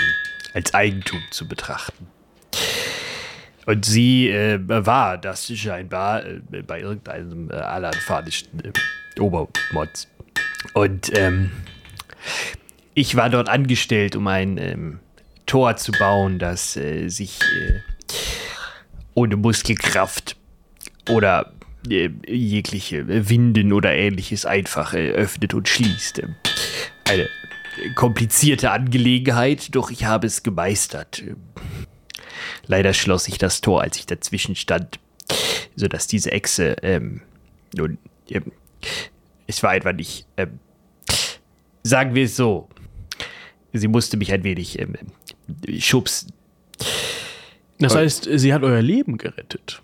als 0.53 0.73
Eigentum 0.73 1.19
zu 1.31 1.47
betrachten. 1.47 2.07
Und 3.65 3.85
sie 3.85 4.29
äh, 4.29 4.59
war 4.65 5.17
das 5.17 5.45
scheinbar 5.55 6.25
äh, 6.25 6.39
bei 6.65 6.79
irgendeinem 6.81 7.51
äh, 7.51 7.55
alanfanischen 7.55 8.47
äh, 8.63 9.19
Obermods. 9.19 10.07
Und 10.73 11.11
ähm, 11.15 11.51
ich 12.95 13.15
war 13.15 13.29
dort 13.29 13.47
angestellt, 13.47 14.15
um 14.15 14.27
ein 14.27 14.57
ähm, 14.57 14.99
Tor 15.49 15.75
zu 15.77 15.91
bauen, 15.91 16.37
das 16.37 16.77
äh, 16.77 17.09
sich 17.09 17.39
äh, 17.41 17.81
ohne 19.15 19.35
Muskelkraft 19.35 20.37
oder 21.09 21.53
äh, 21.89 22.11
jegliche 22.27 23.29
Winden 23.29 23.73
oder 23.73 23.91
ähnliches 23.91 24.45
einfach 24.45 24.93
äh, 24.93 25.09
öffnet 25.09 25.55
und 25.55 25.67
schließt. 25.67 26.21
Eine 27.09 27.27
komplizierte 27.95 28.69
Angelegenheit, 28.69 29.73
doch 29.73 29.89
ich 29.89 30.05
habe 30.05 30.27
es 30.27 30.43
gemeistert. 30.43 31.23
Leider 32.67 32.93
schloss 32.93 33.23
sich 33.23 33.39
das 33.39 33.61
Tor, 33.61 33.81
als 33.81 33.97
ich 33.97 34.05
dazwischen 34.05 34.55
stand, 34.55 34.99
sodass 35.75 36.05
diese 36.05 36.31
Echse, 36.31 36.75
ähm, 36.83 37.21
nun, 37.75 37.97
ähm, 38.29 38.51
es 39.47 39.63
war 39.63 39.71
einfach 39.71 39.93
nicht, 39.93 40.27
ähm, 40.37 40.59
sagen 41.81 42.13
wir 42.13 42.25
es 42.25 42.35
so, 42.35 42.69
sie 43.73 43.87
musste 43.87 44.15
mich 44.15 44.31
ein 44.31 44.43
wenig 44.43 44.77
ähm, 44.77 44.95
schubsen. 45.79 46.33
Das 47.79 47.95
heißt, 47.95 48.29
sie 48.31 48.53
hat 48.53 48.63
euer 48.63 48.81
Leben 48.81 49.17
gerettet. 49.17 49.81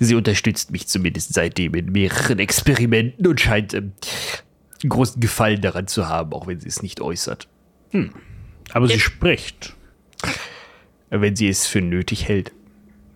Sie 0.00 0.14
unterstützt 0.14 0.70
mich 0.70 0.86
zumindest 0.86 1.34
seitdem 1.34 1.74
in 1.74 1.92
mehreren 1.92 2.38
Experimenten 2.38 3.26
und 3.26 3.40
scheint 3.40 3.74
ähm, 3.74 3.92
großen 4.88 5.20
Gefallen 5.20 5.60
daran 5.60 5.88
zu 5.88 6.08
haben, 6.08 6.32
auch 6.32 6.46
wenn 6.46 6.60
sie 6.60 6.68
es 6.68 6.82
nicht 6.82 7.00
äußert. 7.00 7.48
Aber 8.72 8.86
sie 8.86 9.00
spricht. 9.00 9.74
Wenn 11.10 11.34
sie 11.34 11.48
es 11.48 11.66
für 11.66 11.80
nötig 11.80 12.28
hält. 12.28 12.52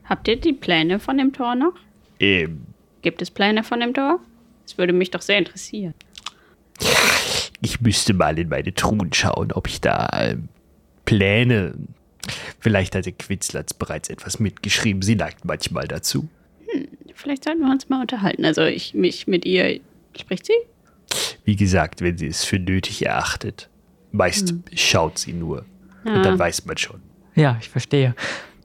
Habt 0.05 0.27
ihr 0.27 0.37
die 0.37 0.53
Pläne 0.53 0.99
von 0.99 1.19
dem 1.19 1.33
Tor 1.33 1.55
noch? 1.55 1.75
Ähm, 2.19 2.67
Gibt 3.03 3.23
es 3.23 3.31
Pläne 3.31 3.63
von 3.63 3.81
dem 3.81 3.95
Tor? 3.95 4.21
Das 4.65 4.79
würde 4.79 4.93
mich 4.93 5.11
doch 5.11 5.23
sehr 5.23 5.39
interessieren. 5.39 5.95
Ich 7.63 7.81
müsste 7.81 8.13
mal 8.13 8.39
in 8.39 8.49
meine 8.49 8.75
Truhen 8.75 9.13
schauen, 9.13 9.53
ob 9.53 9.69
ich 9.69 9.81
da 9.81 10.09
ähm, 10.13 10.49
Pläne. 11.05 11.75
Vielleicht 12.61 12.95
hatte 12.95 13.13
Quitzlatz 13.13 13.73
bereits 13.75 14.09
etwas 14.09 14.39
mitgeschrieben. 14.39 15.03
Sie 15.03 15.17
neigt 15.17 15.45
manchmal 15.45 15.89
dazu. 15.89 16.29
Vielleicht 17.15 17.45
sollten 17.45 17.61
wir 17.61 17.71
uns 17.71 17.89
mal 17.89 18.01
unterhalten. 18.03 18.45
Also 18.45 18.63
ich 18.65 18.95
mich 18.95 19.27
mit 19.27 19.45
ihr. 19.45 19.81
Spricht 20.19 20.47
sie? 20.47 20.53
Wie 21.45 21.57
gesagt, 21.57 22.01
wenn 22.03 22.19
sie 22.19 22.27
es 22.27 22.45
für 22.45 22.59
nötig 22.59 23.05
erachtet. 23.05 23.69
Meist 24.13 24.55
schaut 24.75 25.19
sie 25.19 25.33
nur. 25.33 25.65
Und 26.05 26.11
Ah. 26.11 26.23
dann 26.23 26.39
weiß 26.39 26.67
man 26.67 26.77
schon. 26.77 27.01
Ja, 27.35 27.57
ich 27.61 27.69
verstehe. 27.69 28.15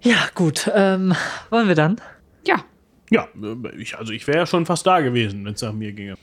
Ja, 0.02 0.28
gut. 0.36 0.70
Ähm, 0.74 1.14
wollen 1.50 1.68
wir 1.68 1.76
dann? 1.76 2.02
Ja. 2.45 2.64
Ja, 3.10 3.28
äh, 3.41 3.76
ich, 3.78 3.98
also 3.98 4.12
ich 4.12 4.28
wäre 4.28 4.39
ja 4.39 4.45
schon 4.45 4.66
fast 4.66 4.86
da 4.86 5.00
gewesen, 5.02 5.45
wenn 5.45 5.54
es 5.54 5.62
nach 5.62 5.74
mir 5.74 5.91
ginge. 5.93 6.16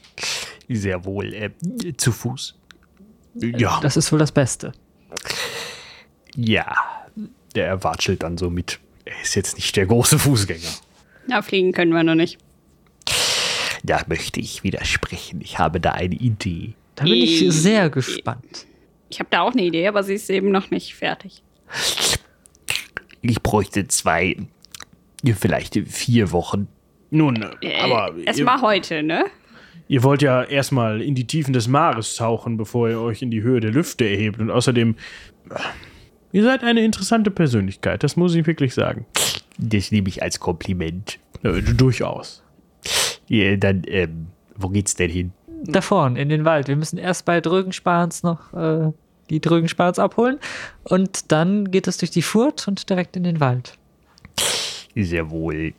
Sehr 0.68 1.05
wohl. 1.05 1.33
Äh, 1.33 1.51
zu 1.97 2.12
Fuß. 2.12 2.55
Ja, 3.35 3.80
Das 3.82 3.97
ist 3.97 4.11
wohl 4.12 4.18
das 4.18 4.32
Beste. 4.32 4.72
Ja. 6.37 6.74
Der 7.55 7.82
watschelt 7.85 8.22
dann 8.22 8.37
so 8.39 8.51
mit. 8.51 8.80
Er 9.05 9.20
ist 9.22 9.35
jetzt 9.37 9.57
nicht 9.57 9.76
der 9.76 9.87
große 9.87 10.18
Fußgänger. 10.18 10.61
Ja, 11.28 11.43
fliegen 11.43 11.72
können 11.72 11.93
wir 11.93 12.03
noch 12.03 12.14
nicht. 12.14 12.39
Da 13.82 14.03
möchte 14.09 14.41
ich 14.41 14.62
widersprechen. 14.64 15.41
Ich 15.43 15.59
habe 15.59 15.78
da 15.80 15.93
eine 15.93 16.14
Idee. 16.14 16.74
Da 16.97 17.05
bin 17.05 17.14
ich 17.14 17.43
I- 17.43 17.51
sehr 17.51 17.91
gespannt. 17.91 18.66
Ich 19.11 19.20
habe 19.20 19.28
da 19.30 19.43
auch 19.43 19.53
eine 19.53 19.62
Idee, 19.62 19.87
aber 19.89 20.03
sie 20.03 20.14
ist 20.14 20.30
eben 20.30 20.51
noch 20.51 20.70
nicht 20.70 20.95
fertig. 20.95 21.43
Ich 23.20 23.43
bräuchte 23.43 23.87
zwei, 23.89 24.37
vielleicht 25.39 25.76
vier 25.89 26.32
Wochen. 26.32 26.68
nun, 27.11 27.43
äh, 27.43 27.49
Äh, 27.68 27.80
aber 27.80 28.14
ihr, 28.16 28.45
mal 28.45 28.61
heute, 28.61 29.03
ne? 29.03 29.26
Ihr 29.89 30.03
wollt 30.03 30.22
ja 30.22 30.43
erstmal 30.43 31.03
in 31.03 31.14
die 31.14 31.26
Tiefen 31.26 31.53
des 31.53 31.68
Meeres 31.68 32.16
tauchen, 32.16 32.57
bevor 32.57 32.89
ihr 32.89 33.01
euch 33.01 33.22
in 33.22 33.30
die 33.30 33.43
Höhe 33.43 33.61
der 33.61 33.70
Lüfte 33.70 34.09
erhebt. 34.09 34.41
Und 34.41 34.51
außerdem, 34.51 34.97
äh, 35.51 35.55
ihr 36.32 36.43
seid 36.43 36.62
eine 36.62 36.85
interessante 36.85 37.30
Persönlichkeit, 37.30 38.03
das 38.03 38.16
muss 38.16 38.35
ich 38.35 38.47
wirklich 38.47 38.74
sagen. 38.74 39.07
Das 39.59 39.93
nehme 39.93 40.09
ich 40.09 40.22
als 40.22 40.41
Kompliment. 40.41 41.18
Äh, 41.43 41.62
durchaus. 41.62 42.43
Ja, 43.28 43.57
dann, 43.57 43.82
ähm, 43.87 44.26
wo 44.57 44.68
geht's 44.68 44.95
denn 44.95 45.11
hin? 45.11 45.32
Da 45.66 45.80
vorn, 45.80 46.16
in 46.16 46.28
den 46.28 46.45
Wald. 46.45 46.68
Wir 46.68 46.76
müssen 46.76 46.99
erst 46.99 47.24
bei 47.24 47.41
Drögenspans 47.41 48.22
noch 48.22 48.53
äh, 48.53 48.93
die 49.30 49.41
Drögenspans 49.41 49.99
abholen. 49.99 50.39
Und 50.82 51.32
dann 51.32 51.70
geht 51.70 51.87
es 51.89 51.97
durch 51.97 52.11
die 52.11 52.22
Furt 52.22 52.68
und 52.68 52.91
direkt 52.91 53.16
in 53.16 53.24
den 53.24 53.41
Wald. 53.41 53.78
Sehr 54.95 55.30
wohl. 55.30 55.72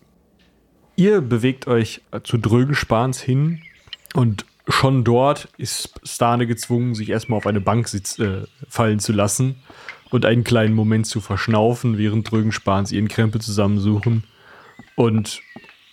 Ihr 0.96 1.22
bewegt 1.22 1.68
euch 1.68 2.02
zu 2.24 2.38
Drögenspans 2.38 3.22
hin 3.22 3.62
und 4.16 4.46
schon 4.68 5.04
dort 5.04 5.50
ist 5.58 6.00
Stane 6.04 6.48
gezwungen, 6.48 6.96
sich 6.96 7.10
erstmal 7.10 7.38
auf 7.38 7.48
eine 7.48 7.62
Bank 7.62 7.88
sitz, 7.88 8.18
äh, 8.18 8.44
fallen 8.68 9.00
zu 9.00 9.14
lassen 9.14 9.56
und 10.10 10.26
einen 10.26 10.44
kleinen 10.44 10.74
Moment 10.74 11.06
zu 11.06 11.20
verschnaufen, 11.20 11.98
während 11.98 12.30
Drögenspans 12.32 12.92
ihren 12.92 13.08
Krempel 13.08 13.42
zusammensuchen 13.42 14.24
und 14.96 15.42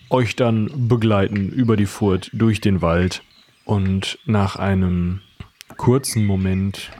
euch 0.09 0.37
dann 0.37 0.89
begleiten 0.89 1.49
über 1.49 1.77
die 1.77 1.87
Furt 1.87 2.31
durch 2.33 2.61
den 2.61 2.81
Wald. 2.81 3.23
Und 3.65 4.19
nach 4.25 4.57
einem 4.57 5.21
kurzen 5.77 6.25
Moment 6.25 6.91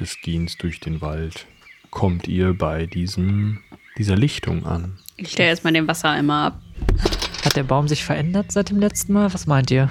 des 0.00 0.20
Gehens 0.20 0.56
durch 0.58 0.80
den 0.80 1.00
Wald 1.00 1.46
kommt 1.90 2.26
ihr 2.28 2.54
bei 2.54 2.86
diesem, 2.86 3.60
dieser 3.98 4.16
Lichtung 4.16 4.66
an. 4.66 4.98
Ich 5.16 5.30
stelle 5.30 5.50
erstmal 5.50 5.72
den 5.72 5.86
Wassereimer 5.86 6.46
ab. 6.46 6.62
Hat 7.44 7.56
der 7.56 7.64
Baum 7.64 7.88
sich 7.88 8.04
verändert 8.04 8.50
seit 8.52 8.70
dem 8.70 8.78
letzten 8.78 9.12
Mal? 9.12 9.32
Was 9.34 9.46
meint 9.46 9.70
ihr? 9.70 9.90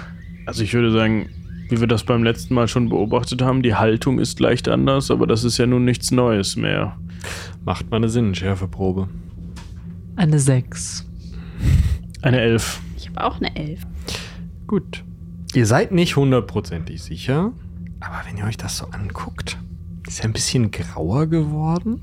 Also 0.51 0.63
ich 0.63 0.73
würde 0.73 0.91
sagen, 0.91 1.29
wie 1.69 1.79
wir 1.79 1.87
das 1.87 2.03
beim 2.03 2.23
letzten 2.23 2.55
Mal 2.55 2.67
schon 2.67 2.89
beobachtet 2.89 3.41
haben, 3.41 3.63
die 3.63 3.75
Haltung 3.75 4.19
ist 4.19 4.37
leicht 4.41 4.67
anders, 4.67 5.09
aber 5.09 5.25
das 5.25 5.45
ist 5.45 5.57
ja 5.57 5.65
nun 5.65 5.85
nichts 5.85 6.11
Neues 6.11 6.57
mehr. 6.57 6.97
Macht 7.63 7.89
mal 7.89 7.95
eine 7.95 8.09
Sinnenschärfeprobe. 8.09 9.07
Eine 10.17 10.39
6. 10.39 11.07
Eine 12.21 12.41
Elf. 12.41 12.81
Ich 12.97 13.07
habe 13.07 13.23
auch 13.23 13.37
eine 13.37 13.55
Elf. 13.55 13.83
Gut. 14.67 15.05
Ihr 15.53 15.65
seid 15.65 15.93
nicht 15.93 16.17
hundertprozentig 16.17 17.01
sicher, 17.01 17.53
aber 18.01 18.21
wenn 18.27 18.35
ihr 18.37 18.43
euch 18.43 18.57
das 18.57 18.75
so 18.75 18.87
anguckt, 18.87 19.57
ist 20.05 20.19
er 20.19 20.25
ein 20.25 20.33
bisschen 20.33 20.69
grauer 20.71 21.27
geworden. 21.27 22.01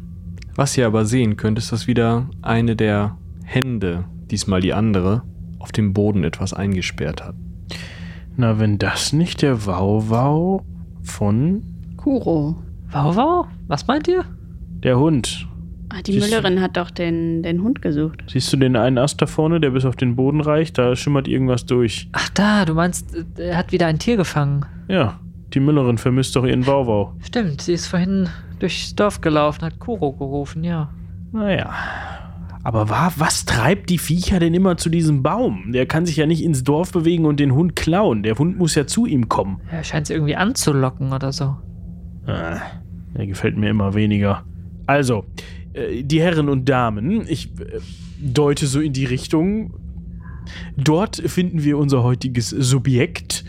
Was 0.55 0.74
ihr 0.78 0.86
aber 0.86 1.05
sehen 1.05 1.36
könnt, 1.36 1.59
ist, 1.59 1.70
dass 1.70 1.86
wieder 1.86 2.30
eine 2.40 2.76
der 2.76 3.18
Hände, 3.44 4.07
diesmal 4.30 4.62
die 4.62 4.72
andere, 4.72 5.22
auf 5.59 5.70
dem 5.70 5.92
Boden 5.92 6.24
etwas 6.24 6.55
eingesperrt 6.55 7.22
hat. 7.22 7.34
Na, 8.41 8.59
wenn 8.61 8.78
das 8.78 9.12
nicht 9.12 9.43
der 9.43 9.66
Wauwau 9.66 10.62
von 11.03 11.62
Kuro. 11.97 12.55
Wow. 12.93 13.47
Was 13.66 13.86
meint 13.86 14.07
ihr? 14.09 14.24
der 14.84 14.97
Hund. 14.97 15.47
Ah, 15.89 15.97
die 16.07 16.12
Siehst 16.12 16.26
du- 16.30 16.36
Müllerin 16.36 16.61
hat 16.61 16.76
doch 16.76 16.91
den, 16.93 17.43
den 17.43 17.62
Hund 17.64 17.82
gesucht. 17.82 18.22
Siehst 18.28 18.53
du 18.53 18.57
den 18.57 18.76
einen 18.76 18.97
Ast 18.97 19.20
da 19.20 19.26
vorne, 19.26 19.59
der 19.59 19.70
bis 19.70 19.84
auf 19.84 19.97
den 19.97 20.14
Boden 20.14 20.41
reicht? 20.41 20.78
Da 20.78 20.95
schimmert 20.95 21.26
irgendwas 21.26 21.66
durch. 21.66 22.09
Ach 22.12 22.28
da, 22.28 22.64
du 22.64 22.74
meinst, 22.74 23.12
äh, 23.39 23.49
er 23.49 23.57
hat 23.57 23.72
wieder 23.72 23.86
ein 23.89 23.99
Tier 23.99 24.16
gefangen. 24.16 24.64
Ja, 24.86 25.18
die 25.53 25.59
Müllerin 25.59 25.99
vermisst 25.99 26.36
doch 26.36 26.45
ihren 26.45 26.64
Wauwau. 26.66 27.12
Stimmt, 27.22 27.61
sie 27.62 27.72
ist 27.72 27.89
vorhin 27.89 28.28
durchs 28.61 28.95
Dorf 28.95 29.20
gelaufen, 29.20 29.64
hat 29.64 29.80
Kuro 29.80 30.12
gerufen, 30.12 30.62
ja. 30.62 30.91
Naja. 31.32 31.70
Aber 32.69 32.91
wa 32.91 33.11
was 33.16 33.47
treibt 33.47 33.89
die 33.89 33.97
Viecher 33.97 34.41
denn 34.41 34.53
immer 34.53 34.77
zu 34.77 34.91
diesem 34.91 35.23
Baum? 35.23 35.73
Der 35.73 35.87
kann 35.87 36.05
sich 36.05 36.16
ja 36.19 36.27
nicht 36.27 36.45
ins 36.45 36.64
Dorf 36.64 36.93
bewegen 36.93 37.25
und 37.25 37.41
den 37.41 37.55
Hund 37.55 37.77
klauen. 37.77 38.23
Der 38.23 38.37
Hund 38.37 38.59
muss 38.59 38.75
ja 38.75 38.87
zu 38.87 39.07
ihm 39.07 39.31
kommen. 39.31 39.62
Er 39.71 39.83
scheint 39.85 40.07
sie 40.07 40.12
irgendwie 40.12 40.37
anzulocken 40.37 41.14
oder 41.14 41.33
so. 41.33 41.57
Ah, 42.27 42.61
der 43.16 43.27
gefällt 43.27 43.57
mir 43.57 43.71
immer 43.71 43.95
weniger. 43.95 44.45
Also, 44.85 45.25
äh, 45.73 46.03
die 46.03 46.21
Herren 46.21 46.51
und 46.51 46.69
Damen, 46.69 47.25
ich 47.27 47.59
äh, 47.59 47.81
deute 48.21 48.66
so 48.66 48.81
in 48.81 48.93
die 48.93 49.07
Richtung. 49.07 49.73
Dort 50.77 51.16
finden 51.16 51.64
wir 51.64 51.79
unser 51.79 52.03
heutiges 52.03 52.51
Subjekt. 52.51 53.47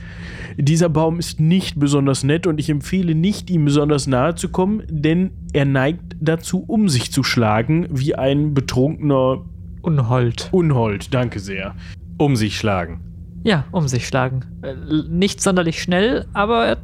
Dieser 0.55 0.87
Baum 0.87 1.19
ist 1.19 1.41
nicht 1.41 1.77
besonders 1.77 2.23
nett 2.23 2.47
und 2.47 2.57
ich 2.57 2.69
empfehle 2.69 3.15
nicht, 3.15 3.49
ihm 3.49 3.65
besonders 3.65 4.07
nahe 4.07 4.35
zu 4.35 4.47
kommen, 4.47 4.83
denn 4.89 5.31
er 5.51 5.65
neigt 5.65 6.08
dazu, 6.19 6.63
um 6.65 6.89
sich 6.89 7.11
zu 7.11 7.23
schlagen, 7.23 7.87
wie 7.89 8.15
ein 8.15 8.53
betrunkener 8.53 9.45
Unhold. 9.81 10.49
Unhold. 10.51 11.13
Danke 11.13 11.39
sehr. 11.39 11.75
Um 12.17 12.35
sich 12.35 12.57
schlagen. 12.57 13.01
Ja, 13.43 13.65
um 13.71 13.87
sich 13.87 14.07
schlagen. 14.07 14.41
Äh, 14.61 14.75
nicht 15.09 15.41
sonderlich 15.41 15.81
schnell, 15.81 16.25
aber 16.33 16.77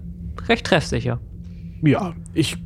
recht 0.47 0.65
treffsicher. 0.65 1.19
Ja, 1.81 2.13
ich, 2.33 2.57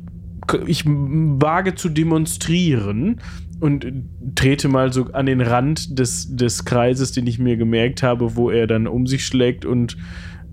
ich 0.66 0.84
wage 0.86 1.74
zu 1.74 1.88
demonstrieren 1.88 3.20
und 3.60 3.86
trete 4.34 4.68
mal 4.68 4.92
so 4.92 5.06
an 5.12 5.26
den 5.26 5.40
Rand 5.40 5.98
des, 5.98 6.34
des 6.34 6.64
Kreises, 6.64 7.12
den 7.12 7.26
ich 7.26 7.38
mir 7.38 7.56
gemerkt 7.56 8.02
habe, 8.02 8.36
wo 8.36 8.50
er 8.50 8.66
dann 8.66 8.86
um 8.86 9.06
sich 9.06 9.26
schlägt 9.26 9.64
und 9.64 9.96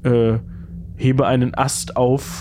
äh, 0.03 0.39
hebe 0.97 1.26
einen 1.26 1.53
Ast 1.53 1.95
auf 1.95 2.39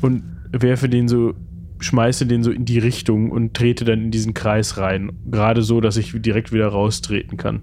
und 0.00 0.24
werfe 0.50 0.88
den 0.88 1.08
so, 1.08 1.34
schmeiße 1.80 2.26
den 2.26 2.42
so 2.42 2.50
in 2.50 2.64
die 2.64 2.78
Richtung 2.78 3.30
und 3.30 3.54
trete 3.54 3.84
dann 3.84 4.04
in 4.04 4.10
diesen 4.10 4.34
Kreis 4.34 4.76
rein. 4.78 5.12
Gerade 5.30 5.62
so, 5.62 5.80
dass 5.80 5.96
ich 5.96 6.12
direkt 6.14 6.52
wieder 6.52 6.68
raustreten 6.68 7.36
kann. 7.36 7.62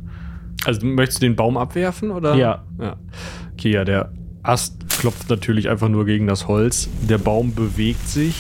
Also 0.66 0.86
möchtest 0.86 1.22
du 1.22 1.28
den 1.28 1.36
Baum 1.36 1.58
abwerfen 1.58 2.12
oder? 2.12 2.36
Ja. 2.36 2.64
ja. 2.80 2.96
Okay, 3.54 3.72
ja, 3.72 3.84
der 3.84 4.12
Ast 4.42 4.88
klopft 5.00 5.30
natürlich 5.30 5.70
einfach 5.70 5.90
nur 5.90 6.06
gegen 6.06 6.28
das 6.28 6.48
Holz. 6.48 6.90
Der 7.10 7.18
Baum 7.18 7.54
bewegt 7.54 8.08
sich, 8.08 8.36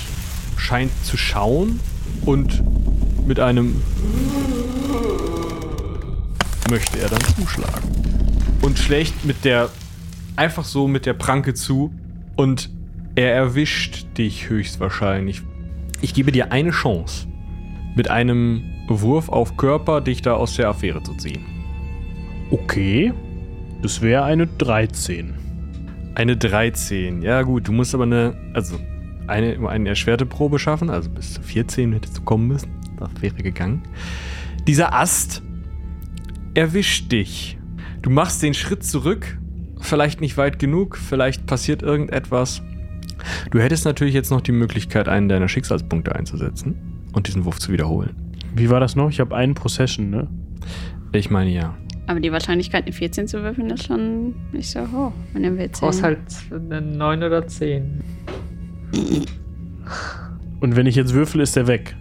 scheint 0.57 0.91
zu 1.03 1.17
schauen 1.17 1.80
und 2.26 2.63
mit 3.28 3.39
einem 3.39 3.82
möchte 6.69 6.99
er 6.99 7.09
dann 7.09 7.21
zuschlagen. 7.21 7.89
Und 8.61 8.80
schlägt 8.80 9.26
mit 9.26 9.45
der 9.45 9.69
einfach 10.36 10.65
so 10.65 10.88
mit 10.88 11.05
der 11.05 11.13
Pranke 11.13 11.53
zu 11.53 11.93
und 12.36 12.69
er 13.15 13.34
erwischt 13.34 14.05
dich 14.17 14.49
höchstwahrscheinlich. 14.49 15.41
Ich 16.05 16.13
gebe 16.13 16.31
dir 16.31 16.51
eine 16.51 16.69
Chance, 16.69 17.27
mit 17.95 18.11
einem 18.11 18.61
Wurf 18.87 19.27
auf 19.27 19.57
Körper 19.57 20.01
dich 20.01 20.21
da 20.21 20.35
aus 20.35 20.55
der 20.55 20.69
Affäre 20.69 21.01
zu 21.01 21.15
ziehen. 21.15 21.43
Okay. 22.51 23.11
Das 23.81 24.03
wäre 24.03 24.23
eine 24.23 24.45
13. 24.45 25.33
Eine 26.13 26.37
13. 26.37 27.23
Ja, 27.23 27.41
gut, 27.41 27.67
du 27.67 27.71
musst 27.71 27.95
aber 27.95 28.03
eine, 28.03 28.37
also 28.53 28.77
eine, 29.25 29.67
eine 29.67 29.89
erschwerte 29.89 30.27
Probe 30.27 30.59
schaffen, 30.59 30.91
also 30.91 31.09
bis 31.09 31.33
zu 31.33 31.41
14 31.41 31.93
hättest 31.93 32.19
du 32.19 32.21
kommen 32.21 32.49
müssen. 32.49 32.69
Das 32.99 33.09
wäre 33.19 33.33
gegangen. 33.37 33.81
Dieser 34.67 34.93
Ast 34.93 35.41
erwischt 36.53 37.11
dich. 37.11 37.57
Du 38.03 38.11
machst 38.11 38.43
den 38.43 38.53
Schritt 38.53 38.83
zurück, 38.83 39.39
vielleicht 39.79 40.21
nicht 40.21 40.37
weit 40.37 40.59
genug, 40.59 40.97
vielleicht 40.97 41.47
passiert 41.47 41.81
irgendetwas. 41.81 42.61
Du 43.51 43.59
hättest 43.59 43.86
natürlich 43.86 44.13
jetzt 44.13 44.32
noch 44.32 44.41
die 44.41 44.51
Möglichkeit, 44.51 45.07
einen 45.07 45.30
deiner 45.30 45.47
Schicksalspunkte 45.47 46.15
einzusetzen 46.15 46.76
und 47.13 47.28
diesen 47.28 47.45
Wurf 47.45 47.59
zu 47.59 47.71
wiederholen. 47.71 48.15
Wie 48.55 48.69
war 48.69 48.80
das 48.80 48.95
noch? 48.95 49.09
Ich 49.09 49.19
habe 49.19 49.36
einen 49.36 49.53
Procession, 49.53 50.09
ne? 50.09 50.28
Ich 51.11 51.30
meine 51.30 51.49
ja. 51.51 51.76
Aber 52.07 52.19
die 52.19 52.32
Wahrscheinlichkeit, 52.32 52.84
eine 52.86 52.93
14 52.93 53.28
zu 53.28 53.41
würfeln, 53.41 53.69
ist 53.71 53.86
schon 53.86 54.36
nicht 54.51 54.69
so 54.69 54.80
hoch, 54.91 55.11
wenn 55.34 55.43
ihr 55.43 55.57
will 55.57 55.69
Brauchst 55.69 56.01
zählen. 56.01 56.17
halt 56.51 56.71
eine 56.71 56.82
9 56.82 57.23
oder 57.23 57.47
10. 57.47 58.01
Und 60.59 60.76
wenn 60.76 60.86
ich 60.86 60.95
jetzt 60.95 61.13
würfel, 61.13 61.41
ist 61.41 61.55
der 61.55 61.67
weg. 61.67 61.95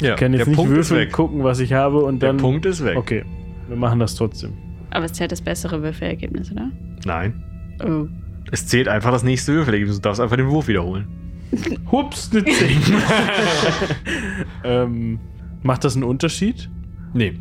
Ja, 0.00 0.14
Ich 0.14 0.20
kann 0.20 0.32
jetzt 0.32 0.40
der 0.42 0.48
nicht 0.48 0.56
Punkt 0.56 0.70
würfeln, 0.72 1.00
weg. 1.00 1.12
gucken, 1.12 1.42
was 1.44 1.60
ich 1.60 1.72
habe 1.72 1.98
und 1.98 2.22
Der 2.22 2.30
dann. 2.30 2.36
Punkt 2.38 2.66
ist 2.66 2.84
weg. 2.84 2.96
Okay, 2.96 3.24
wir 3.68 3.76
machen 3.76 3.98
das 3.98 4.14
trotzdem. 4.14 4.52
Aber 4.90 5.04
es 5.04 5.12
zählt 5.12 5.32
das 5.32 5.42
bessere 5.42 5.82
Würfelergebnis, 5.82 6.52
oder? 6.52 6.70
Nein. 7.04 7.42
Oh. 7.84 8.06
Es 8.50 8.66
zählt 8.66 8.88
einfach 8.88 9.10
das 9.10 9.22
nächste 9.22 9.52
Würfelergebnis. 9.52 9.96
Du 9.96 10.02
darfst 10.02 10.20
einfach 10.20 10.36
den 10.36 10.48
Wurf 10.48 10.68
wiederholen. 10.68 11.06
Hups, 11.92 12.30
eine 12.32 12.44
10. 12.44 12.68
ähm, 14.64 15.20
macht 15.62 15.84
das 15.84 15.94
einen 15.94 16.04
Unterschied? 16.04 16.68
Nee. 17.14 17.34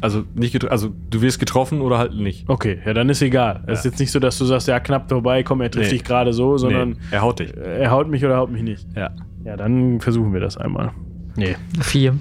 Also 0.00 0.24
nicht 0.34 0.68
also 0.68 0.92
du 1.10 1.22
wirst 1.22 1.38
getroffen 1.38 1.80
oder 1.80 1.96
halt 1.98 2.14
nicht. 2.14 2.48
Okay, 2.48 2.80
ja, 2.84 2.92
dann 2.92 3.08
ist 3.08 3.22
egal. 3.22 3.62
Es 3.68 3.80
ist 3.80 3.84
jetzt 3.84 4.00
nicht 4.00 4.10
so, 4.10 4.18
dass 4.18 4.36
du 4.36 4.44
sagst, 4.44 4.66
ja, 4.66 4.80
knapp 4.80 5.08
vorbei, 5.08 5.44
komm, 5.44 5.60
er 5.60 5.70
trifft 5.70 5.92
Nee. 5.92 5.98
dich 5.98 6.04
gerade 6.04 6.32
so, 6.32 6.58
sondern 6.58 6.90
nee, 6.90 6.96
er 7.12 7.22
haut 7.22 7.38
dich. 7.38 7.54
er 7.56 7.90
haut 7.92 8.08
mich 8.08 8.24
oder 8.24 8.36
haut 8.36 8.50
mich 8.50 8.62
nicht. 8.62 8.86
Ja. 8.96 9.10
Ja, 9.44 9.56
dann 9.56 10.00
versuchen 10.00 10.32
wir 10.32 10.40
das 10.40 10.56
einmal. 10.56 10.90
Nee. 11.36 11.56
4. 11.80 12.16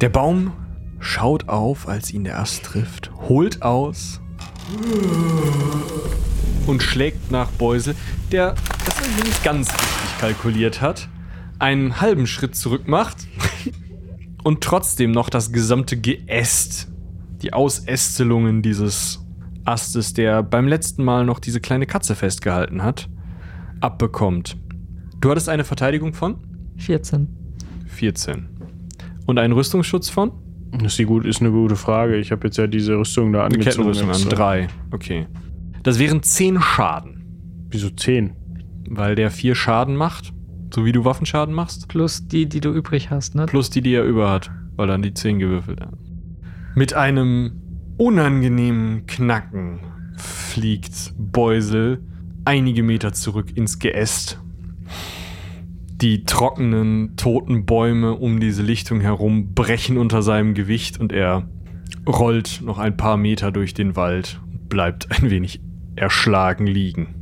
Der 0.00 0.08
Baum 0.08 0.52
schaut 1.00 1.48
auf, 1.48 1.88
als 1.88 2.12
ihn 2.12 2.24
der 2.24 2.38
Ast 2.38 2.64
trifft, 2.64 3.10
holt 3.28 3.62
aus 3.62 4.21
und 6.66 6.82
schlägt 6.82 7.30
nach 7.30 7.50
Beusel, 7.50 7.94
der 8.30 8.54
das 8.84 9.00
irgendwie 9.00 9.28
nicht 9.28 9.44
ganz 9.44 9.68
richtig 9.70 10.18
kalkuliert 10.18 10.80
hat, 10.80 11.08
einen 11.58 12.00
halben 12.00 12.26
Schritt 12.26 12.56
zurück 12.56 12.88
macht 12.88 13.26
und 14.42 14.62
trotzdem 14.62 15.12
noch 15.12 15.28
das 15.28 15.52
gesamte 15.52 15.96
Geäst, 15.96 16.88
die 17.42 17.52
Ausästelungen 17.52 18.62
dieses 18.62 19.24
Astes, 19.64 20.12
der 20.12 20.42
beim 20.42 20.66
letzten 20.66 21.04
Mal 21.04 21.24
noch 21.24 21.38
diese 21.38 21.60
kleine 21.60 21.86
Katze 21.86 22.14
festgehalten 22.14 22.82
hat, 22.82 23.08
abbekommt. 23.80 24.56
Du 25.20 25.30
hattest 25.30 25.48
eine 25.48 25.64
Verteidigung 25.64 26.14
von 26.14 26.38
14. 26.78 27.28
14 27.86 28.48
und 29.26 29.38
einen 29.38 29.52
Rüstungsschutz 29.52 30.08
von 30.08 30.32
ist, 30.80 30.98
die 30.98 31.04
gut, 31.04 31.26
ist 31.26 31.40
eine 31.40 31.50
gute 31.50 31.76
Frage. 31.76 32.16
Ich 32.16 32.32
habe 32.32 32.46
jetzt 32.46 32.56
ja 32.56 32.66
diese 32.66 32.96
Rüstung 32.96 33.32
da 33.32 33.44
angezogen. 33.44 33.64
Kettenrüstung 33.64 34.08
an. 34.08 34.14
extra. 34.14 34.30
Drei. 34.36 34.68
Okay. 34.90 35.26
Das 35.82 35.98
wären 35.98 36.22
zehn 36.22 36.60
Schaden, 36.60 37.66
Wieso 37.70 37.90
10? 37.90 38.32
weil 38.88 39.14
der 39.14 39.30
vier 39.30 39.54
Schaden 39.54 39.96
macht, 39.96 40.32
so 40.72 40.84
wie 40.84 40.92
du 40.92 41.04
Waffenschaden 41.04 41.54
machst, 41.54 41.88
Plus 41.88 42.26
die, 42.28 42.48
die 42.48 42.60
du 42.60 42.72
übrig 42.72 43.10
hast, 43.10 43.34
ne? 43.34 43.46
plus 43.46 43.70
die, 43.70 43.80
die 43.80 43.94
er 43.94 44.04
über 44.04 44.30
hat, 44.30 44.50
weil 44.76 44.86
dann 44.86 45.02
die 45.02 45.14
zehn 45.14 45.38
gewürfelt 45.38 45.80
hat. 45.80 45.94
Mit 46.74 46.94
einem 46.94 47.52
unangenehmen 47.96 49.06
Knacken 49.06 49.80
fliegt 50.16 51.14
Beusel 51.18 52.02
einige 52.44 52.82
Meter 52.82 53.12
zurück 53.12 53.56
ins 53.56 53.78
Geäst. 53.78 54.40
Die 56.02 56.24
trockenen, 56.24 57.14
toten 57.16 57.64
Bäume 57.64 58.14
um 58.14 58.40
diese 58.40 58.64
Lichtung 58.64 59.00
herum 59.00 59.54
brechen 59.54 59.98
unter 59.98 60.20
seinem 60.20 60.52
Gewicht 60.52 60.98
und 60.98 61.12
er 61.12 61.46
rollt 62.08 62.60
noch 62.60 62.78
ein 62.78 62.96
paar 62.96 63.16
Meter 63.16 63.52
durch 63.52 63.72
den 63.72 63.94
Wald 63.94 64.40
und 64.50 64.68
bleibt 64.68 65.06
ein 65.12 65.30
wenig 65.30 65.60
erschlagen 65.94 66.66
liegen. 66.66 67.14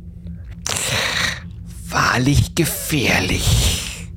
Wahrlich 1.89 2.55
gefährlich. 2.55 4.07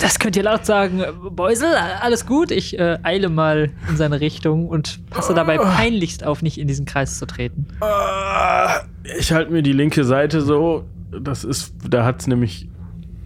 Das 0.00 0.18
könnt 0.18 0.34
ihr 0.34 0.42
laut 0.42 0.66
sagen. 0.66 1.04
Beusel, 1.30 1.68
alles 2.00 2.26
gut? 2.26 2.50
Ich 2.50 2.76
äh, 2.76 2.98
eile 3.04 3.28
mal 3.28 3.70
in 3.88 3.96
seine 3.96 4.20
Richtung 4.20 4.68
und 4.68 5.08
passe 5.10 5.32
dabei 5.32 5.58
peinlichst 5.58 6.24
auf, 6.24 6.42
nicht 6.42 6.58
in 6.58 6.66
diesen 6.66 6.86
Kreis 6.86 7.20
zu 7.20 7.26
treten. 7.26 7.68
Ah, 7.80 8.80
Ich 9.16 9.30
halte 9.30 9.52
mir 9.52 9.62
die 9.62 9.74
linke 9.74 10.02
Seite 10.02 10.40
so. 10.40 10.86
Das 11.20 11.44
ist, 11.44 11.72
da 11.88 12.04
hat 12.04 12.22
es 12.22 12.26
nämlich 12.26 12.68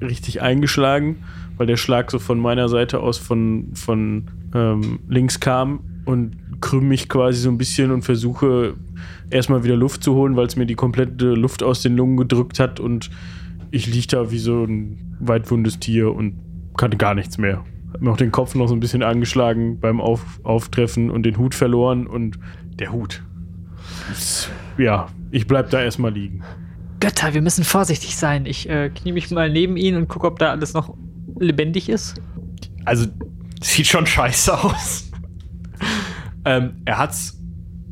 richtig 0.01 0.42
eingeschlagen, 0.42 1.16
weil 1.57 1.66
der 1.66 1.76
Schlag 1.76 2.11
so 2.11 2.18
von 2.18 2.38
meiner 2.38 2.68
Seite 2.68 3.01
aus 3.01 3.18
von, 3.18 3.68
von 3.74 4.24
ähm, 4.55 5.01
links 5.09 5.40
kam 5.40 5.80
und 6.05 6.36
krümm 6.61 6.88
mich 6.88 7.09
quasi 7.09 7.40
so 7.40 7.51
ein 7.51 7.59
bisschen 7.59 7.90
und 7.90 8.03
versuche 8.03 8.74
erstmal 9.30 9.64
wieder 9.64 9.76
Luft 9.76 10.03
zu 10.03 10.14
holen, 10.14 10.36
weil 10.36 10.46
es 10.46 10.57
mir 10.57 10.66
die 10.66 10.74
komplette 10.74 11.34
Luft 11.34 11.62
aus 11.62 11.82
den 11.82 11.96
Lungen 11.96 12.16
gedrückt 12.16 12.61
hat 12.61 12.80
und 12.80 13.11
ich 13.70 13.86
lieg 13.86 14.09
da 14.09 14.30
wie 14.30 14.38
so 14.38 14.64
ein 14.64 15.16
weitwundes 15.20 15.78
Tier 15.78 16.14
und 16.14 16.34
kann 16.76 16.96
gar 16.98 17.14
nichts 17.14 17.38
mehr. 17.38 17.64
Hab 17.92 18.03
mir 18.03 18.11
auch 18.11 18.16
den 18.16 18.32
Kopf 18.32 18.55
noch 18.55 18.68
so 18.68 18.74
ein 18.74 18.80
bisschen 18.80 19.03
angeschlagen 19.03 19.80
beim 19.80 20.01
Auf 20.01 20.40
Auftreffen 20.42 21.11
und 21.11 21.24
den 21.24 21.38
Hut 21.38 21.55
verloren 21.55 22.07
und 22.07 22.38
Der 22.78 22.92
Hut. 22.92 23.22
ja, 24.78 25.09
ich 25.30 25.46
bleib 25.46 25.70
da 25.70 25.82
erstmal 25.82 26.12
liegen. 26.12 26.42
Götter, 27.01 27.34
wir 27.34 27.42
müssen 27.42 27.64
vorsichtig 27.64 28.16
sein. 28.16 28.46
Ich 28.46 28.68
äh, 28.68 28.90
knie 28.90 29.12
mich 29.12 29.30
mal 29.30 29.51
neben 29.51 29.76
ihn 29.76 29.96
und 29.96 30.09
gucke, 30.09 30.26
ob 30.26 30.38
da 30.38 30.51
alles 30.51 30.74
noch 30.74 30.94
lebendig 31.38 31.88
ist. 31.88 32.20
Also, 32.84 33.07
sieht 33.62 33.86
schon 33.86 34.07
scheiße 34.07 34.62
aus. 34.62 35.11
ähm, 36.44 36.82
er 36.84 36.98
hat's. 36.98 37.36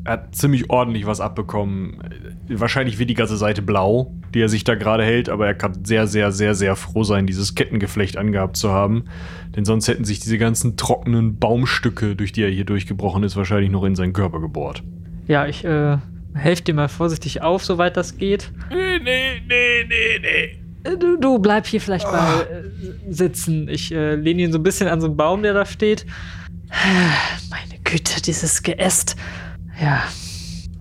Er 0.05 0.13
hat 0.13 0.35
ziemlich 0.35 0.71
ordentlich 0.71 1.05
was 1.05 1.21
abbekommen. 1.21 1.99
Wahrscheinlich 2.49 2.99
wird 2.99 3.11
die 3.11 3.15
ganze 3.15 3.37
Seite 3.37 3.61
blau, 3.61 4.15
die 4.33 4.41
er 4.41 4.49
sich 4.49 4.65
da 4.65 4.75
gerade 4.75 5.05
hält, 5.05 5.29
aber 5.29 5.47
er 5.47 5.55
kann 5.55 5.85
sehr, 5.85 6.07
sehr, 6.07 6.33
sehr, 6.33 6.55
sehr 6.55 6.77
froh 6.77 7.03
sein, 7.03 7.27
dieses 7.27 7.55
Kettengeflecht 7.55 8.17
angehabt 8.17 8.57
zu 8.57 8.71
haben. 8.71 9.05
Denn 9.55 9.67
sonst 9.67 9.87
hätten 9.87 10.05
sich 10.05 10.19
diese 10.19 10.39
ganzen 10.39 10.79
trockenen 10.79 11.39
Baumstücke, 11.39 12.17
durch 12.17 12.33
die 12.33 12.43
er 12.43 12.49
hier 12.49 12.65
durchgebrochen 12.65 13.23
ist, 13.23 13.37
wahrscheinlich 13.37 13.71
noch 13.71 13.85
in 13.85 13.97
seinen 13.97 14.15
Körper 14.15 14.41
gebohrt. 14.41 14.83
Ja, 15.27 15.47
ich 15.47 15.63
äh, 15.67 15.99
helfe 16.39 16.63
dir 16.63 16.75
mal 16.75 16.89
vorsichtig 16.89 17.43
auf, 17.43 17.65
soweit 17.65 17.97
das 17.97 18.17
geht. 18.17 18.51
Nee, 18.71 18.99
nee, 18.99 19.43
nee, 19.47 19.85
nee, 19.89 20.19
nee. 20.21 20.59
Äh, 20.85 20.97
Du, 20.97 21.19
du 21.19 21.39
bleib 21.39 21.67
hier 21.67 21.81
vielleicht 21.81 22.07
mal 22.07 22.43
äh, 22.43 23.13
sitzen. 23.13 23.69
Ich 23.69 23.93
äh, 23.93 24.15
lehne 24.15 24.43
ihn 24.43 24.53
so 24.53 24.59
ein 24.59 24.63
bisschen 24.63 24.89
an 24.89 25.01
so 25.01 25.07
einen 25.09 25.17
Baum, 25.17 25.43
der 25.43 25.53
da 25.53 25.67
steht. 25.67 26.07
Meine 27.51 27.83
Güte, 27.85 28.23
dieses 28.23 28.63
Geäst. 28.63 29.17
Ja. 29.81 30.05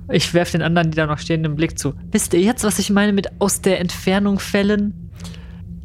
Ich 0.09 0.33
werfe 0.33 0.53
den 0.53 0.61
anderen, 0.61 0.91
die 0.91 0.95
da 0.95 1.05
noch 1.05 1.19
stehen, 1.19 1.43
den 1.43 1.55
Blick 1.55 1.77
zu. 1.77 1.93
Wisst 2.11 2.33
ihr 2.33 2.41
jetzt, 2.41 2.63
was 2.63 2.79
ich 2.79 2.89
meine 2.89 3.11
mit 3.11 3.27
aus 3.41 3.61
der 3.61 3.79
Entfernung 3.81 4.39
fällen? 4.39 5.11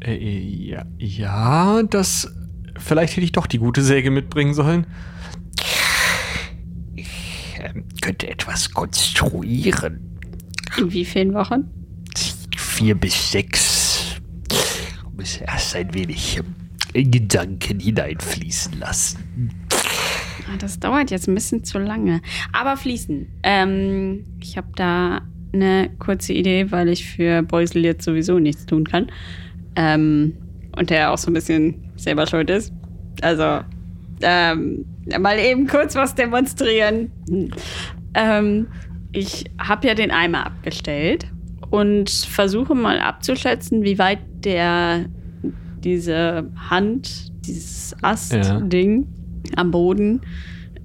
Äh, 0.01 0.17
ja, 0.17 0.85
ja, 0.99 1.83
das. 1.83 2.33
Vielleicht 2.79 3.17
hätte 3.17 3.25
ich 3.25 3.33
doch 3.33 3.47
die 3.47 3.59
gute 3.59 3.83
Säge 3.83 4.11
mitbringen 4.11 4.55
sollen. 4.55 4.87
Könnte 8.03 8.29
etwas 8.29 8.71
konstruieren. 8.73 10.19
In 10.77 10.93
wie 10.93 11.05
vielen 11.05 11.33
Wochen? 11.35 11.71
Vier 12.57 12.95
bis 12.95 13.31
sechs. 13.33 14.17
Muss 15.17 15.37
erst 15.39 15.77
ein 15.77 15.95
wenig 15.95 16.41
ähm, 16.95 17.11
Gedanken 17.11 17.79
hineinfließen 17.81 18.79
lassen. 18.79 19.51
Ah, 19.71 20.57
Das 20.59 20.81
dauert 20.81 21.11
jetzt 21.13 21.29
ein 21.29 21.35
bisschen 21.35 21.63
zu 21.65 21.79
lange. 21.79 22.21
Aber 22.53 22.77
fließen. 22.77 23.27
Ähm, 23.45 24.25
ich 24.43 24.57
habe 24.57 24.69
da 24.75 25.21
eine 25.53 25.91
kurze 25.99 26.33
Idee, 26.33 26.71
weil 26.73 26.89
ich 26.89 27.07
für 27.07 27.43
Beusel 27.43 27.85
jetzt 27.85 28.05
sowieso 28.05 28.39
nichts 28.39 28.67
tun 28.67 28.85
kann. 28.89 29.13
Ähm, 29.77 30.35
und 30.77 30.91
der 30.91 31.13
auch 31.13 31.19
so 31.19 31.31
ein 31.31 31.35
bisschen 31.35 31.93
selber 31.97 32.27
schuld 32.27 32.51
ist. 32.51 32.73
Also, 33.21 33.61
ähm, 34.23 34.87
mal 35.19 35.39
eben 35.39 35.67
kurz 35.67 35.95
was 35.95 36.15
demonstrieren. 36.15 37.11
Hm. 37.29 37.51
Ähm, 38.15 38.67
ich 39.13 39.45
habe 39.59 39.87
ja 39.87 39.95
den 39.95 40.11
Eimer 40.11 40.47
abgestellt 40.47 41.27
und 41.71 42.11
versuche 42.11 42.75
mal 42.75 42.99
abzuschätzen, 42.99 43.83
wie 43.83 43.99
weit 43.99 44.21
der 44.45 45.07
diese 45.83 46.51
Hand, 46.71 47.33
dieses 47.47 47.97
Ast-Ding 48.03 49.07
am 49.57 49.71
Boden, 49.71 50.21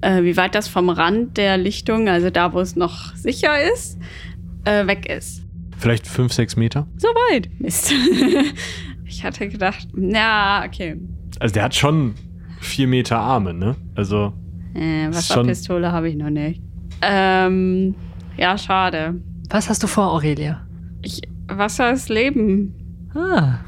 äh, 0.00 0.22
wie 0.22 0.36
weit 0.36 0.54
das 0.54 0.68
vom 0.68 0.88
Rand 0.88 1.36
der 1.36 1.56
Lichtung, 1.56 2.08
also 2.08 2.30
da, 2.30 2.52
wo 2.52 2.60
es 2.60 2.76
noch 2.76 3.14
sicher 3.14 3.52
ist, 3.72 3.98
äh, 4.64 4.86
weg 4.86 5.08
ist. 5.08 5.42
Vielleicht 5.78 6.06
fünf, 6.06 6.32
sechs 6.32 6.56
Meter? 6.56 6.88
So 6.96 7.08
weit. 7.08 7.48
Mist. 7.60 7.92
ich 9.04 9.24
hatte 9.24 9.48
gedacht, 9.48 9.88
na, 9.94 10.64
okay. 10.64 10.96
Also 11.38 11.54
der 11.54 11.62
hat 11.62 11.74
schon 11.74 12.14
vier 12.60 12.86
Meter 12.88 13.18
Arme, 13.18 13.54
ne? 13.54 13.76
Also. 13.94 14.32
Äh, 14.74 15.08
Wasserpistole 15.08 15.90
habe 15.92 16.08
ich 16.08 16.16
noch 16.16 16.30
nicht. 16.30 16.62
Ähm, 17.02 17.94
ja, 18.36 18.56
schade. 18.58 19.14
Was 19.50 19.68
hast 19.68 19.82
du 19.82 19.86
vor, 19.86 20.12
Aurelia? 20.12 20.66
Ich, 21.02 21.22
Wasser 21.48 21.92
ist 21.92 22.08
Leben. 22.08 22.74
Ah, 23.14 23.58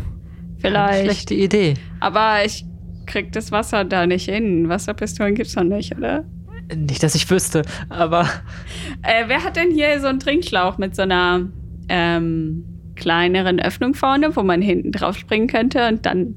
Vielleicht. 0.59 1.05
schlechte 1.05 1.35
Idee. 1.35 1.75
Aber 2.01 2.45
ich 2.45 2.65
krieg 3.07 3.33
das 3.33 3.51
Wasser 3.51 3.85
da 3.85 4.07
nicht 4.07 4.29
hin. 4.29 4.69
Wasserpistolen 4.69 5.35
gibt's 5.35 5.57
noch 5.57 5.65
nicht, 5.65 5.97
oder? 5.97 6.25
Nicht, 6.77 7.03
dass 7.03 7.15
ich 7.17 7.29
wüsste, 7.31 7.63
aber 7.89 8.27
Äh, 9.03 9.25
wer 9.27 9.43
hat 9.43 9.57
denn 9.57 9.73
hier 9.73 10.01
so 10.01 10.07
einen 10.07 10.21
Trinkschlauch 10.21 10.79
mit 10.79 10.95
so 10.95 11.03
einer 11.03 11.49
ähm, 11.89 12.65
kleineren 12.95 13.59
Öffnung 13.59 13.95
vorne, 13.95 14.37
wo 14.37 14.43
man 14.43 14.63
hinten 14.63 14.93
drauf 14.93 15.17
springen 15.17 15.49
könnte 15.49 15.89
und 15.89 16.07
dann. 16.07 16.37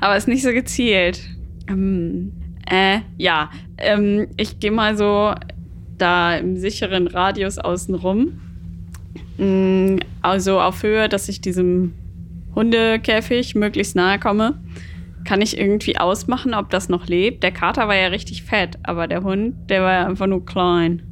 Aber 0.00 0.16
ist 0.16 0.28
nicht 0.28 0.42
so 0.42 0.50
gezielt. 0.52 1.20
Ähm, 1.68 2.32
äh, 2.70 3.00
ja. 3.16 3.50
Ähm, 3.78 4.28
ich 4.36 4.58
gehe 4.60 4.70
mal 4.72 4.96
so 4.96 5.34
da 5.98 6.36
im 6.36 6.56
sicheren 6.56 7.06
Radius 7.06 7.58
außen 7.58 7.94
rum. 7.94 8.40
Mm, 9.38 9.96
Also 10.22 10.60
auf 10.60 10.82
Höhe, 10.82 11.08
dass 11.08 11.28
ich 11.28 11.40
diesem 11.40 11.92
Hundekäfig 12.54 13.54
möglichst 13.54 13.96
nahe 13.96 14.18
komme. 14.18 14.58
Kann 15.24 15.40
ich 15.42 15.58
irgendwie 15.58 15.98
ausmachen, 15.98 16.54
ob 16.54 16.70
das 16.70 16.88
noch 16.88 17.06
lebt? 17.06 17.42
Der 17.42 17.50
Kater 17.52 17.88
war 17.88 17.96
ja 17.96 18.06
richtig 18.08 18.44
fett, 18.44 18.78
aber 18.84 19.06
der 19.08 19.22
Hund, 19.24 19.54
der 19.68 19.82
war 19.82 19.92
ja 19.92 20.06
einfach 20.06 20.26
nur 20.26 20.44
klein. 20.46 21.02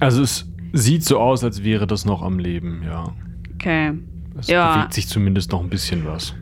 Also 0.00 0.22
es 0.22 0.46
sieht 0.72 1.04
so 1.04 1.18
aus, 1.18 1.44
als 1.44 1.62
wäre 1.62 1.86
das 1.86 2.04
noch 2.04 2.22
am 2.22 2.38
Leben, 2.38 2.82
ja. 2.84 3.12
Okay. 3.54 3.92
Es 4.38 4.48
Ja. 4.48 4.74
bewegt 4.76 4.94
sich 4.94 5.06
zumindest 5.08 5.52
noch 5.52 5.62
ein 5.62 5.68
bisschen 5.70 6.04
was. 6.04 6.34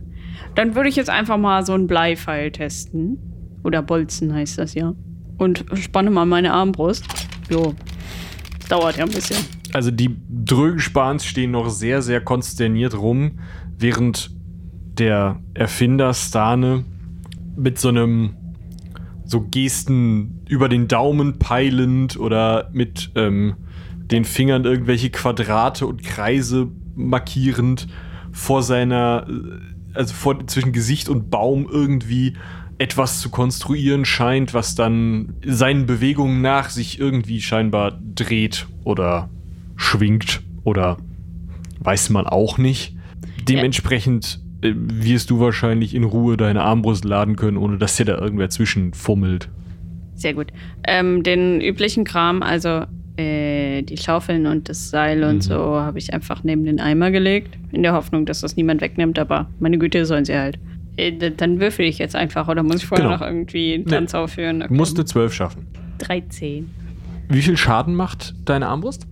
Dann 0.58 0.74
würde 0.74 0.88
ich 0.88 0.96
jetzt 0.96 1.08
einfach 1.08 1.38
mal 1.38 1.64
so 1.64 1.72
einen 1.72 1.86
Bleifeil 1.86 2.50
testen. 2.50 3.16
Oder 3.62 3.80
Bolzen 3.80 4.34
heißt 4.34 4.58
das 4.58 4.74
ja. 4.74 4.92
Und 5.36 5.64
spanne 5.74 6.10
mal 6.10 6.26
meine 6.26 6.52
Armbrust. 6.52 7.04
Jo. 7.48 7.76
Dauert 8.68 8.96
ja 8.96 9.04
ein 9.04 9.10
bisschen. 9.12 9.36
Also 9.72 9.92
die 9.92 10.16
Drögenspans 10.28 11.24
stehen 11.24 11.52
noch 11.52 11.68
sehr, 11.68 12.02
sehr 12.02 12.20
konsterniert 12.20 12.98
rum, 12.98 13.38
während 13.78 14.32
der 14.98 15.38
Erfinder 15.54 16.12
Stane 16.12 16.84
mit 17.54 17.78
so 17.78 17.90
einem 17.90 18.34
so 19.26 19.42
Gesten 19.42 20.40
über 20.48 20.68
den 20.68 20.88
Daumen 20.88 21.38
peilend 21.38 22.18
oder 22.18 22.68
mit 22.72 23.12
ähm, 23.14 23.54
den 23.94 24.24
Fingern 24.24 24.64
irgendwelche 24.64 25.10
Quadrate 25.10 25.86
und 25.86 26.02
Kreise 26.02 26.66
markierend 26.96 27.86
vor 28.32 28.64
seiner, 28.64 29.24
äh, 29.28 29.77
also 29.94 30.14
vor, 30.14 30.46
zwischen 30.46 30.72
Gesicht 30.72 31.08
und 31.08 31.30
Baum 31.30 31.68
irgendwie 31.70 32.34
etwas 32.78 33.20
zu 33.20 33.30
konstruieren 33.30 34.04
scheint, 34.04 34.54
was 34.54 34.74
dann 34.74 35.34
seinen 35.44 35.86
Bewegungen 35.86 36.40
nach 36.42 36.70
sich 36.70 37.00
irgendwie 37.00 37.40
scheinbar 37.40 37.98
dreht 38.14 38.66
oder 38.84 39.28
schwingt 39.76 40.42
oder 40.64 40.96
weiß 41.80 42.10
man 42.10 42.26
auch 42.26 42.58
nicht. 42.58 42.94
Dementsprechend 43.48 44.40
äh, 44.62 44.72
wirst 44.74 45.30
du 45.30 45.40
wahrscheinlich 45.40 45.94
in 45.94 46.04
Ruhe 46.04 46.36
deine 46.36 46.62
Armbrust 46.62 47.04
laden 47.04 47.36
können, 47.36 47.56
ohne 47.56 47.78
dass 47.78 47.96
dir 47.96 48.04
da 48.04 48.18
irgendwer 48.18 48.50
zwischenfummelt. 48.50 49.48
Sehr 50.14 50.34
gut. 50.34 50.48
Ähm, 50.84 51.22
den 51.22 51.60
üblichen 51.60 52.04
Kram, 52.04 52.42
also 52.42 52.84
äh, 53.18 53.82
die 53.82 53.96
Schaufeln 53.96 54.46
und 54.46 54.68
das 54.68 54.90
Seil 54.90 55.24
und 55.24 55.36
Mhm. 55.36 55.40
so, 55.42 55.56
habe 55.80 55.98
ich 55.98 56.14
einfach 56.14 56.44
neben 56.44 56.64
den 56.64 56.80
Eimer 56.80 57.10
gelegt. 57.10 57.58
In 57.72 57.82
der 57.82 57.92
Hoffnung, 57.92 58.24
dass 58.26 58.40
das 58.40 58.56
niemand 58.56 58.80
wegnimmt, 58.80 59.18
aber 59.18 59.48
meine 59.60 59.78
Güte 59.78 60.04
sollen 60.06 60.24
sie 60.24 60.36
halt. 60.36 60.58
Äh, 60.96 61.30
dann 61.32 61.60
würfel 61.60 61.84
ich 61.86 61.98
jetzt 61.98 62.16
einfach 62.16 62.48
oder 62.48 62.62
muss 62.62 62.76
ich 62.76 62.86
vorher 62.86 63.06
Genau. 63.06 63.18
noch 63.18 63.26
irgendwie 63.26 63.74
einen 63.74 63.84
Nee. 63.84 63.90
Tanz 63.90 64.14
aufführen? 64.14 64.64
Du 64.66 64.72
musst 64.74 64.96
eine 64.96 65.04
12 65.04 65.32
schaffen. 65.34 65.66
13. 65.98 66.70
Wie 67.28 67.42
viel 67.42 67.56
Schaden 67.56 67.94
macht 67.94 68.34
deine 68.44 68.68
Armbrust? 68.68 69.06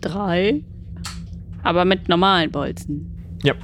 Drei. 0.00 0.62
Aber 1.62 1.84
mit 1.84 2.08
normalen 2.08 2.50
Bolzen. 2.52 3.38
Ja. 3.42 3.54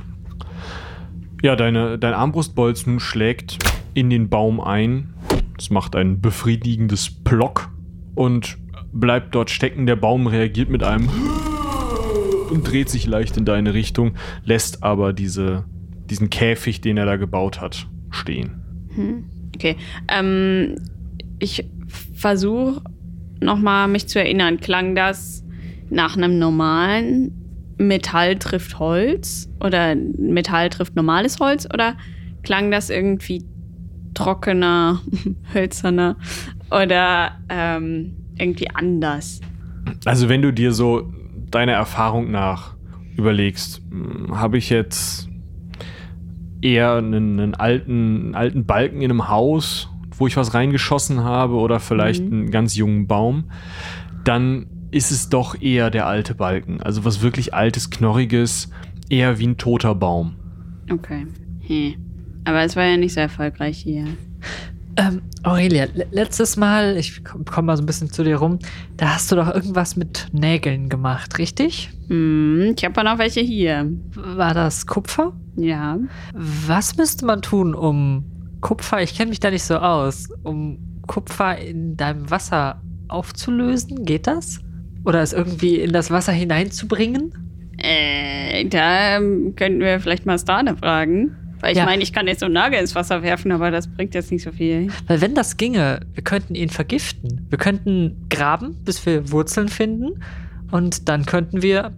Ja, 1.42 1.56
deine, 1.56 1.98
dein 1.98 2.14
Armbrustbolzen 2.14 3.00
schlägt 3.00 3.58
in 3.94 4.10
den 4.10 4.28
Baum 4.28 4.60
ein. 4.60 5.12
Es 5.58 5.70
macht 5.70 5.94
ein 5.96 6.20
befriedigendes 6.20 7.10
Plock 7.24 7.70
und 8.14 8.56
bleibt 8.92 9.34
dort 9.34 9.50
stecken. 9.50 9.86
Der 9.86 9.96
Baum 9.96 10.26
reagiert 10.26 10.68
mit 10.68 10.82
einem 10.82 11.08
und 12.50 12.70
dreht 12.70 12.88
sich 12.88 13.06
leicht 13.06 13.36
in 13.36 13.44
deine 13.44 13.74
Richtung, 13.74 14.14
lässt 14.44 14.82
aber 14.82 15.12
diese, 15.12 15.64
diesen 16.10 16.30
Käfig, 16.30 16.80
den 16.80 16.96
er 16.96 17.06
da 17.06 17.16
gebaut 17.16 17.60
hat, 17.60 17.88
stehen. 18.10 18.62
Okay. 19.54 19.76
Ähm, 20.08 20.76
ich 21.38 21.64
versuche 22.14 22.82
nochmal 23.40 23.88
mich 23.88 24.06
zu 24.06 24.18
erinnern. 24.18 24.60
Klang 24.60 24.94
das 24.94 25.44
nach 25.90 26.16
einem 26.16 26.38
normalen 26.38 27.32
Metall 27.78 28.38
trifft 28.38 28.78
Holz 28.78 29.50
oder 29.60 29.94
Metall 29.94 30.68
trifft 30.68 30.94
normales 30.94 31.40
Holz 31.40 31.66
oder 31.72 31.96
klang 32.42 32.70
das 32.70 32.90
irgendwie 32.90 33.44
trockener, 34.14 35.00
hölzerner 35.54 36.16
oder 36.70 37.38
ähm, 37.48 38.21
irgendwie 38.38 38.70
anders? 38.70 39.40
Also 40.04 40.28
wenn 40.28 40.42
du 40.42 40.52
dir 40.52 40.72
so 40.72 41.12
deiner 41.50 41.72
Erfahrung 41.72 42.30
nach 42.30 42.74
überlegst, 43.16 43.82
hm, 43.90 44.38
habe 44.38 44.58
ich 44.58 44.70
jetzt 44.70 45.28
eher 46.60 46.94
einen, 46.94 47.40
einen, 47.40 47.54
alten, 47.54 48.24
einen 48.26 48.34
alten 48.34 48.64
Balken 48.66 49.02
in 49.02 49.10
einem 49.10 49.28
Haus, 49.28 49.88
wo 50.16 50.26
ich 50.26 50.36
was 50.36 50.54
reingeschossen 50.54 51.24
habe 51.24 51.54
oder 51.54 51.80
vielleicht 51.80 52.24
Mhm. 52.24 52.32
einen 52.32 52.50
ganz 52.50 52.76
jungen 52.76 53.06
Baum, 53.06 53.44
dann 54.24 54.66
ist 54.90 55.10
es 55.10 55.28
doch 55.28 55.60
eher 55.60 55.90
der 55.90 56.06
alte 56.06 56.34
Balken. 56.34 56.80
Also 56.80 57.04
was 57.04 57.22
wirklich 57.22 57.54
altes, 57.54 57.90
knorriges, 57.90 58.70
eher 59.08 59.38
wie 59.38 59.46
ein 59.48 59.56
toter 59.56 59.94
Baum. 59.94 60.36
Okay. 60.90 61.26
Hm. 61.66 61.94
Aber 62.44 62.62
es 62.62 62.76
war 62.76 62.84
ja 62.84 62.96
nicht 62.96 63.14
so 63.14 63.20
erfolgreich 63.20 63.78
hier. 63.78 64.04
Ähm, 64.96 65.22
Aurelia, 65.42 65.86
le- 65.94 66.06
letztes 66.10 66.56
Mal, 66.56 66.96
ich 66.96 67.24
komme 67.24 67.44
komm 67.44 67.66
mal 67.66 67.76
so 67.76 67.82
ein 67.82 67.86
bisschen 67.86 68.10
zu 68.10 68.22
dir 68.24 68.36
rum, 68.36 68.58
da 68.96 69.14
hast 69.14 69.30
du 69.32 69.36
doch 69.36 69.52
irgendwas 69.54 69.96
mit 69.96 70.28
Nägeln 70.32 70.88
gemacht, 70.88 71.38
richtig? 71.38 71.90
Hm, 72.08 72.74
ich 72.76 72.84
habe 72.84 72.94
ja 72.96 73.04
noch 73.04 73.18
welche 73.18 73.40
hier. 73.40 73.90
War 74.14 74.54
das 74.54 74.86
Kupfer? 74.86 75.32
Ja. 75.56 75.98
Was 76.34 76.96
müsste 76.96 77.24
man 77.26 77.42
tun, 77.42 77.74
um 77.74 78.24
Kupfer, 78.60 79.02
ich 79.02 79.16
kenne 79.16 79.30
mich 79.30 79.40
da 79.40 79.50
nicht 79.50 79.64
so 79.64 79.76
aus, 79.76 80.28
um 80.42 80.78
Kupfer 81.06 81.58
in 81.58 81.96
deinem 81.96 82.30
Wasser 82.30 82.80
aufzulösen? 83.08 84.04
Geht 84.04 84.26
das? 84.26 84.60
Oder 85.04 85.20
es 85.22 85.32
irgendwie 85.32 85.76
in 85.80 85.92
das 85.92 86.10
Wasser 86.10 86.32
hineinzubringen? 86.32 87.32
Äh, 87.78 88.66
da 88.68 89.16
ähm, 89.16 89.54
könnten 89.56 89.80
wir 89.80 89.98
vielleicht 89.98 90.26
mal 90.26 90.38
Stane 90.38 90.76
fragen. 90.76 91.36
Weil 91.62 91.72
ich 91.72 91.78
Ja. 91.78 91.84
meine, 91.86 92.02
ich 92.02 92.12
kann 92.12 92.26
jetzt 92.26 92.40
so 92.40 92.46
einen 92.46 92.54
Nagel 92.54 92.78
ins 92.80 92.94
Wasser 92.94 93.22
werfen, 93.22 93.52
aber 93.52 93.70
das 93.70 93.86
bringt 93.86 94.14
jetzt 94.14 94.30
nicht 94.30 94.42
so 94.42 94.50
viel. 94.52 94.88
Weil 95.06 95.20
wenn 95.20 95.34
das 95.34 95.56
ginge, 95.56 96.00
wir 96.12 96.22
könnten 96.24 96.54
ihn 96.54 96.68
vergiften. 96.68 97.46
Wir 97.48 97.56
könnten 97.58 98.26
graben, 98.28 98.74
bis 98.84 99.04
wir 99.06 99.30
Wurzeln 99.30 99.68
finden 99.68 100.22
und 100.72 101.08
dann 101.08 101.24
könnten 101.24 101.62
wir 101.62 101.92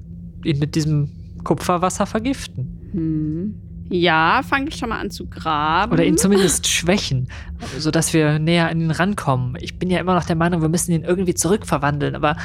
ihn 0.44 0.58
mit 0.58 0.74
diesem 0.74 1.10
Kupferwasser 1.42 2.06
vergiften. 2.06 2.90
Hm. 2.92 3.54
Ja, 3.90 4.42
fangt 4.46 4.74
schon 4.74 4.88
mal 4.90 4.98
an 5.00 5.10
zu 5.10 5.26
graben. 5.26 5.92
Oder 5.92 6.04
ihn 6.04 6.16
zumindest 6.16 6.66
schwächen, 6.68 7.28
sodass 7.78 8.12
wir 8.14 8.38
näher 8.38 8.68
an 8.70 8.80
ihn 8.80 8.90
rankommen. 8.90 9.56
Ich 9.60 9.78
bin 9.78 9.90
ja 9.90 9.98
immer 9.98 10.14
noch 10.14 10.24
der 10.24 10.36
Meinung, 10.36 10.62
wir 10.62 10.70
müssen 10.70 10.92
ihn 10.92 11.02
irgendwie 11.04 11.34
zurückverwandeln, 11.34 12.16
aber 12.16 12.36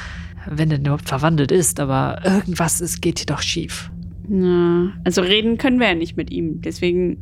wenn 0.50 0.72
er 0.72 0.80
überhaupt 0.80 1.08
verwandelt 1.08 1.52
ist, 1.52 1.80
aber 1.80 2.22
irgendwas 2.26 2.82
ist, 2.82 3.02
geht 3.02 3.20
hier 3.20 3.26
doch 3.26 3.42
schief. 3.42 3.90
Na, 4.30 4.94
also 5.04 5.22
reden 5.22 5.58
können 5.58 5.80
wir 5.80 5.88
ja 5.88 5.96
nicht 5.96 6.16
mit 6.16 6.32
ihm. 6.32 6.62
Deswegen 6.62 7.18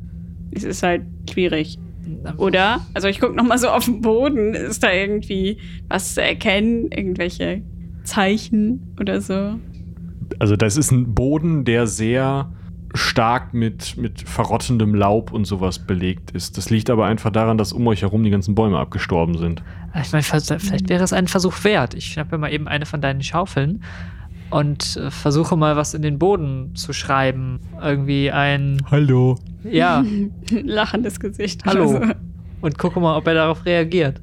ist 0.52 0.66
es 0.66 0.84
halt 0.84 1.04
schwierig. 1.30 1.80
Oder? 2.38 2.82
Also 2.94 3.08
ich 3.08 3.20
gucke 3.20 3.34
nochmal 3.34 3.58
so 3.58 3.70
auf 3.70 3.86
den 3.86 4.02
Boden. 4.02 4.54
Ist 4.54 4.84
da 4.84 4.92
irgendwie 4.92 5.58
was 5.88 6.16
zu 6.16 6.22
erkennen? 6.22 6.92
Irgendwelche 6.92 7.62
Zeichen 8.04 8.94
oder 9.00 9.22
so? 9.22 9.56
Also 10.40 10.58
das 10.58 10.76
ist 10.76 10.92
ein 10.92 11.14
Boden, 11.14 11.64
der 11.64 11.88
sehr 11.88 12.52
stark 12.94 13.54
mit, 13.54 13.96
mit 13.98 14.22
verrottendem 14.22 14.94
Laub 14.94 15.32
und 15.32 15.46
sowas 15.46 15.80
belegt 15.80 16.32
ist. 16.32 16.58
Das 16.58 16.70
liegt 16.70 16.90
aber 16.90 17.06
einfach 17.06 17.32
daran, 17.32 17.58
dass 17.58 17.72
um 17.72 17.88
euch 17.88 18.02
herum 18.02 18.24
die 18.24 18.30
ganzen 18.30 18.56
Bäume 18.56 18.80
abgestorben 18.80 19.38
sind. 19.38 19.64
Ich 20.02 20.12
meine, 20.12 20.24
vielleicht 20.24 20.90
wäre 20.90 21.04
es 21.04 21.14
ein 21.14 21.28
Versuch 21.28 21.64
wert. 21.64 21.94
Ich 21.94 22.06
schnappe 22.06 22.36
mir 22.36 22.40
mal 22.40 22.54
eben 22.54 22.68
eine 22.68 22.86
von 22.86 23.00
deinen 23.00 23.24
Schaufeln 23.24 23.82
und 24.50 24.98
äh, 24.98 25.12
versuche 25.12 25.56
mal 25.58 25.76
was 25.76 25.94
in 25.94 26.02
den 26.02 26.20
Boden 26.20 26.76
zu 26.76 26.94
schreiben. 26.94 27.60
Irgendwie 27.82 28.32
ein, 28.32 28.82
Hallo. 28.90 29.38
ja, 29.64 30.04
Lachendes 30.52 31.20
Gesicht. 31.20 31.66
Hallo. 31.66 31.98
Also, 31.98 32.14
und 32.62 32.78
gucke 32.78 33.00
mal, 33.00 33.16
ob 33.18 33.28
er 33.28 33.34
darauf 33.36 33.66
reagiert. 33.66 34.22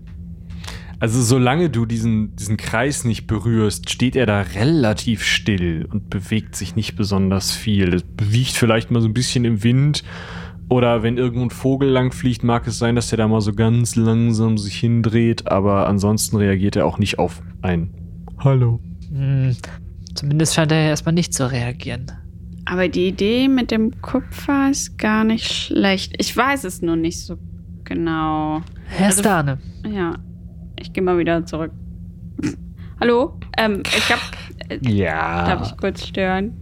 Also 1.00 1.20
solange 1.20 1.70
du 1.70 1.86
diesen, 1.86 2.34
diesen 2.36 2.56
Kreis 2.56 3.04
nicht 3.04 3.26
berührst, 3.26 3.90
steht 3.90 4.16
er 4.16 4.26
da 4.26 4.40
relativ 4.40 5.22
still 5.22 5.86
und 5.90 6.08
bewegt 6.08 6.56
sich 6.56 6.76
nicht 6.76 6.96
besonders 6.96 7.50
viel. 7.52 7.92
Es 7.94 8.02
bewegt 8.02 8.52
vielleicht 8.52 8.90
mal 8.90 9.00
so 9.02 9.08
ein 9.08 9.14
bisschen 9.14 9.44
im 9.44 9.62
Wind. 9.62 10.02
Oder 10.70 11.02
wenn 11.02 11.18
irgendwo 11.18 11.44
ein 11.44 11.50
Vogel 11.50 11.90
langfliegt, 11.90 12.42
mag 12.42 12.66
es 12.66 12.78
sein, 12.78 12.96
dass 12.96 13.12
er 13.12 13.18
da 13.18 13.28
mal 13.28 13.42
so 13.42 13.52
ganz 13.52 13.96
langsam 13.96 14.56
sich 14.56 14.76
hindreht. 14.76 15.46
Aber 15.48 15.88
ansonsten 15.88 16.36
reagiert 16.36 16.76
er 16.76 16.86
auch 16.86 16.98
nicht 16.98 17.18
auf 17.18 17.42
ein 17.60 17.90
Hallo. 18.38 18.80
Zumindest 20.14 20.54
scheint 20.54 20.72
er 20.72 20.82
ja 20.82 20.88
erstmal 20.90 21.12
nicht 21.14 21.34
zu 21.34 21.50
reagieren. 21.50 22.06
aber 22.66 22.88
die 22.88 23.08
Idee 23.08 23.48
mit 23.48 23.70
dem 23.70 24.00
Kupfer 24.00 24.70
ist 24.70 24.96
gar 24.98 25.24
nicht 25.24 25.50
schlecht. 25.52 26.14
Ich 26.18 26.34
weiß 26.36 26.64
es 26.64 26.80
nur 26.82 26.96
nicht 26.96 27.20
so 27.20 27.36
genau. 27.84 28.62
Herr 28.86 29.06
Also- 29.06 29.20
Stane, 29.22 29.58
Ja, 29.86 30.16
ich 30.80 30.92
gehe 30.92 31.02
mal 31.02 31.18
wieder 31.18 31.44
zurück. 31.44 31.72
Hallo? 33.00 33.38
Ähm, 33.58 33.82
ich 33.84 34.08
hab. 34.10 34.20
Ja, 34.82 35.44
Darf 35.46 35.68
ich 35.70 35.76
kurz 35.76 36.06
stören? 36.06 36.54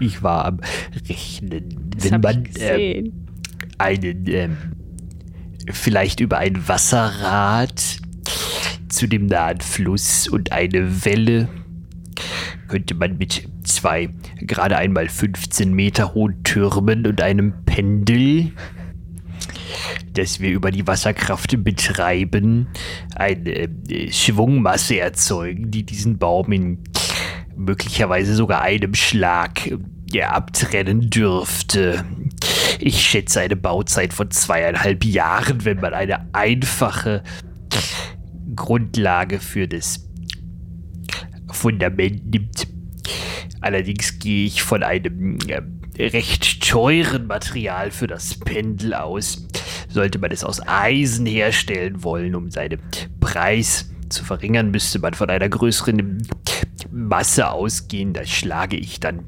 ich 0.00 0.22
war 0.22 0.44
am 0.44 0.60
Rechnen. 1.08 1.90
Das 1.96 2.10
Wenn 2.10 2.20
man 2.20 2.44
ich 2.44 2.60
äh, 2.60 3.00
gesehen. 3.02 3.26
einen, 3.78 4.26
ähm, 4.26 4.56
vielleicht 5.70 6.20
über 6.20 6.36
ein 6.38 6.68
Wasserrad 6.68 7.82
zu 8.90 9.06
dem 9.06 9.26
nahen 9.26 9.60
Fluss 9.60 10.28
und 10.28 10.52
eine 10.52 11.04
Welle 11.04 11.48
könnte 12.68 12.94
man 12.94 13.18
mit 13.18 13.48
zwei 13.64 14.10
gerade 14.40 14.76
einmal 14.76 15.08
15 15.08 15.72
Meter 15.72 16.14
hohen 16.14 16.42
Türmen 16.44 17.06
und 17.06 17.20
einem 17.20 17.64
Pendel, 17.64 18.52
das 20.12 20.40
wir 20.40 20.50
über 20.50 20.70
die 20.70 20.86
Wasserkraft 20.86 21.62
betreiben, 21.64 22.68
eine 23.14 23.50
äh, 23.50 24.12
Schwungmasse 24.12 25.00
erzeugen, 25.00 25.70
die 25.70 25.84
diesen 25.84 26.18
Baum 26.18 26.52
in 26.52 26.78
möglicherweise 27.56 28.34
sogar 28.34 28.62
einem 28.62 28.94
Schlag 28.94 29.68
ja, 30.12 30.30
abtrennen 30.30 31.10
dürfte. 31.10 32.04
Ich 32.78 33.00
schätze 33.00 33.40
eine 33.40 33.56
Bauzeit 33.56 34.12
von 34.12 34.30
zweieinhalb 34.30 35.04
Jahren, 35.04 35.64
wenn 35.64 35.80
man 35.80 35.92
eine 35.92 36.32
einfache 36.32 37.22
Grundlage 38.54 39.40
für 39.40 39.68
das 39.68 40.07
Fundament 41.50 42.30
nimmt. 42.30 42.66
Allerdings 43.60 44.18
gehe 44.18 44.46
ich 44.46 44.62
von 44.62 44.82
einem 44.82 45.38
äh, 45.48 45.62
recht 46.06 46.68
teuren 46.68 47.26
Material 47.26 47.90
für 47.90 48.06
das 48.06 48.34
Pendel 48.38 48.94
aus. 48.94 49.46
Sollte 49.88 50.18
man 50.18 50.30
es 50.30 50.44
aus 50.44 50.60
Eisen 50.66 51.26
herstellen 51.26 52.04
wollen, 52.04 52.34
um 52.34 52.50
seinen 52.50 52.80
Preis 53.20 53.90
zu 54.08 54.24
verringern, 54.24 54.70
müsste 54.70 54.98
man 54.98 55.14
von 55.14 55.28
einer 55.30 55.48
größeren 55.48 56.22
Masse 56.90 57.50
ausgehen. 57.50 58.12
Da 58.12 58.24
schlage 58.24 58.76
ich 58.76 59.00
dann 59.00 59.24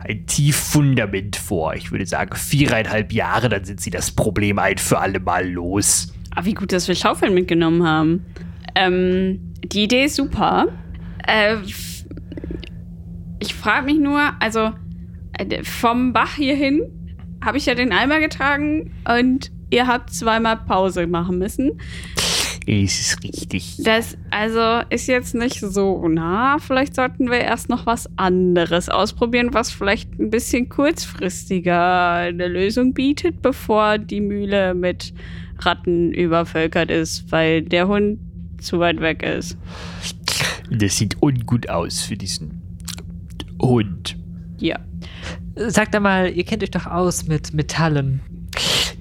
ein 0.00 0.26
Tieffundament 0.26 1.36
vor. 1.36 1.74
Ich 1.74 1.90
würde 1.90 2.06
sagen, 2.06 2.36
viereinhalb 2.36 3.12
Jahre, 3.12 3.48
dann 3.48 3.64
sind 3.64 3.80
sie 3.80 3.90
das 3.90 4.10
Problem 4.10 4.58
ein 4.58 4.78
für 4.78 4.98
alle 4.98 5.20
Mal 5.20 5.48
los. 5.48 6.12
Ah, 6.34 6.44
wie 6.44 6.54
gut, 6.54 6.72
dass 6.72 6.88
wir 6.88 6.94
Schaufeln 6.94 7.34
mitgenommen 7.34 7.86
haben. 7.86 8.24
Ähm, 8.74 9.52
die 9.64 9.84
Idee 9.84 10.04
ist 10.04 10.16
super. 10.16 10.66
Äh, 11.26 11.56
ich 13.40 13.54
frage 13.54 13.86
mich 13.86 13.98
nur, 13.98 14.20
also 14.40 14.72
äh, 15.38 15.62
vom 15.64 16.12
Bach 16.12 16.34
hierhin 16.34 16.82
habe 17.44 17.58
ich 17.58 17.66
ja 17.66 17.74
den 17.74 17.92
Eimer 17.92 18.20
getragen 18.20 18.92
und 19.06 19.50
ihr 19.70 19.86
habt 19.86 20.10
zweimal 20.10 20.56
Pause 20.56 21.06
machen 21.06 21.38
müssen. 21.38 21.80
Es 22.66 22.98
ist 22.98 23.22
richtig. 23.22 23.76
Das 23.80 24.16
also 24.30 24.86
ist 24.88 25.06
jetzt 25.06 25.34
nicht 25.34 25.60
so 25.60 26.08
nah. 26.08 26.58
Vielleicht 26.58 26.94
sollten 26.94 27.30
wir 27.30 27.40
erst 27.40 27.68
noch 27.68 27.84
was 27.84 28.08
anderes 28.16 28.88
ausprobieren, 28.88 29.52
was 29.52 29.70
vielleicht 29.70 30.18
ein 30.18 30.30
bisschen 30.30 30.70
kurzfristiger 30.70 32.12
eine 32.14 32.48
Lösung 32.48 32.94
bietet, 32.94 33.42
bevor 33.42 33.98
die 33.98 34.22
Mühle 34.22 34.74
mit 34.74 35.12
Ratten 35.58 36.12
übervölkert 36.12 36.90
ist, 36.90 37.30
weil 37.30 37.60
der 37.62 37.86
Hund 37.86 38.18
zu 38.58 38.78
weit 38.78 39.00
weg 39.00 39.22
ist. 39.22 39.58
Das 40.70 40.96
sieht 40.96 41.16
ungut 41.22 41.68
aus 41.68 42.02
für 42.02 42.16
diesen 42.16 42.62
Hund. 43.60 44.16
Ja. 44.58 44.78
sagt 45.56 45.94
einmal, 45.94 46.30
ihr 46.30 46.44
kennt 46.44 46.62
euch 46.62 46.70
doch 46.70 46.86
aus 46.86 47.26
mit 47.26 47.52
Metallen. 47.54 48.20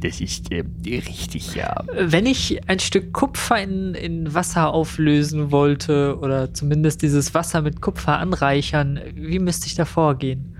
Das 0.01 0.19
ist 0.19 0.51
äh, 0.51 0.65
richtig, 0.85 1.55
ja. 1.55 1.81
Wenn 1.97 2.25
ich 2.25 2.67
ein 2.69 2.79
Stück 2.79 3.13
Kupfer 3.13 3.61
in, 3.63 3.93
in 3.95 4.33
Wasser 4.33 4.73
auflösen 4.73 5.51
wollte 5.51 6.17
oder 6.19 6.53
zumindest 6.53 7.01
dieses 7.01 7.33
Wasser 7.33 7.61
mit 7.61 7.79
Kupfer 7.79 8.17
anreichern, 8.19 8.99
wie 9.15 9.39
müsste 9.39 9.67
ich 9.67 9.75
da 9.75 9.85
vorgehen? 9.85 10.57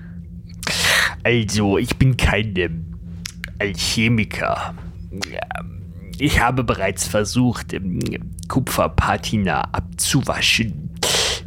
Also, 1.24 1.78
ich 1.78 1.96
bin 1.98 2.16
kein 2.16 2.56
ähm, 2.56 2.86
Alchemiker. 3.60 4.74
Ja, 5.30 5.64
Ich 6.20 6.40
habe 6.40 6.64
bereits 6.64 7.06
versucht, 7.08 7.74
ähm, 7.74 8.00
Kupferpatina 8.48 9.62
abzuwaschen. 9.74 10.90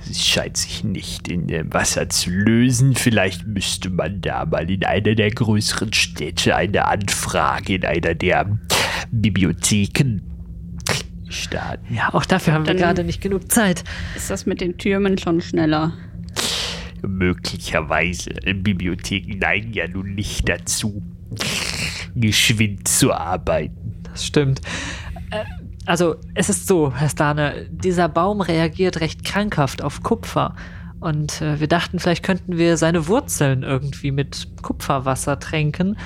Es 0.08 0.24
scheint 0.24 0.56
sich 0.56 0.84
nicht 0.84 1.28
in 1.28 1.48
äh, 1.48 1.64
Wasser 1.72 2.08
zu 2.08 2.30
lösen. 2.30 2.94
Vielleicht 2.94 3.46
müsste 3.46 3.90
man 3.90 4.20
da 4.20 4.44
mal 4.46 4.70
in 4.70 4.84
einer 4.84 5.14
der 5.14 5.30
größeren 5.30 5.92
Städte 5.92 6.54
eine 6.54 6.86
Anfrage 6.86 7.74
in 7.74 7.84
einer 7.84 8.14
der 8.14 8.58
Bibliotheken 9.10 10.20
starten. 11.28 11.92
Ja, 11.94 12.14
auch 12.14 12.24
dafür 12.24 12.52
haben 12.54 12.64
wir 12.66 12.74
Dann- 12.74 12.82
gerade 12.82 13.04
nicht 13.04 13.20
genug 13.20 13.50
Zeit. 13.50 13.84
Ist 14.14 14.30
das 14.30 14.46
mit 14.46 14.60
den 14.60 14.78
Türmen 14.78 15.18
schon 15.18 15.40
schneller? 15.40 15.92
Möglicherweise. 17.06 18.30
Bibliotheken 18.54 19.38
neigen 19.38 19.72
ja 19.72 19.86
nun 19.88 20.14
nicht 20.14 20.48
dazu, 20.48 21.02
geschwind 22.14 22.88
zu 22.88 23.12
arbeiten. 23.12 23.94
Das 24.04 24.24
stimmt. 24.26 24.60
Äh, 25.30 25.44
Also, 25.86 26.16
es 26.34 26.48
ist 26.48 26.66
so, 26.66 26.92
Herr 26.92 27.08
Stane, 27.08 27.68
dieser 27.70 28.08
Baum 28.08 28.40
reagiert 28.40 29.00
recht 29.00 29.24
krankhaft 29.24 29.82
auf 29.82 30.02
Kupfer. 30.02 30.56
Und 30.98 31.40
äh, 31.40 31.60
wir 31.60 31.68
dachten, 31.68 32.00
vielleicht 32.00 32.24
könnten 32.24 32.58
wir 32.58 32.76
seine 32.76 33.06
Wurzeln 33.06 33.62
irgendwie 33.62 34.10
mit 34.10 34.48
Kupferwasser 34.62 35.38
tränken. 35.38 35.96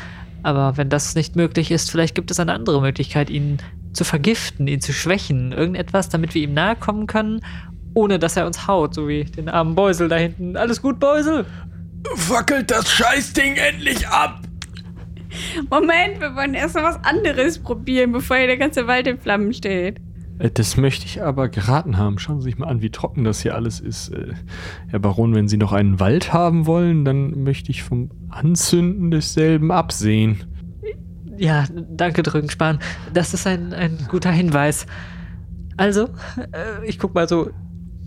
Aber 0.42 0.76
wenn 0.76 0.90
das 0.90 1.14
nicht 1.14 1.34
möglich 1.34 1.70
ist, 1.70 1.90
vielleicht 1.90 2.14
gibt 2.14 2.30
es 2.30 2.38
eine 2.38 2.52
andere 2.52 2.82
Möglichkeit, 2.82 3.30
ihn 3.30 3.58
zu 3.92 4.04
vergiften, 4.04 4.66
ihn 4.66 4.82
zu 4.82 4.92
schwächen. 4.92 5.52
Irgendetwas, 5.52 6.10
damit 6.10 6.34
wir 6.34 6.42
ihm 6.42 6.52
nahe 6.52 6.76
kommen 6.76 7.06
können, 7.06 7.40
ohne 7.94 8.18
dass 8.18 8.36
er 8.36 8.46
uns 8.46 8.66
haut, 8.66 8.94
so 8.94 9.08
wie 9.08 9.24
den 9.24 9.48
armen 9.48 9.74
Beusel 9.74 10.08
da 10.08 10.16
hinten. 10.16 10.56
Alles 10.56 10.82
gut, 10.82 11.00
Beusel? 11.00 11.46
Fackelt 12.16 12.70
das 12.70 12.90
Scheißding 12.90 13.56
endlich 13.56 14.06
ab! 14.08 14.40
Moment, 15.70 16.20
wir 16.20 16.34
wollen 16.36 16.54
erst 16.54 16.74
noch 16.76 16.82
was 16.82 17.02
anderes 17.04 17.58
probieren, 17.58 18.12
bevor 18.12 18.36
hier 18.36 18.46
der 18.46 18.56
ganze 18.58 18.86
Wald 18.86 19.06
in 19.06 19.18
Flammen 19.18 19.52
steht. 19.52 19.98
Äh, 20.38 20.50
Das 20.52 20.76
möchte 20.76 21.06
ich 21.06 21.22
aber 21.22 21.48
geraten 21.48 21.96
haben. 21.96 22.18
Schauen 22.18 22.40
Sie 22.40 22.44
sich 22.50 22.58
mal 22.58 22.66
an, 22.68 22.82
wie 22.82 22.90
trocken 22.90 23.24
das 23.24 23.40
hier 23.40 23.54
alles 23.54 23.80
ist. 23.80 24.08
Äh, 24.10 24.34
Herr 24.88 24.98
Baron, 24.98 25.34
wenn 25.34 25.48
Sie 25.48 25.56
noch 25.56 25.72
einen 25.72 26.00
Wald 26.00 26.32
haben 26.32 26.66
wollen, 26.66 27.04
dann 27.04 27.42
möchte 27.42 27.70
ich 27.70 27.82
vom 27.82 28.10
Anzünden 28.28 29.10
desselben 29.10 29.70
absehen. 29.70 30.42
Ja, 31.36 31.64
danke, 31.90 32.22
Drückenspan. 32.22 32.78
Das 33.14 33.32
ist 33.32 33.46
ein, 33.46 33.72
ein 33.72 33.96
guter 34.10 34.30
Hinweis. 34.30 34.86
Also, 35.78 36.08
äh, 36.52 36.84
ich 36.86 36.98
guck 36.98 37.14
mal 37.14 37.26
so 37.28 37.50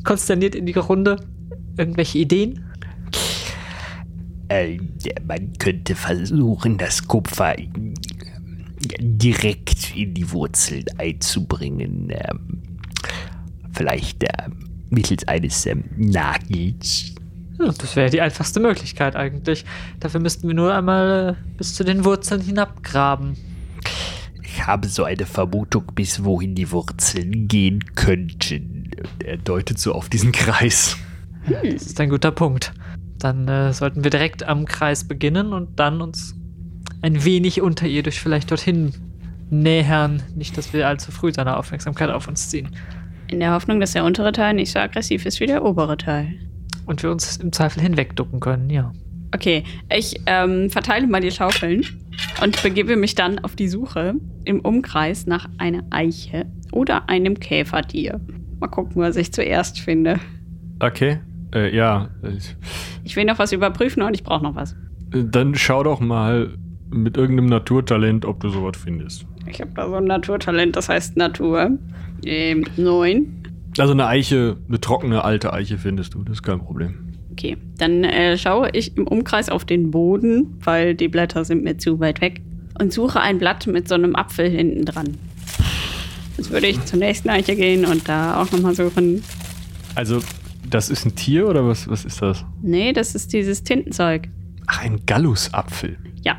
konsterniert 0.03 0.53
in 0.53 0.65
die 0.67 0.73
Runde. 0.73 1.15
Irgendwelche 1.75 2.19
Ideen? 2.19 2.65
Äh, 4.53 4.77
man 5.27 5.53
könnte 5.57 5.95
versuchen, 5.95 6.77
das 6.77 7.07
Kupfer 7.07 7.57
äh, 7.57 7.67
direkt 8.99 9.95
in 9.95 10.13
die 10.13 10.29
Wurzeln 10.31 10.85
einzubringen. 10.99 12.09
Ähm, 12.11 12.61
vielleicht 13.71 14.23
äh, 14.23 14.49
mittels 14.91 15.27
eines 15.27 15.65
ähm, 15.65 15.85
Nagels. 15.97 17.15
Ja, 17.57 17.71
das 17.71 17.95
wäre 17.95 18.11
die 18.11 18.21
einfachste 18.21 18.59
Möglichkeit 18.59 19.15
eigentlich. 19.15 19.65
Dafür 19.99 20.19
müssten 20.19 20.47
wir 20.47 20.53
nur 20.53 20.73
einmal 20.73 21.35
äh, 21.35 21.57
bis 21.57 21.73
zu 21.73 21.83
den 21.83 22.05
Wurzeln 22.05 22.41
hinabgraben. 22.41 23.35
Ich 24.43 24.67
habe 24.67 24.87
so 24.87 25.03
eine 25.03 25.25
Vermutung, 25.25 25.85
bis 25.95 26.23
wohin 26.23 26.53
die 26.53 26.69
Wurzeln 26.69 27.47
gehen 27.47 27.83
könnten. 27.95 28.91
Und 28.99 29.23
er 29.23 29.37
deutet 29.37 29.79
so 29.79 29.93
auf 29.93 30.09
diesen 30.09 30.31
Kreis. 30.31 30.95
Das 31.49 31.63
ist 31.63 31.99
ein 31.99 32.09
guter 32.09 32.31
Punkt. 32.31 32.71
Dann 33.23 33.47
äh, 33.47 33.71
sollten 33.71 34.03
wir 34.03 34.11
direkt 34.11 34.43
am 34.43 34.65
Kreis 34.65 35.07
beginnen 35.07 35.53
und 35.53 35.79
dann 35.79 36.01
uns 36.01 36.35
ein 37.01 37.23
wenig 37.23 37.61
unterirdisch 37.61 38.19
vielleicht 38.19 38.51
dorthin 38.51 38.93
nähern. 39.49 40.21
Nicht, 40.35 40.57
dass 40.57 40.73
wir 40.73 40.87
allzu 40.87 41.11
früh 41.11 41.31
seine 41.31 41.55
Aufmerksamkeit 41.57 42.09
auf 42.09 42.27
uns 42.27 42.49
ziehen. 42.49 42.69
In 43.29 43.39
der 43.39 43.53
Hoffnung, 43.53 43.79
dass 43.79 43.93
der 43.93 44.03
untere 44.03 44.33
Teil 44.33 44.53
nicht 44.55 44.71
so 44.71 44.79
aggressiv 44.79 45.25
ist 45.25 45.39
wie 45.39 45.45
der 45.45 45.63
obere 45.63 45.97
Teil. 45.97 46.33
Und 46.85 47.01
wir 47.01 47.11
uns 47.11 47.37
im 47.37 47.53
Zweifel 47.53 47.81
hinwegducken 47.81 48.41
können, 48.41 48.69
ja. 48.69 48.91
Okay, 49.33 49.63
ich 49.89 50.19
ähm, 50.25 50.69
verteile 50.69 51.07
mal 51.07 51.21
die 51.21 51.31
Schaufeln 51.31 51.85
und 52.43 52.61
begebe 52.61 52.95
mich 52.97 53.15
dann 53.15 53.39
auf 53.39 53.55
die 53.55 53.69
Suche 53.69 54.15
im 54.43 54.59
Umkreis 54.59 55.25
nach 55.25 55.47
einer 55.57 55.83
Eiche 55.89 56.45
oder 56.71 57.09
einem 57.09 57.39
Käfertier. 57.39 58.19
Mal 58.59 58.67
gucken, 58.67 59.01
was 59.01 59.15
ich 59.15 59.31
zuerst 59.31 59.79
finde. 59.79 60.19
Okay. 60.79 61.19
Äh, 61.53 61.75
ja. 61.75 62.09
Ich 63.03 63.15
will 63.15 63.25
noch 63.25 63.39
was 63.39 63.51
überprüfen 63.51 64.01
und 64.01 64.13
ich 64.13 64.23
brauche 64.23 64.43
noch 64.43 64.55
was. 64.55 64.75
Dann 65.11 65.55
schau 65.55 65.83
doch 65.83 65.99
mal 65.99 66.53
mit 66.89 67.17
irgendeinem 67.17 67.47
Naturtalent, 67.47 68.25
ob 68.25 68.39
du 68.39 68.49
sowas 68.49 68.77
findest. 68.81 69.25
Ich 69.47 69.59
habe 69.61 69.71
da 69.75 69.87
so 69.87 69.95
ein 69.95 70.05
Naturtalent, 70.05 70.75
das 70.75 70.89
heißt 70.89 71.17
Natur. 71.17 71.71
Ähm, 72.25 72.65
neun. 72.77 73.43
Also 73.77 73.93
eine 73.93 74.07
Eiche, 74.07 74.57
eine 74.67 74.79
trockene 74.79 75.23
alte 75.23 75.51
Eiche 75.51 75.77
findest 75.77 76.13
du, 76.13 76.23
das 76.23 76.37
ist 76.37 76.43
kein 76.43 76.59
Problem. 76.59 77.13
Okay, 77.31 77.57
dann 77.77 78.03
äh, 78.03 78.37
schaue 78.37 78.69
ich 78.73 78.95
im 78.95 79.07
Umkreis 79.07 79.49
auf 79.49 79.65
den 79.65 79.89
Boden, 79.89 80.59
weil 80.63 80.93
die 80.93 81.07
Blätter 81.07 81.43
sind 81.43 81.63
mir 81.63 81.77
zu 81.77 81.99
weit 81.99 82.21
weg. 82.21 82.41
Und 82.79 82.93
suche 82.93 83.19
ein 83.21 83.37
Blatt 83.39 83.67
mit 83.67 83.87
so 83.87 83.95
einem 83.95 84.15
Apfel 84.15 84.49
hinten 84.49 84.85
dran. 84.85 85.17
Jetzt 86.37 86.51
würde 86.51 86.67
ich 86.67 86.83
zur 86.85 86.99
nächsten 86.99 87.29
Eiche 87.29 87.55
gehen 87.55 87.85
und 87.85 88.07
da 88.07 88.41
auch 88.41 88.51
nochmal 88.51 88.75
suchen. 88.75 89.23
Also, 89.95 90.21
das 90.73 90.89
ist 90.89 91.05
ein 91.05 91.15
Tier 91.15 91.47
oder 91.47 91.65
was, 91.67 91.87
was 91.87 92.03
ist 92.05 92.21
das? 92.21 92.45
Nee, 92.61 92.93
das 92.93 93.15
ist 93.15 93.31
dieses 93.33 93.63
Tintenzeug. 93.63 94.29
Ach, 94.67 94.81
ein 94.83 95.05
Gallusapfel. 95.05 95.97
Ja, 96.23 96.37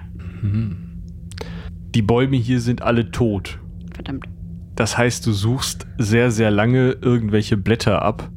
Die 1.94 2.02
Bäume 2.02 2.36
hier 2.36 2.60
sind 2.60 2.82
alle 2.82 3.10
tot. 3.10 3.58
verdammt. 3.94 4.26
Das 4.76 4.98
heißt, 4.98 5.24
du 5.26 5.32
suchst 5.32 5.86
sehr, 5.98 6.30
sehr 6.32 6.50
lange 6.50 6.92
irgendwelche 7.00 7.56
Blätter 7.56 8.02
ab, 8.02 8.30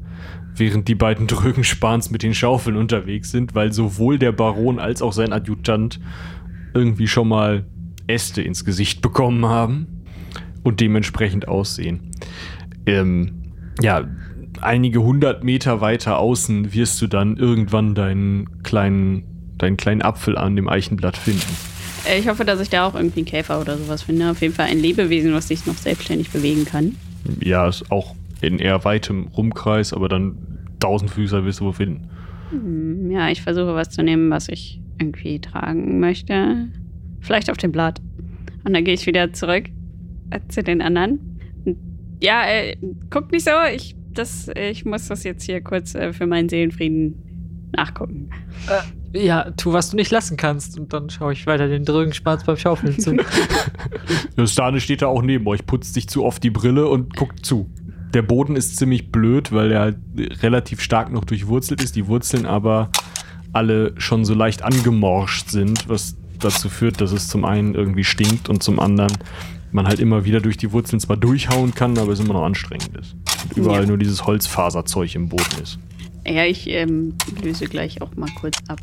während 0.55 0.87
die 0.87 0.93
beiden 0.95 1.25
Drögenspans 1.27 2.11
mit 2.11 2.21
den 2.21 2.33
Schaufeln 2.35 2.77
unterwegs 2.77 3.31
sind, 3.31 3.55
weil 3.55 3.73
sowohl 3.73 4.19
der 4.19 4.31
Baron 4.33 4.77
als 4.79 5.01
auch 5.01 5.13
sein 5.13 5.33
Adjutant 5.33 5.99
irgendwie 6.75 7.07
schon 7.07 7.27
mal 7.27 7.65
Äste 8.05 8.41
ins 8.43 8.63
Gesicht 8.65 9.01
bekommen 9.01 9.45
haben 9.45 9.87
und 10.63 10.79
dementsprechend 10.79 11.47
aussehen. 11.47 12.11
Ähm, 12.85 13.41
ja, 13.81 14.07
einige 14.63 15.01
hundert 15.01 15.43
Meter 15.43 15.81
weiter 15.81 16.19
außen 16.19 16.73
wirst 16.73 17.01
du 17.01 17.07
dann 17.07 17.37
irgendwann 17.37 17.95
deinen 17.95 18.63
kleinen, 18.63 19.23
deinen 19.57 19.77
kleinen 19.77 20.01
Apfel 20.01 20.37
an 20.37 20.55
dem 20.55 20.67
Eichenblatt 20.69 21.17
finden. 21.17 21.41
Äh, 22.09 22.19
Ich 22.19 22.27
hoffe, 22.27 22.45
dass 22.45 22.59
ich 22.61 22.69
da 22.69 22.85
auch 22.87 22.95
irgendwie 22.95 23.19
einen 23.19 23.25
Käfer 23.25 23.59
oder 23.61 23.77
sowas 23.77 24.03
finde. 24.03 24.29
Auf 24.31 24.41
jeden 24.41 24.53
Fall 24.53 24.67
ein 24.67 24.79
Lebewesen, 24.79 25.33
was 25.33 25.47
sich 25.47 25.65
noch 25.65 25.75
selbstständig 25.77 26.29
bewegen 26.31 26.65
kann. 26.65 26.95
Ja, 27.41 27.67
ist 27.67 27.91
auch 27.91 28.15
in 28.41 28.59
eher 28.59 28.85
weitem 28.85 29.27
Rumkreis, 29.35 29.93
aber 29.93 30.07
dann 30.09 30.37
Tausendfüßer 30.79 31.43
wirst 31.43 31.59
du 31.59 31.65
wo 31.65 31.71
finden. 31.71 32.07
Hm, 32.51 33.09
Ja, 33.11 33.29
ich 33.29 33.41
versuche 33.41 33.73
was 33.75 33.89
zu 33.89 34.03
nehmen, 34.03 34.29
was 34.29 34.47
ich 34.47 34.79
irgendwie 34.99 35.39
tragen 35.41 35.99
möchte. 35.99 36.67
Vielleicht 37.19 37.49
auf 37.49 37.57
dem 37.57 37.71
Blatt. 37.71 37.99
Und 38.63 38.73
dann 38.73 38.83
gehe 38.83 38.93
ich 38.93 39.05
wieder 39.07 39.33
zurück 39.33 39.65
äh, 40.29 40.39
zu 40.49 40.61
den 40.63 40.81
anderen. 40.81 41.19
Ja, 42.21 42.45
äh, 42.47 42.77
guck 43.09 43.31
nicht 43.31 43.43
so. 43.45 43.51
Ich, 43.75 43.95
das, 44.17 44.49
ich 44.55 44.85
muss 44.85 45.07
das 45.07 45.23
jetzt 45.23 45.43
hier 45.43 45.61
kurz 45.61 45.95
äh, 45.95 46.13
für 46.13 46.27
meinen 46.27 46.49
Seelenfrieden 46.49 47.69
nachgucken. 47.75 48.29
Ja, 49.13 49.51
tu, 49.51 49.73
was 49.73 49.89
du 49.89 49.95
nicht 49.95 50.11
lassen 50.11 50.37
kannst. 50.37 50.77
Und 50.79 50.93
dann 50.93 51.09
schaue 51.09 51.33
ich 51.33 51.47
weiter 51.47 51.67
den 51.67 51.85
Drögenspatz 51.85 52.43
beim 52.43 52.57
Schaufeln 52.57 52.99
zu. 52.99 53.17
Justane 54.37 54.79
steht 54.79 55.01
da 55.01 55.07
auch 55.07 55.21
neben 55.21 55.47
euch, 55.47 55.65
putzt 55.65 55.93
sich 55.93 56.07
zu 56.07 56.23
oft 56.23 56.43
die 56.43 56.49
Brille 56.49 56.87
und 56.87 57.15
guckt 57.15 57.45
zu. 57.45 57.69
Der 58.13 58.21
Boden 58.21 58.55
ist 58.55 58.77
ziemlich 58.77 59.11
blöd, 59.11 59.51
weil 59.51 59.71
er 59.71 59.81
halt 59.81 59.97
relativ 60.41 60.81
stark 60.81 61.11
noch 61.11 61.25
durchwurzelt 61.25 61.83
ist, 61.83 61.95
die 61.95 62.07
Wurzeln 62.07 62.45
aber 62.45 62.89
alle 63.53 63.93
schon 63.97 64.23
so 64.23 64.33
leicht 64.33 64.63
angemorscht 64.63 65.49
sind, 65.49 65.89
was 65.89 66.15
dazu 66.39 66.69
führt, 66.69 67.01
dass 67.01 67.11
es 67.11 67.27
zum 67.27 67.43
einen 67.43 67.75
irgendwie 67.75 68.03
stinkt 68.03 68.49
und 68.49 68.63
zum 68.63 68.79
anderen 68.79 69.11
man 69.71 69.87
halt 69.87 69.99
immer 69.99 70.25
wieder 70.25 70.39
durch 70.39 70.57
die 70.57 70.71
Wurzeln 70.71 70.99
zwar 70.99 71.17
durchhauen 71.17 71.73
kann, 71.73 71.97
aber 71.97 72.11
es 72.11 72.19
immer 72.19 72.33
noch 72.33 72.45
anstrengend 72.45 72.95
ist. 72.97 73.15
Überall 73.55 73.81
Ja. 73.81 73.87
nur 73.87 73.97
dieses 73.97 74.25
Holzfaserzeug 74.25 75.15
im 75.15 75.29
Boden 75.29 75.61
ist. 75.63 75.79
Ja, 76.25 76.43
ich 76.45 76.67
ähm, 76.69 77.13
löse 77.43 77.65
gleich 77.65 78.01
auch 78.01 78.15
mal 78.15 78.29
kurz 78.39 78.57
ab. 78.67 78.79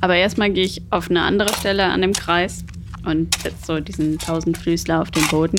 Aber 0.00 0.16
erstmal 0.16 0.50
gehe 0.50 0.64
ich 0.64 0.82
auf 0.90 1.10
eine 1.10 1.22
andere 1.22 1.52
Stelle 1.54 1.84
an 1.86 2.00
dem 2.00 2.12
Kreis 2.12 2.64
und 3.04 3.34
setze 3.42 3.66
so 3.66 3.80
diesen 3.80 4.18
Tausendfüßler 4.18 5.02
auf 5.02 5.10
den 5.10 5.26
Boden. 5.28 5.58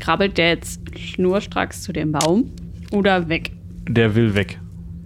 Krabbelt 0.00 0.38
der 0.38 0.50
jetzt 0.50 0.80
schnurstracks 0.98 1.82
zu 1.82 1.92
dem 1.92 2.12
Baum 2.12 2.50
oder 2.92 3.28
weg? 3.28 3.52
Der 3.88 4.14
will 4.14 4.34
weg. 4.34 4.58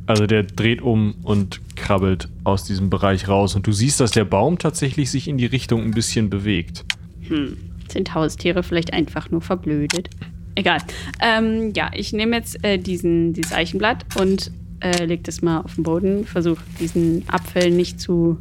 Also 0.06 0.26
der 0.26 0.42
dreht 0.42 0.82
um 0.82 1.14
und 1.22 1.60
krabbelt 1.76 2.28
aus 2.44 2.64
diesem 2.64 2.90
Bereich 2.90 3.26
raus. 3.26 3.54
Und 3.56 3.66
du 3.66 3.72
siehst, 3.72 4.00
dass 4.00 4.10
der 4.10 4.24
Baum 4.26 4.58
tatsächlich 4.58 5.10
sich 5.10 5.28
in 5.28 5.38
die 5.38 5.46
Richtung 5.46 5.82
ein 5.82 5.92
bisschen 5.92 6.28
bewegt. 6.28 6.84
Hm, 7.28 7.56
sind 7.90 8.14
Haustiere 8.14 8.62
vielleicht 8.62 8.92
einfach 8.92 9.30
nur 9.30 9.40
verblödet? 9.40 10.10
Egal. 10.54 10.78
Ähm, 11.20 11.72
ja, 11.74 11.90
ich 11.94 12.12
nehme 12.12 12.36
jetzt 12.36 12.62
äh, 12.64 12.78
diesen, 12.78 13.32
dieses 13.32 13.52
Eichenblatt 13.52 14.04
und 14.20 14.52
äh, 14.80 15.04
leg 15.04 15.24
das 15.24 15.42
mal 15.42 15.60
auf 15.60 15.74
den 15.74 15.84
Boden. 15.84 16.24
Versuche 16.24 16.62
diesen 16.78 17.24
Apfel 17.28 17.70
nicht 17.70 18.00
zu 18.00 18.38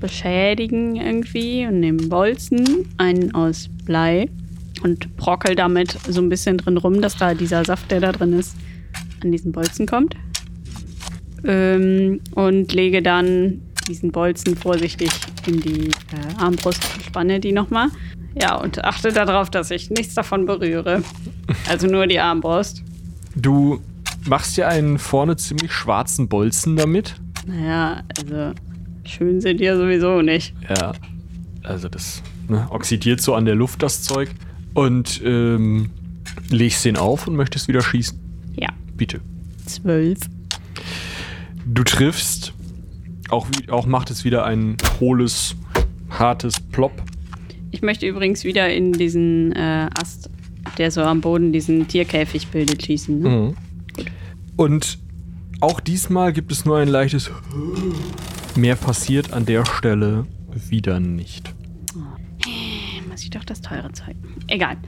beschädigen 0.00 0.96
irgendwie 0.96 1.66
und 1.66 1.80
nehme 1.80 2.02
Bolzen, 2.08 2.86
einen 2.98 3.34
aus 3.34 3.68
Blei 3.84 4.28
und 4.82 5.16
brockel 5.16 5.54
damit 5.54 5.98
so 6.08 6.20
ein 6.20 6.28
bisschen 6.28 6.58
drin 6.58 6.76
rum, 6.76 7.00
dass 7.00 7.16
da 7.16 7.34
dieser 7.34 7.64
Saft, 7.64 7.90
der 7.90 8.00
da 8.00 8.12
drin 8.12 8.32
ist, 8.32 8.56
an 9.22 9.32
diesen 9.32 9.52
Bolzen 9.52 9.86
kommt. 9.86 10.16
Ähm, 11.44 12.20
und 12.34 12.72
lege 12.72 13.02
dann 13.02 13.62
diesen 13.88 14.10
Bolzen 14.10 14.56
vorsichtig 14.56 15.10
in 15.46 15.60
die 15.60 15.88
äh, 15.88 16.38
Armbrust 16.38 16.82
und 16.94 17.04
spanne 17.04 17.40
die 17.40 17.52
nochmal. 17.52 17.88
Ja, 18.40 18.56
und 18.56 18.84
achte 18.84 19.12
darauf, 19.12 19.48
dass 19.50 19.70
ich 19.70 19.88
nichts 19.90 20.14
davon 20.14 20.44
berühre. 20.46 21.02
Also 21.68 21.86
nur 21.86 22.06
die 22.06 22.20
Armbrust. 22.20 22.82
Du 23.34 23.80
machst 24.26 24.56
dir 24.56 24.68
einen 24.68 24.98
vorne 24.98 25.36
ziemlich 25.36 25.72
schwarzen 25.72 26.28
Bolzen 26.28 26.76
damit. 26.76 27.14
Naja, 27.46 28.02
also 28.18 28.52
schön 29.04 29.40
sind 29.40 29.60
die 29.60 29.64
ja 29.64 29.76
sowieso 29.76 30.20
nicht. 30.20 30.54
Ja. 30.68 30.92
Also 31.62 31.88
das 31.88 32.22
ne, 32.48 32.66
oxidiert 32.70 33.20
so 33.20 33.34
an 33.34 33.44
der 33.46 33.54
Luft 33.54 33.82
das 33.82 34.02
Zeug. 34.02 34.30
Und 34.74 35.22
ähm, 35.24 35.88
legst 36.50 36.84
den 36.84 36.98
auf 36.98 37.26
und 37.26 37.36
möchtest 37.36 37.66
wieder 37.68 37.80
schießen. 37.80 38.18
Ja, 38.56 38.68
Bitte. 38.96 39.20
zwölf. 39.64 40.18
Du 41.64 41.82
triffst. 41.82 42.52
Auch, 43.30 43.46
wie- 43.48 43.70
auch 43.70 43.86
macht 43.86 44.10
es 44.10 44.24
wieder 44.24 44.44
ein 44.44 44.76
hohles, 45.00 45.56
hartes 46.10 46.60
Plop. 46.60 46.92
Ich 47.76 47.82
möchte 47.82 48.06
übrigens 48.06 48.44
wieder 48.44 48.72
in 48.72 48.94
diesen 48.94 49.52
äh, 49.52 49.90
Ast, 50.00 50.30
der 50.78 50.90
so 50.90 51.02
am 51.02 51.20
Boden 51.20 51.52
diesen 51.52 51.86
Tierkäfig 51.86 52.48
bildet, 52.48 52.82
schießen. 52.82 53.20
Ne? 53.20 53.28
Mhm. 53.28 53.56
Und 54.56 54.98
auch 55.60 55.80
diesmal 55.80 56.32
gibt 56.32 56.50
es 56.52 56.64
nur 56.64 56.78
ein 56.78 56.88
leichtes. 56.88 57.30
Mehr 58.54 58.76
passiert 58.76 59.34
an 59.34 59.44
der 59.44 59.66
Stelle 59.66 60.26
wieder 60.70 61.00
nicht. 61.00 61.54
Muss 63.10 63.22
ich 63.22 63.28
doch 63.28 63.44
das 63.44 63.60
teure 63.60 63.92
Zeug. 63.92 64.16
Egal. 64.46 64.78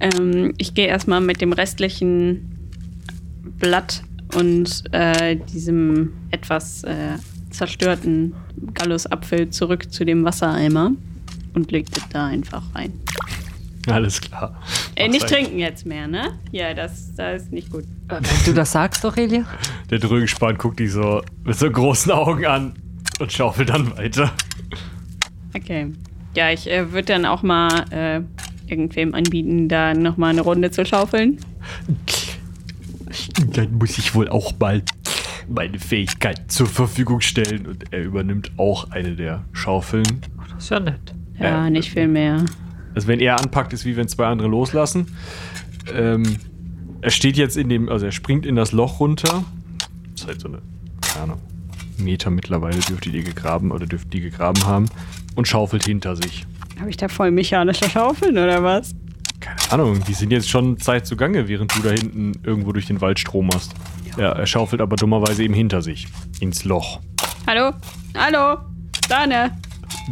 Ähm, 0.00 0.52
ich 0.58 0.74
gehe 0.74 0.86
erstmal 0.86 1.22
mit 1.22 1.40
dem 1.40 1.54
restlichen 1.54 2.58
Blatt 3.58 4.02
und 4.36 4.84
äh, 4.92 5.36
diesem 5.50 6.12
etwas 6.30 6.84
äh, 6.84 7.16
zerstörten 7.48 8.34
Gallusapfel 8.74 9.48
zurück 9.48 9.90
zu 9.90 10.04
dem 10.04 10.26
Wassereimer 10.26 10.92
und 11.54 11.70
leg 11.72 11.90
das 11.92 12.08
da 12.10 12.26
einfach 12.26 12.62
rein. 12.74 12.92
Alles 13.86 14.20
klar. 14.20 14.60
Äh, 14.94 15.08
nicht 15.08 15.22
ein- 15.24 15.28
trinken 15.28 15.58
jetzt 15.58 15.84
mehr, 15.84 16.06
ne? 16.08 16.38
Ja, 16.52 16.72
das, 16.72 17.14
das 17.16 17.42
ist 17.42 17.52
nicht 17.52 17.70
gut. 17.70 17.84
Äh, 18.08 18.14
Wenn 18.22 18.44
du 18.46 18.54
das 18.54 18.72
sagst, 18.72 19.04
Aurelia? 19.04 19.44
Der 19.90 19.98
Drögenspan 19.98 20.56
guckt 20.56 20.80
dich 20.80 20.92
so 20.92 21.22
mit 21.44 21.58
so 21.58 21.70
großen 21.70 22.10
Augen 22.12 22.46
an 22.46 22.74
und 23.20 23.30
schaufelt 23.32 23.68
dann 23.68 23.94
weiter. 23.96 24.32
Okay. 25.54 25.92
Ja, 26.34 26.50
ich 26.50 26.68
äh, 26.70 26.90
würde 26.92 27.06
dann 27.12 27.26
auch 27.26 27.42
mal 27.42 27.84
äh, 27.90 28.22
irgendwem 28.70 29.14
anbieten, 29.14 29.68
da 29.68 29.92
nochmal 29.94 30.30
eine 30.30 30.40
Runde 30.40 30.70
zu 30.70 30.84
schaufeln. 30.86 31.38
Dann 33.52 33.74
muss 33.78 33.98
ich 33.98 34.14
wohl 34.14 34.28
auch 34.28 34.52
mal 34.58 34.82
meine 35.48 35.78
Fähigkeit 35.78 36.50
zur 36.50 36.66
Verfügung 36.66 37.20
stellen. 37.20 37.66
Und 37.66 37.92
er 37.92 38.02
übernimmt 38.02 38.50
auch 38.56 38.90
eine 38.90 39.14
der 39.14 39.44
Schaufeln. 39.52 40.22
Das 40.54 40.64
ist 40.64 40.70
ja 40.70 40.80
nett. 40.80 41.14
Ja, 41.38 41.66
Äh, 41.66 41.70
nicht 41.70 41.90
viel 41.90 42.08
mehr. 42.08 42.44
Also 42.94 43.08
wenn 43.08 43.20
er 43.20 43.40
anpackt, 43.40 43.72
ist 43.72 43.84
wie 43.84 43.96
wenn 43.96 44.08
zwei 44.08 44.26
andere 44.26 44.48
loslassen. 44.48 45.08
Ähm, 45.92 46.22
er 47.00 47.10
steht 47.10 47.36
jetzt 47.36 47.56
in 47.56 47.68
dem, 47.68 47.88
also 47.88 48.06
er 48.06 48.12
springt 48.12 48.46
in 48.46 48.56
das 48.56 48.72
Loch 48.72 49.00
runter. 49.00 49.44
Das 50.12 50.22
ist 50.22 50.26
halt 50.28 50.40
so 50.40 50.48
eine, 50.48 50.58
keine 51.00 51.24
Ahnung, 51.24 51.40
Meter 51.98 52.30
mittlerweile 52.30 52.78
dürfte 52.78 53.10
die 53.10 53.22
gegraben 53.22 53.70
oder 53.72 53.86
dürften 53.86 54.10
die 54.10 54.20
gegraben 54.20 54.64
haben. 54.66 54.86
Und 55.34 55.48
schaufelt 55.48 55.84
hinter 55.84 56.14
sich. 56.16 56.46
Habe 56.78 56.90
ich 56.90 56.96
da 56.96 57.08
voll 57.08 57.30
mechanische 57.32 57.88
Schaufeln 57.90 58.38
oder 58.38 58.62
was? 58.62 58.94
Keine 59.40 59.72
Ahnung, 59.72 60.00
die 60.06 60.14
sind 60.14 60.30
jetzt 60.30 60.48
schon 60.48 60.78
Zeit 60.78 61.06
zugange, 61.06 61.48
während 61.48 61.76
du 61.76 61.82
da 61.82 61.90
hinten 61.90 62.32
irgendwo 62.44 62.72
durch 62.72 62.86
den 62.86 63.00
Wald 63.00 63.18
Strom 63.18 63.50
hast. 63.52 63.74
Ja, 64.16 64.30
er 64.30 64.46
schaufelt 64.46 64.80
aber 64.80 64.94
dummerweise 64.96 65.42
eben 65.42 65.54
hinter 65.54 65.82
sich. 65.82 66.06
Ins 66.40 66.64
Loch. 66.64 67.00
Hallo? 67.46 67.72
Hallo? 68.16 68.58
Dane? 69.08 69.50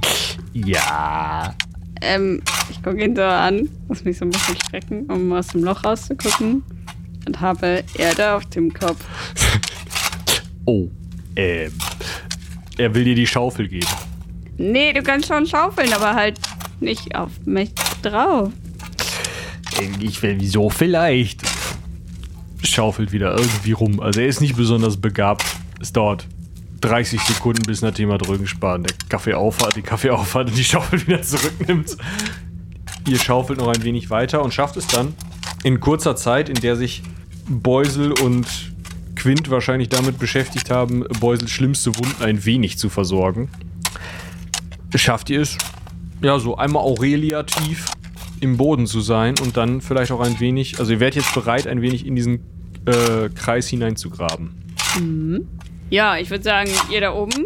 Ja. 0.52 1.54
Ähm, 2.00 2.42
ich 2.70 2.82
gucke 2.82 3.02
ihn 3.04 3.14
so 3.14 3.22
an, 3.22 3.68
muss 3.88 4.04
mich 4.04 4.18
so 4.18 4.24
ein 4.24 4.30
bisschen 4.30 4.56
strecken, 4.56 5.06
um 5.06 5.32
aus 5.32 5.48
dem 5.48 5.62
Loch 5.64 5.84
rauszugucken. 5.84 6.62
Und 7.26 7.40
habe 7.40 7.84
Erde 7.96 8.34
auf 8.34 8.46
dem 8.46 8.72
Kopf. 8.72 9.04
Oh. 10.64 10.88
Ähm. 11.34 11.72
Er 12.78 12.94
will 12.94 13.02
dir 13.02 13.16
die 13.16 13.26
Schaufel 13.26 13.66
geben. 13.66 13.88
Nee, 14.58 14.92
du 14.92 15.02
kannst 15.02 15.26
schon 15.26 15.44
schaufeln, 15.44 15.92
aber 15.92 16.14
halt 16.14 16.38
nicht 16.80 17.16
auf 17.16 17.30
mich 17.44 17.72
drauf. 18.02 18.52
Ich 20.00 20.22
will, 20.22 20.36
wieso 20.38 20.70
vielleicht? 20.70 21.40
Schaufelt 22.62 23.10
wieder 23.10 23.36
irgendwie 23.36 23.72
rum. 23.72 23.98
Also 23.98 24.20
er 24.20 24.28
ist 24.28 24.40
nicht 24.40 24.56
besonders 24.56 25.00
begabt. 25.00 25.44
Es 25.80 25.92
dauert 25.92 26.28
30 26.82 27.20
Sekunden, 27.22 27.62
bis 27.62 27.80
nachdem 27.80 28.10
er 28.10 28.18
Drücken 28.18 28.46
sparen 28.46 28.82
der 28.82 28.94
Kaffee 29.08 29.34
aufhat, 29.34 29.76
den 29.76 29.84
Kaffee 29.84 30.10
aufhat 30.10 30.48
und 30.48 30.58
die 30.58 30.64
Schaufel 30.64 31.06
wieder 31.06 31.22
zurücknimmt. 31.22 31.96
Ihr 33.08 33.18
schaufelt 33.18 33.58
noch 33.58 33.68
ein 33.68 33.82
wenig 33.82 34.10
weiter 34.10 34.42
und 34.42 34.52
schafft 34.52 34.76
es 34.76 34.86
dann 34.86 35.14
in 35.64 35.80
kurzer 35.80 36.16
Zeit, 36.16 36.48
in 36.48 36.56
der 36.56 36.76
sich 36.76 37.02
Beusel 37.48 38.12
und 38.12 38.46
Quint 39.14 39.50
wahrscheinlich 39.50 39.88
damit 39.88 40.18
beschäftigt 40.18 40.70
haben, 40.70 41.04
Beusels 41.20 41.50
schlimmste 41.50 41.96
Wunden 41.96 42.22
ein 42.22 42.44
wenig 42.44 42.78
zu 42.78 42.88
versorgen. 42.88 43.48
Schafft 44.94 45.30
ihr 45.30 45.40
es, 45.40 45.56
ja, 46.20 46.38
so 46.38 46.56
einmal 46.56 46.82
Aurelia 46.82 47.44
tief 47.44 47.86
im 48.40 48.56
Boden 48.56 48.86
zu 48.86 49.00
sein 49.00 49.34
und 49.40 49.56
dann 49.56 49.80
vielleicht 49.80 50.10
auch 50.10 50.20
ein 50.20 50.40
wenig, 50.40 50.80
also 50.80 50.92
ihr 50.92 51.00
werdet 51.00 51.22
jetzt 51.22 51.34
bereit, 51.34 51.66
ein 51.66 51.80
wenig 51.80 52.06
in 52.06 52.16
diesen 52.16 52.40
äh, 52.86 53.28
Kreis 53.34 53.68
hineinzugraben. 53.68 54.50
Ja, 55.92 56.16
ich 56.16 56.30
würde 56.30 56.42
sagen, 56.42 56.70
ihr 56.90 57.02
da 57.02 57.12
oben 57.12 57.44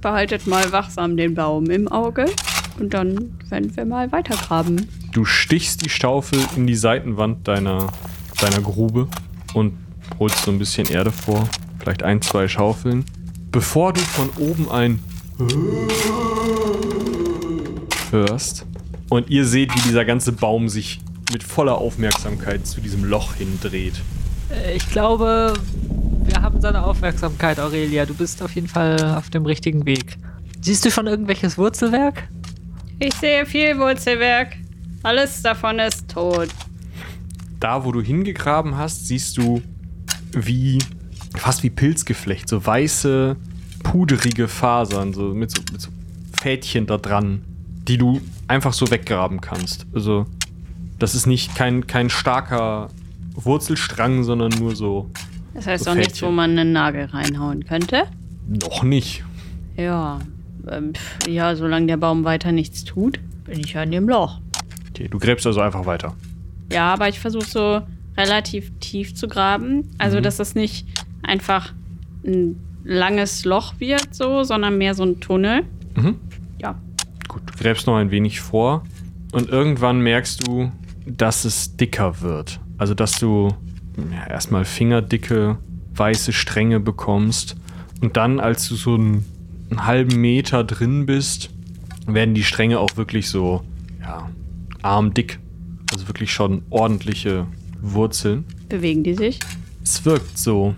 behaltet 0.00 0.46
mal 0.46 0.70
wachsam 0.70 1.16
den 1.16 1.34
Baum 1.34 1.68
im 1.68 1.88
Auge. 1.88 2.26
Und 2.78 2.94
dann 2.94 3.36
werden 3.48 3.76
wir 3.76 3.84
mal 3.84 4.12
weitergraben. 4.12 4.88
Du 5.10 5.24
stichst 5.24 5.84
die 5.84 5.90
Schaufel 5.90 6.38
in 6.54 6.68
die 6.68 6.76
Seitenwand 6.76 7.48
deiner, 7.48 7.88
deiner 8.40 8.60
Grube 8.60 9.08
und 9.52 9.76
holst 10.20 10.44
so 10.44 10.52
ein 10.52 10.60
bisschen 10.60 10.88
Erde 10.88 11.10
vor. 11.10 11.48
Vielleicht 11.80 12.04
ein, 12.04 12.22
zwei 12.22 12.46
Schaufeln. 12.46 13.04
Bevor 13.50 13.92
du 13.92 14.00
von 14.00 14.30
oben 14.38 14.70
ein 14.70 15.00
hörst 18.12 18.64
und 19.08 19.28
ihr 19.28 19.44
seht, 19.44 19.74
wie 19.74 19.80
dieser 19.80 20.04
ganze 20.04 20.30
Baum 20.30 20.68
sich 20.68 21.00
mit 21.32 21.42
voller 21.42 21.78
Aufmerksamkeit 21.78 22.64
zu 22.64 22.80
diesem 22.80 23.02
Loch 23.02 23.34
hindreht. 23.34 23.94
Äh, 24.50 24.76
Ich 24.76 24.88
glaube, 24.88 25.54
wir 26.28 26.42
haben 26.42 26.60
seine 26.60 26.84
Aufmerksamkeit, 26.84 27.58
Aurelia. 27.58 28.04
Du 28.04 28.14
bist 28.14 28.42
auf 28.42 28.54
jeden 28.54 28.68
Fall 28.68 29.14
auf 29.16 29.30
dem 29.30 29.46
richtigen 29.46 29.86
Weg. 29.86 30.18
Siehst 30.60 30.84
du 30.84 30.90
schon 30.90 31.06
irgendwelches 31.06 31.56
Wurzelwerk? 31.56 32.28
Ich 32.98 33.14
sehe 33.14 33.46
viel 33.46 33.78
Wurzelwerk. 33.78 34.56
Alles 35.02 35.42
davon 35.42 35.78
ist 35.78 36.08
tot. 36.08 36.48
Da, 37.60 37.84
wo 37.84 37.92
du 37.92 38.02
hingegraben 38.02 38.76
hast, 38.76 39.06
siehst 39.06 39.38
du 39.38 39.62
wie 40.32 40.78
fast 41.34 41.62
wie 41.62 41.70
Pilzgeflecht, 41.70 42.48
so 42.48 42.64
weiße, 42.64 43.36
puderige 43.82 44.48
Fasern, 44.48 45.14
so 45.14 45.34
mit 45.34 45.50
so, 45.50 45.62
mit 45.72 45.80
so 45.80 45.90
Fädchen 46.40 46.86
da 46.86 46.98
dran, 46.98 47.42
die 47.86 47.96
du 47.96 48.20
einfach 48.48 48.72
so 48.72 48.90
weggraben 48.90 49.40
kannst. 49.40 49.86
Also, 49.94 50.26
das 50.98 51.14
ist 51.14 51.26
nicht 51.26 51.54
kein, 51.54 51.86
kein 51.86 52.10
starker 52.10 52.88
Wurzelstrang, 53.34 54.24
sondern 54.24 54.50
nur 54.58 54.76
so. 54.76 55.10
Das 55.58 55.66
heißt 55.66 55.84
So 55.86 55.90
auch 55.90 55.94
nichts, 55.96 56.22
wo 56.22 56.30
man 56.30 56.52
einen 56.52 56.70
Nagel 56.70 57.06
reinhauen 57.06 57.64
könnte. 57.64 58.04
Noch 58.46 58.84
nicht. 58.84 59.24
Ja. 59.76 60.20
Ähm, 60.70 60.92
ja, 61.26 61.56
solange 61.56 61.86
der 61.88 61.96
Baum 61.96 62.22
weiter 62.22 62.52
nichts 62.52 62.84
tut, 62.84 63.18
bin 63.44 63.58
ich 63.58 63.72
ja 63.72 63.82
in 63.82 63.90
dem 63.90 64.08
Loch. 64.08 64.40
Okay, 64.90 65.08
du 65.08 65.18
gräbst 65.18 65.48
also 65.48 65.60
einfach 65.60 65.84
weiter. 65.84 66.14
Ja, 66.72 66.94
aber 66.94 67.08
ich 67.08 67.18
versuche 67.18 67.46
so 67.46 67.80
relativ 68.16 68.70
tief 68.78 69.16
zu 69.16 69.26
graben. 69.26 69.90
Also, 69.98 70.20
dass 70.20 70.38
es 70.38 70.54
nicht 70.54 70.86
einfach 71.22 71.72
ein 72.24 72.54
langes 72.84 73.44
Loch 73.44 73.74
wird, 73.80 74.14
so, 74.14 74.44
sondern 74.44 74.78
mehr 74.78 74.94
so 74.94 75.02
ein 75.02 75.18
Tunnel. 75.18 75.64
Mhm. 75.96 76.20
Ja. 76.60 76.76
Gut, 77.26 77.42
du 77.46 77.58
gräbst 77.58 77.88
noch 77.88 77.96
ein 77.96 78.12
wenig 78.12 78.40
vor 78.40 78.84
und 79.32 79.48
irgendwann 79.48 80.02
merkst 80.02 80.46
du, 80.46 80.70
dass 81.04 81.44
es 81.44 81.76
dicker 81.76 82.20
wird. 82.20 82.60
Also, 82.76 82.94
dass 82.94 83.18
du 83.18 83.56
ja, 84.12 84.26
erstmal 84.28 84.64
fingerdicke 84.64 85.58
weiße 85.94 86.32
Stränge 86.32 86.80
bekommst 86.80 87.56
und 88.00 88.16
dann, 88.16 88.40
als 88.40 88.68
du 88.68 88.76
so 88.76 88.94
einen, 88.94 89.24
einen 89.70 89.86
halben 89.86 90.20
Meter 90.20 90.64
drin 90.64 91.06
bist, 91.06 91.50
werden 92.06 92.34
die 92.34 92.44
Stränge 92.44 92.78
auch 92.78 92.96
wirklich 92.96 93.28
so, 93.28 93.62
ja, 94.00 94.30
armdick. 94.82 95.38
Also 95.92 96.06
wirklich 96.06 96.32
schon 96.32 96.62
ordentliche 96.70 97.46
Wurzeln. 97.80 98.44
Bewegen 98.68 99.02
die 99.02 99.14
sich? 99.14 99.38
Es 99.82 100.04
wirkt 100.04 100.38
so. 100.38 100.74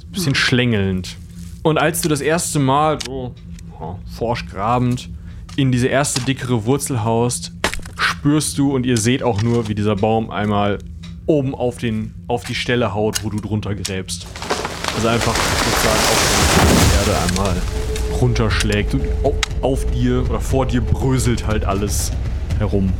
Ein 0.00 0.12
bisschen 0.12 0.34
schlängelnd. 0.34 1.16
Und 1.62 1.78
als 1.78 2.00
du 2.00 2.08
das 2.08 2.20
erste 2.20 2.58
Mal 2.58 2.98
so 3.04 3.34
ja, 3.78 3.98
forsch 4.16 4.46
grabend 4.46 5.10
in 5.56 5.70
diese 5.70 5.88
erste 5.88 6.22
dickere 6.22 6.64
Wurzel 6.64 7.04
haust, 7.04 7.52
spürst 7.98 8.56
du 8.58 8.74
und 8.74 8.86
ihr 8.86 8.96
seht 8.96 9.22
auch 9.22 9.42
nur, 9.42 9.68
wie 9.68 9.74
dieser 9.74 9.96
Baum 9.96 10.30
einmal 10.30 10.78
oben 11.26 11.54
auf, 11.54 11.78
den, 11.78 12.14
auf 12.28 12.44
die 12.44 12.54
Stelle 12.54 12.94
haut, 12.94 13.24
wo 13.24 13.30
du 13.30 13.40
drunter 13.40 13.74
gräbst. 13.74 14.26
Also 14.94 15.08
einfach 15.08 15.34
sozusagen 15.34 15.98
auf 16.10 16.68
die 16.68 17.10
Erde 17.10 17.18
einmal 17.28 17.56
runterschlägt 18.20 18.94
und 18.94 19.02
auf, 19.22 19.34
auf 19.62 19.86
dir 19.86 20.28
oder 20.28 20.40
vor 20.40 20.66
dir 20.66 20.80
bröselt 20.80 21.46
halt 21.46 21.64
alles 21.64 22.12
herum. 22.58 22.92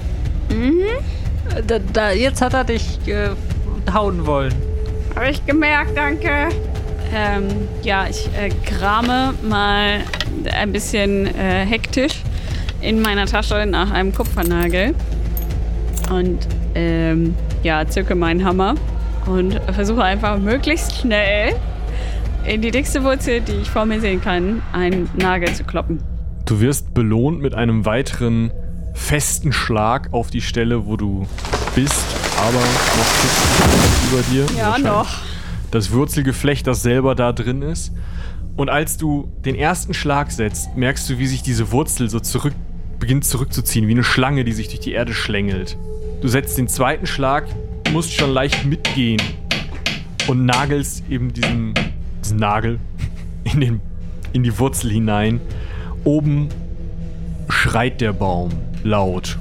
Äh, 0.50 1.62
Da, 1.66 1.78
da, 1.78 2.12
jetzt 2.12 2.40
hat 2.40 2.54
er 2.54 2.64
dich 2.64 2.98
äh, 3.06 3.30
hauen 3.92 4.24
wollen. 4.26 4.54
Habe 5.14 5.30
ich 5.30 5.44
gemerkt, 5.44 5.96
danke. 5.96 6.48
Ähm, 7.14 7.48
ja, 7.82 8.06
ich 8.08 8.28
äh, 8.38 8.48
krame 8.64 9.34
mal 9.46 10.00
ein 10.50 10.72
bisschen 10.72 11.26
äh, 11.26 11.66
hektisch 11.66 12.22
in 12.80 13.02
meiner 13.02 13.26
Tasche 13.26 13.66
nach 13.66 13.90
einem 13.90 14.14
Kupfernagel 14.14 14.94
und 16.10 16.38
ähm, 16.74 17.34
ja, 17.62 17.86
zücke 17.86 18.14
meinen 18.14 18.44
Hammer 18.44 18.74
und 19.26 19.60
versuche 19.72 20.02
einfach 20.02 20.38
möglichst 20.38 20.96
schnell 20.96 21.54
in 22.44 22.60
die 22.60 22.70
dickste 22.70 23.04
Wurzel, 23.04 23.40
die 23.40 23.52
ich 23.52 23.70
vor 23.70 23.86
mir 23.86 24.00
sehen 24.00 24.20
kann, 24.20 24.62
einen 24.72 25.08
Nagel 25.16 25.52
zu 25.54 25.64
kloppen. 25.64 26.02
Du 26.44 26.60
wirst 26.60 26.92
belohnt 26.92 27.40
mit 27.40 27.54
einem 27.54 27.84
weiteren 27.86 28.50
festen 28.94 29.52
Schlag 29.52 30.08
auf 30.12 30.30
die 30.30 30.40
Stelle, 30.40 30.86
wo 30.86 30.96
du 30.96 31.26
bist, 31.74 32.04
aber 32.38 32.58
noch 32.58 34.12
über 34.12 34.22
dir. 34.30 34.58
Ja, 34.58 34.78
noch. 34.78 35.20
Das 35.70 35.92
Wurzelgeflecht, 35.92 36.66
das 36.66 36.82
selber 36.82 37.14
da 37.14 37.32
drin 37.32 37.62
ist. 37.62 37.92
Und 38.56 38.68
als 38.68 38.98
du 38.98 39.32
den 39.44 39.54
ersten 39.54 39.94
Schlag 39.94 40.30
setzt, 40.30 40.76
merkst 40.76 41.08
du, 41.08 41.18
wie 41.18 41.26
sich 41.26 41.42
diese 41.42 41.72
Wurzel 41.72 42.10
so 42.10 42.20
zurück 42.20 42.52
beginnt 42.98 43.24
zurückzuziehen, 43.24 43.88
wie 43.88 43.92
eine 43.92 44.04
Schlange, 44.04 44.44
die 44.44 44.52
sich 44.52 44.68
durch 44.68 44.78
die 44.78 44.92
Erde 44.92 45.12
schlängelt. 45.12 45.76
Du 46.22 46.28
setzt 46.28 46.56
den 46.56 46.68
zweiten 46.68 47.04
Schlag, 47.04 47.46
musst 47.90 48.12
schon 48.12 48.30
leicht 48.30 48.64
mitgehen 48.64 49.20
und 50.28 50.46
nagelst 50.46 51.02
eben 51.10 51.32
diesen, 51.32 51.74
diesen 52.22 52.36
Nagel 52.36 52.78
in, 53.52 53.60
den, 53.60 53.80
in 54.32 54.44
die 54.44 54.56
Wurzel 54.56 54.92
hinein. 54.92 55.40
Oben 56.04 56.48
schreit 57.48 58.00
der 58.00 58.12
Baum 58.12 58.50
laut. 58.84 59.36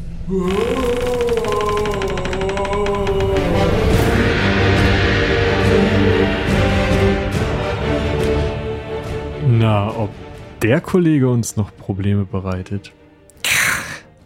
Na, 9.48 9.96
ob 9.96 10.10
der 10.64 10.82
Kollege 10.82 11.30
uns 11.30 11.56
noch 11.56 11.70
Probleme 11.78 12.26
bereitet? 12.26 12.92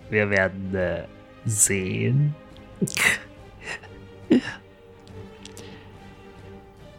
Wir 0.09 0.29
werden 0.29 0.73
äh, 0.73 1.03
sehen. 1.45 2.33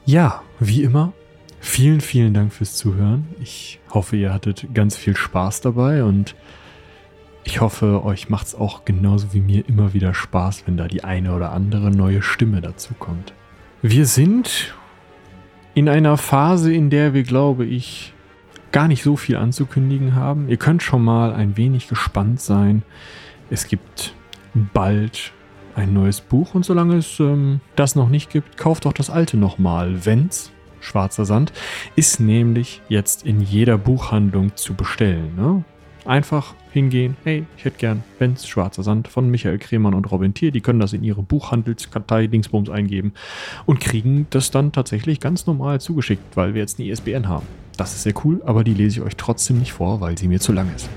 Ja, 0.04 0.42
wie 0.60 0.84
immer, 0.84 1.12
vielen, 1.58 2.00
vielen 2.00 2.32
Dank 2.32 2.52
fürs 2.52 2.76
Zuhören. 2.76 3.26
Ich 3.40 3.80
hoffe, 3.90 4.16
ihr 4.16 4.32
hattet 4.32 4.68
ganz 4.72 4.96
viel 4.96 5.16
Spaß 5.16 5.62
dabei 5.62 6.04
und 6.04 6.36
ich 7.42 7.60
hoffe, 7.60 8.04
euch 8.04 8.28
macht 8.28 8.46
es 8.46 8.54
auch 8.54 8.84
genauso 8.84 9.32
wie 9.32 9.40
mir 9.40 9.68
immer 9.68 9.94
wieder 9.94 10.14
Spaß, 10.14 10.66
wenn 10.66 10.76
da 10.76 10.86
die 10.86 11.04
eine 11.04 11.34
oder 11.34 11.52
andere 11.52 11.90
neue 11.90 12.22
Stimme 12.22 12.60
dazu 12.60 12.94
kommt. 12.94 13.34
Wir 13.82 14.06
sind 14.06 14.74
in 15.74 15.88
einer 15.88 16.16
Phase, 16.16 16.72
in 16.72 16.88
der 16.88 17.12
wir, 17.12 17.22
glaube 17.22 17.66
ich, 17.66 18.14
gar 18.72 18.88
nicht 18.88 19.02
so 19.02 19.16
viel 19.16 19.36
anzukündigen 19.36 20.14
haben. 20.14 20.48
Ihr 20.48 20.56
könnt 20.56 20.82
schon 20.82 21.04
mal 21.04 21.32
ein 21.32 21.56
wenig 21.56 21.88
gespannt 21.88 22.40
sein. 22.40 22.82
Es 23.50 23.68
gibt 23.68 24.14
bald 24.54 25.32
ein 25.76 25.92
neues 25.92 26.20
Buch 26.20 26.54
und 26.54 26.64
solange 26.64 26.96
es 26.96 27.20
ähm, 27.20 27.60
das 27.76 27.94
noch 27.94 28.08
nicht 28.08 28.30
gibt, 28.30 28.56
kauft 28.56 28.86
doch 28.86 28.92
das 28.92 29.10
alte 29.10 29.36
nochmal, 29.36 30.04
wenn's 30.04 30.50
Schwarzer 30.80 31.24
Sand 31.24 31.52
ist 31.96 32.20
nämlich 32.20 32.80
jetzt 32.88 33.26
in 33.26 33.40
jeder 33.40 33.76
Buchhandlung 33.76 34.54
zu 34.56 34.74
bestellen. 34.74 35.34
Ne? 35.36 35.64
Einfach 36.04 36.54
hingehen, 36.70 37.16
hey, 37.24 37.44
ich 37.56 37.64
hätte 37.64 37.78
gern 37.78 38.04
Benz 38.20 38.46
Schwarzer 38.46 38.84
Sand 38.84 39.08
von 39.08 39.28
Michael 39.28 39.58
Kremann 39.58 39.94
und 39.94 40.10
Robin 40.12 40.32
Thier. 40.32 40.52
Die 40.52 40.60
können 40.60 40.78
das 40.78 40.92
in 40.92 41.02
ihre 41.02 41.22
Buchhandelskartei 41.22 42.28
Dingsbums 42.28 42.70
eingeben 42.70 43.12
und 43.66 43.80
kriegen 43.80 44.28
das 44.30 44.52
dann 44.52 44.70
tatsächlich 44.70 45.18
ganz 45.18 45.46
normal 45.46 45.80
zugeschickt, 45.80 46.36
weil 46.36 46.54
wir 46.54 46.60
jetzt 46.60 46.78
eine 46.78 46.88
ISBN 46.88 47.28
haben. 47.28 47.46
Das 47.76 47.92
ist 47.94 48.04
sehr 48.04 48.14
cool, 48.24 48.40
aber 48.46 48.62
die 48.62 48.74
lese 48.74 49.00
ich 49.00 49.06
euch 49.06 49.16
trotzdem 49.16 49.58
nicht 49.58 49.72
vor, 49.72 50.00
weil 50.00 50.16
sie 50.16 50.28
mir 50.28 50.38
zu 50.38 50.52
lang 50.52 50.72
ist. 50.74 50.88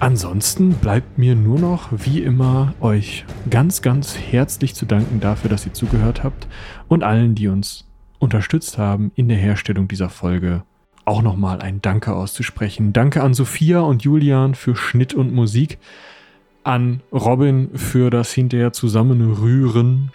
Ansonsten 0.00 0.72
bleibt 0.72 1.18
mir 1.18 1.34
nur 1.34 1.58
noch, 1.58 1.90
wie 1.92 2.22
immer, 2.22 2.72
euch 2.80 3.26
ganz, 3.50 3.82
ganz 3.82 4.16
herzlich 4.16 4.74
zu 4.74 4.86
danken 4.86 5.20
dafür, 5.20 5.50
dass 5.50 5.66
ihr 5.66 5.74
zugehört 5.74 6.24
habt 6.24 6.48
und 6.88 7.04
allen, 7.04 7.34
die 7.34 7.48
uns 7.48 7.84
unterstützt 8.18 8.78
haben 8.78 9.12
in 9.14 9.28
der 9.28 9.36
Herstellung 9.36 9.88
dieser 9.88 10.08
Folge, 10.08 10.62
auch 11.04 11.20
nochmal 11.20 11.60
ein 11.60 11.82
Danke 11.82 12.14
auszusprechen. 12.14 12.94
Danke 12.94 13.22
an 13.22 13.34
Sophia 13.34 13.80
und 13.80 14.02
Julian 14.02 14.54
für 14.54 14.74
Schnitt 14.74 15.12
und 15.12 15.34
Musik, 15.34 15.76
an 16.64 17.02
Robin 17.12 17.68
für 17.74 18.08
das 18.08 18.32
hinterher 18.32 18.72
Zusammenrühren 18.72 20.12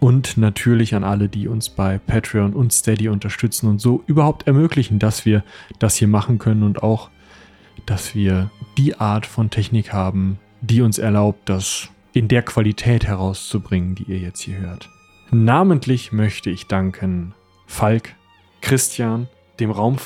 und 0.00 0.36
natürlich 0.36 0.94
an 0.94 1.04
alle, 1.04 1.30
die 1.30 1.48
uns 1.48 1.70
bei 1.70 1.96
Patreon 1.98 2.52
und 2.52 2.74
Steady 2.74 3.08
unterstützen 3.08 3.68
und 3.68 3.80
so 3.80 4.02
überhaupt 4.06 4.46
ermöglichen, 4.46 4.98
dass 4.98 5.24
wir 5.24 5.44
das 5.78 5.96
hier 5.96 6.08
machen 6.08 6.38
können 6.38 6.62
und 6.62 6.82
auch 6.82 7.08
dass 7.86 8.14
wir 8.14 8.50
die 8.78 8.96
Art 8.96 9.26
von 9.26 9.50
Technik 9.50 9.92
haben, 9.92 10.38
die 10.60 10.82
uns 10.82 10.98
erlaubt, 10.98 11.48
das 11.48 11.88
in 12.12 12.28
der 12.28 12.42
Qualität 12.42 13.06
herauszubringen, 13.06 13.94
die 13.94 14.04
ihr 14.04 14.18
jetzt 14.18 14.40
hier 14.40 14.58
hört. 14.58 14.88
Namentlich 15.30 16.12
möchte 16.12 16.50
ich 16.50 16.66
danken 16.66 17.34
Falk, 17.66 18.14
Christian, 18.60 19.28
dem 19.60 19.70
Raum 19.70 19.96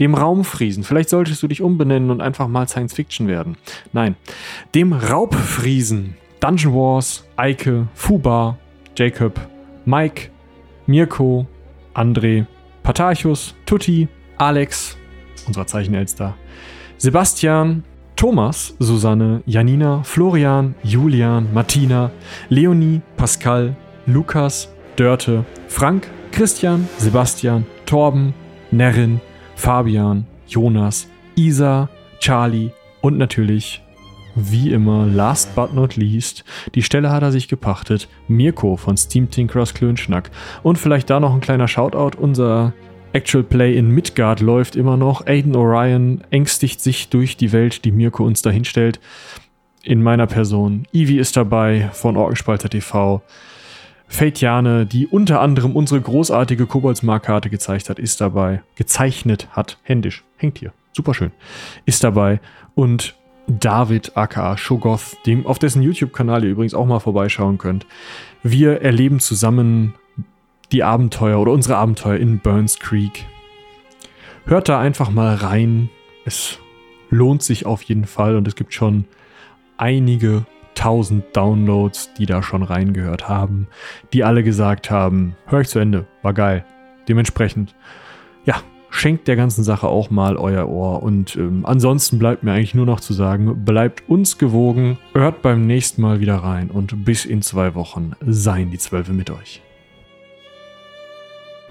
dem 0.00 0.14
Raumfriesen. 0.14 0.82
Vielleicht 0.84 1.08
solltest 1.08 1.42
du 1.42 1.48
dich 1.48 1.62
umbenennen 1.62 2.10
und 2.10 2.20
einfach 2.20 2.48
mal 2.48 2.68
Science 2.68 2.94
Fiction 2.94 3.28
werden. 3.28 3.56
Nein, 3.92 4.16
dem 4.74 4.92
Raubfriesen. 4.92 6.16
Dungeon 6.40 6.74
Wars, 6.74 7.24
Eike, 7.36 7.86
Fuba, 7.94 8.58
Jacob, 8.96 9.40
Mike, 9.84 10.30
Mirko, 10.86 11.46
André, 11.94 12.46
Patarchus, 12.82 13.54
Tutti, 13.64 14.08
Alex, 14.38 14.98
unserer 15.46 15.66
Zeichenelster, 15.66 16.34
Sebastian, 16.98 17.84
Thomas, 18.16 18.76
Susanne, 18.78 19.42
Janina, 19.46 20.02
Florian, 20.04 20.74
Julian, 20.84 21.52
Martina, 21.52 22.10
Leonie, 22.48 23.00
Pascal, 23.16 23.74
Lukas, 24.06 24.68
Dörte, 24.96 25.44
Frank, 25.68 26.08
Christian, 26.30 26.88
Sebastian, 26.98 27.66
Torben, 27.86 28.34
Nerin, 28.70 29.20
Fabian, 29.56 30.26
Jonas, 30.46 31.08
Isa, 31.34 31.88
Charlie 32.20 32.70
und 33.00 33.18
natürlich, 33.18 33.82
wie 34.34 34.72
immer, 34.72 35.06
last 35.06 35.54
but 35.54 35.74
not 35.74 35.96
least, 35.96 36.44
die 36.74 36.82
Stelle 36.82 37.10
hat 37.10 37.22
er 37.22 37.32
sich 37.32 37.48
gepachtet, 37.48 38.08
Mirko 38.28 38.76
von 38.76 38.96
Steam 38.96 39.30
Tinkers 39.30 39.74
Klönschnack. 39.74 40.30
Und 40.62 40.78
vielleicht 40.78 41.10
da 41.10 41.20
noch 41.20 41.34
ein 41.34 41.40
kleiner 41.40 41.68
Shoutout, 41.68 42.16
unser 42.18 42.72
Actual 43.12 43.44
Play 43.44 43.76
in 43.76 43.90
Midgard 43.90 44.40
läuft 44.40 44.74
immer 44.74 44.96
noch. 44.96 45.26
Aiden 45.26 45.54
Orion 45.54 46.22
ängstigt 46.30 46.80
sich 46.80 47.10
durch 47.10 47.36
die 47.36 47.52
Welt, 47.52 47.84
die 47.84 47.92
Mirko 47.92 48.24
uns 48.24 48.40
dahinstellt. 48.40 49.00
In 49.82 50.02
meiner 50.02 50.26
Person. 50.26 50.86
Ivy 50.92 51.18
ist 51.18 51.36
dabei 51.36 51.90
von 51.92 52.16
Orkenspalter 52.16 52.70
TV. 52.70 53.22
Fatiane, 54.06 54.86
die 54.86 55.06
unter 55.06 55.40
anderem 55.40 55.76
unsere 55.76 56.00
großartige 56.00 56.66
Koboldsmarkkarte 56.66 57.50
gezeigt 57.50 57.90
hat, 57.90 57.98
ist 57.98 58.20
dabei. 58.20 58.62
Gezeichnet 58.76 59.48
hat. 59.50 59.78
Händisch. 59.82 60.24
Hängt 60.36 60.58
hier. 60.58 60.72
Superschön. 60.92 61.32
Ist 61.84 62.04
dabei. 62.04 62.40
Und 62.74 63.16
David 63.46 64.16
aka 64.16 64.56
Shogoth, 64.56 65.16
dem, 65.26 65.46
auf 65.46 65.58
dessen 65.58 65.82
YouTube-Kanal 65.82 66.44
ihr 66.44 66.50
übrigens 66.50 66.74
auch 66.74 66.86
mal 66.86 67.00
vorbeischauen 67.00 67.58
könnt. 67.58 67.86
Wir 68.42 68.82
erleben 68.82 69.20
zusammen 69.20 69.94
die 70.72 70.82
Abenteuer 70.82 71.38
oder 71.38 71.52
unsere 71.52 71.76
Abenteuer 71.76 72.16
in 72.16 72.38
Burns 72.38 72.78
Creek. 72.78 73.26
Hört 74.46 74.68
da 74.68 74.80
einfach 74.80 75.10
mal 75.10 75.34
rein. 75.34 75.90
Es 76.24 76.58
lohnt 77.10 77.42
sich 77.42 77.66
auf 77.66 77.82
jeden 77.82 78.06
Fall 78.06 78.36
und 78.36 78.48
es 78.48 78.56
gibt 78.56 78.72
schon 78.74 79.04
einige 79.76 80.46
tausend 80.74 81.36
Downloads, 81.36 82.14
die 82.14 82.26
da 82.26 82.42
schon 82.42 82.62
reingehört 82.62 83.28
haben, 83.28 83.68
die 84.12 84.24
alle 84.24 84.42
gesagt 84.42 84.90
haben, 84.90 85.36
hör 85.46 85.60
ich 85.60 85.68
zu 85.68 85.78
Ende, 85.78 86.06
war 86.22 86.32
geil. 86.32 86.64
Dementsprechend, 87.08 87.74
ja, 88.46 88.56
schenkt 88.88 89.28
der 89.28 89.36
ganzen 89.36 89.64
Sache 89.64 89.88
auch 89.88 90.10
mal 90.10 90.36
euer 90.36 90.68
Ohr. 90.68 91.02
Und 91.02 91.36
ähm, 91.36 91.64
ansonsten 91.66 92.18
bleibt 92.18 92.42
mir 92.42 92.52
eigentlich 92.52 92.74
nur 92.74 92.86
noch 92.86 93.00
zu 93.00 93.12
sagen, 93.12 93.64
bleibt 93.64 94.08
uns 94.08 94.38
gewogen, 94.38 94.98
hört 95.12 95.42
beim 95.42 95.66
nächsten 95.66 96.00
Mal 96.02 96.20
wieder 96.20 96.36
rein 96.36 96.70
und 96.70 97.04
bis 97.04 97.24
in 97.24 97.42
zwei 97.42 97.74
Wochen 97.74 98.12
seien 98.24 98.70
die 98.70 98.78
Zwölfe 98.78 99.12
mit 99.12 99.30
euch. 99.30 99.62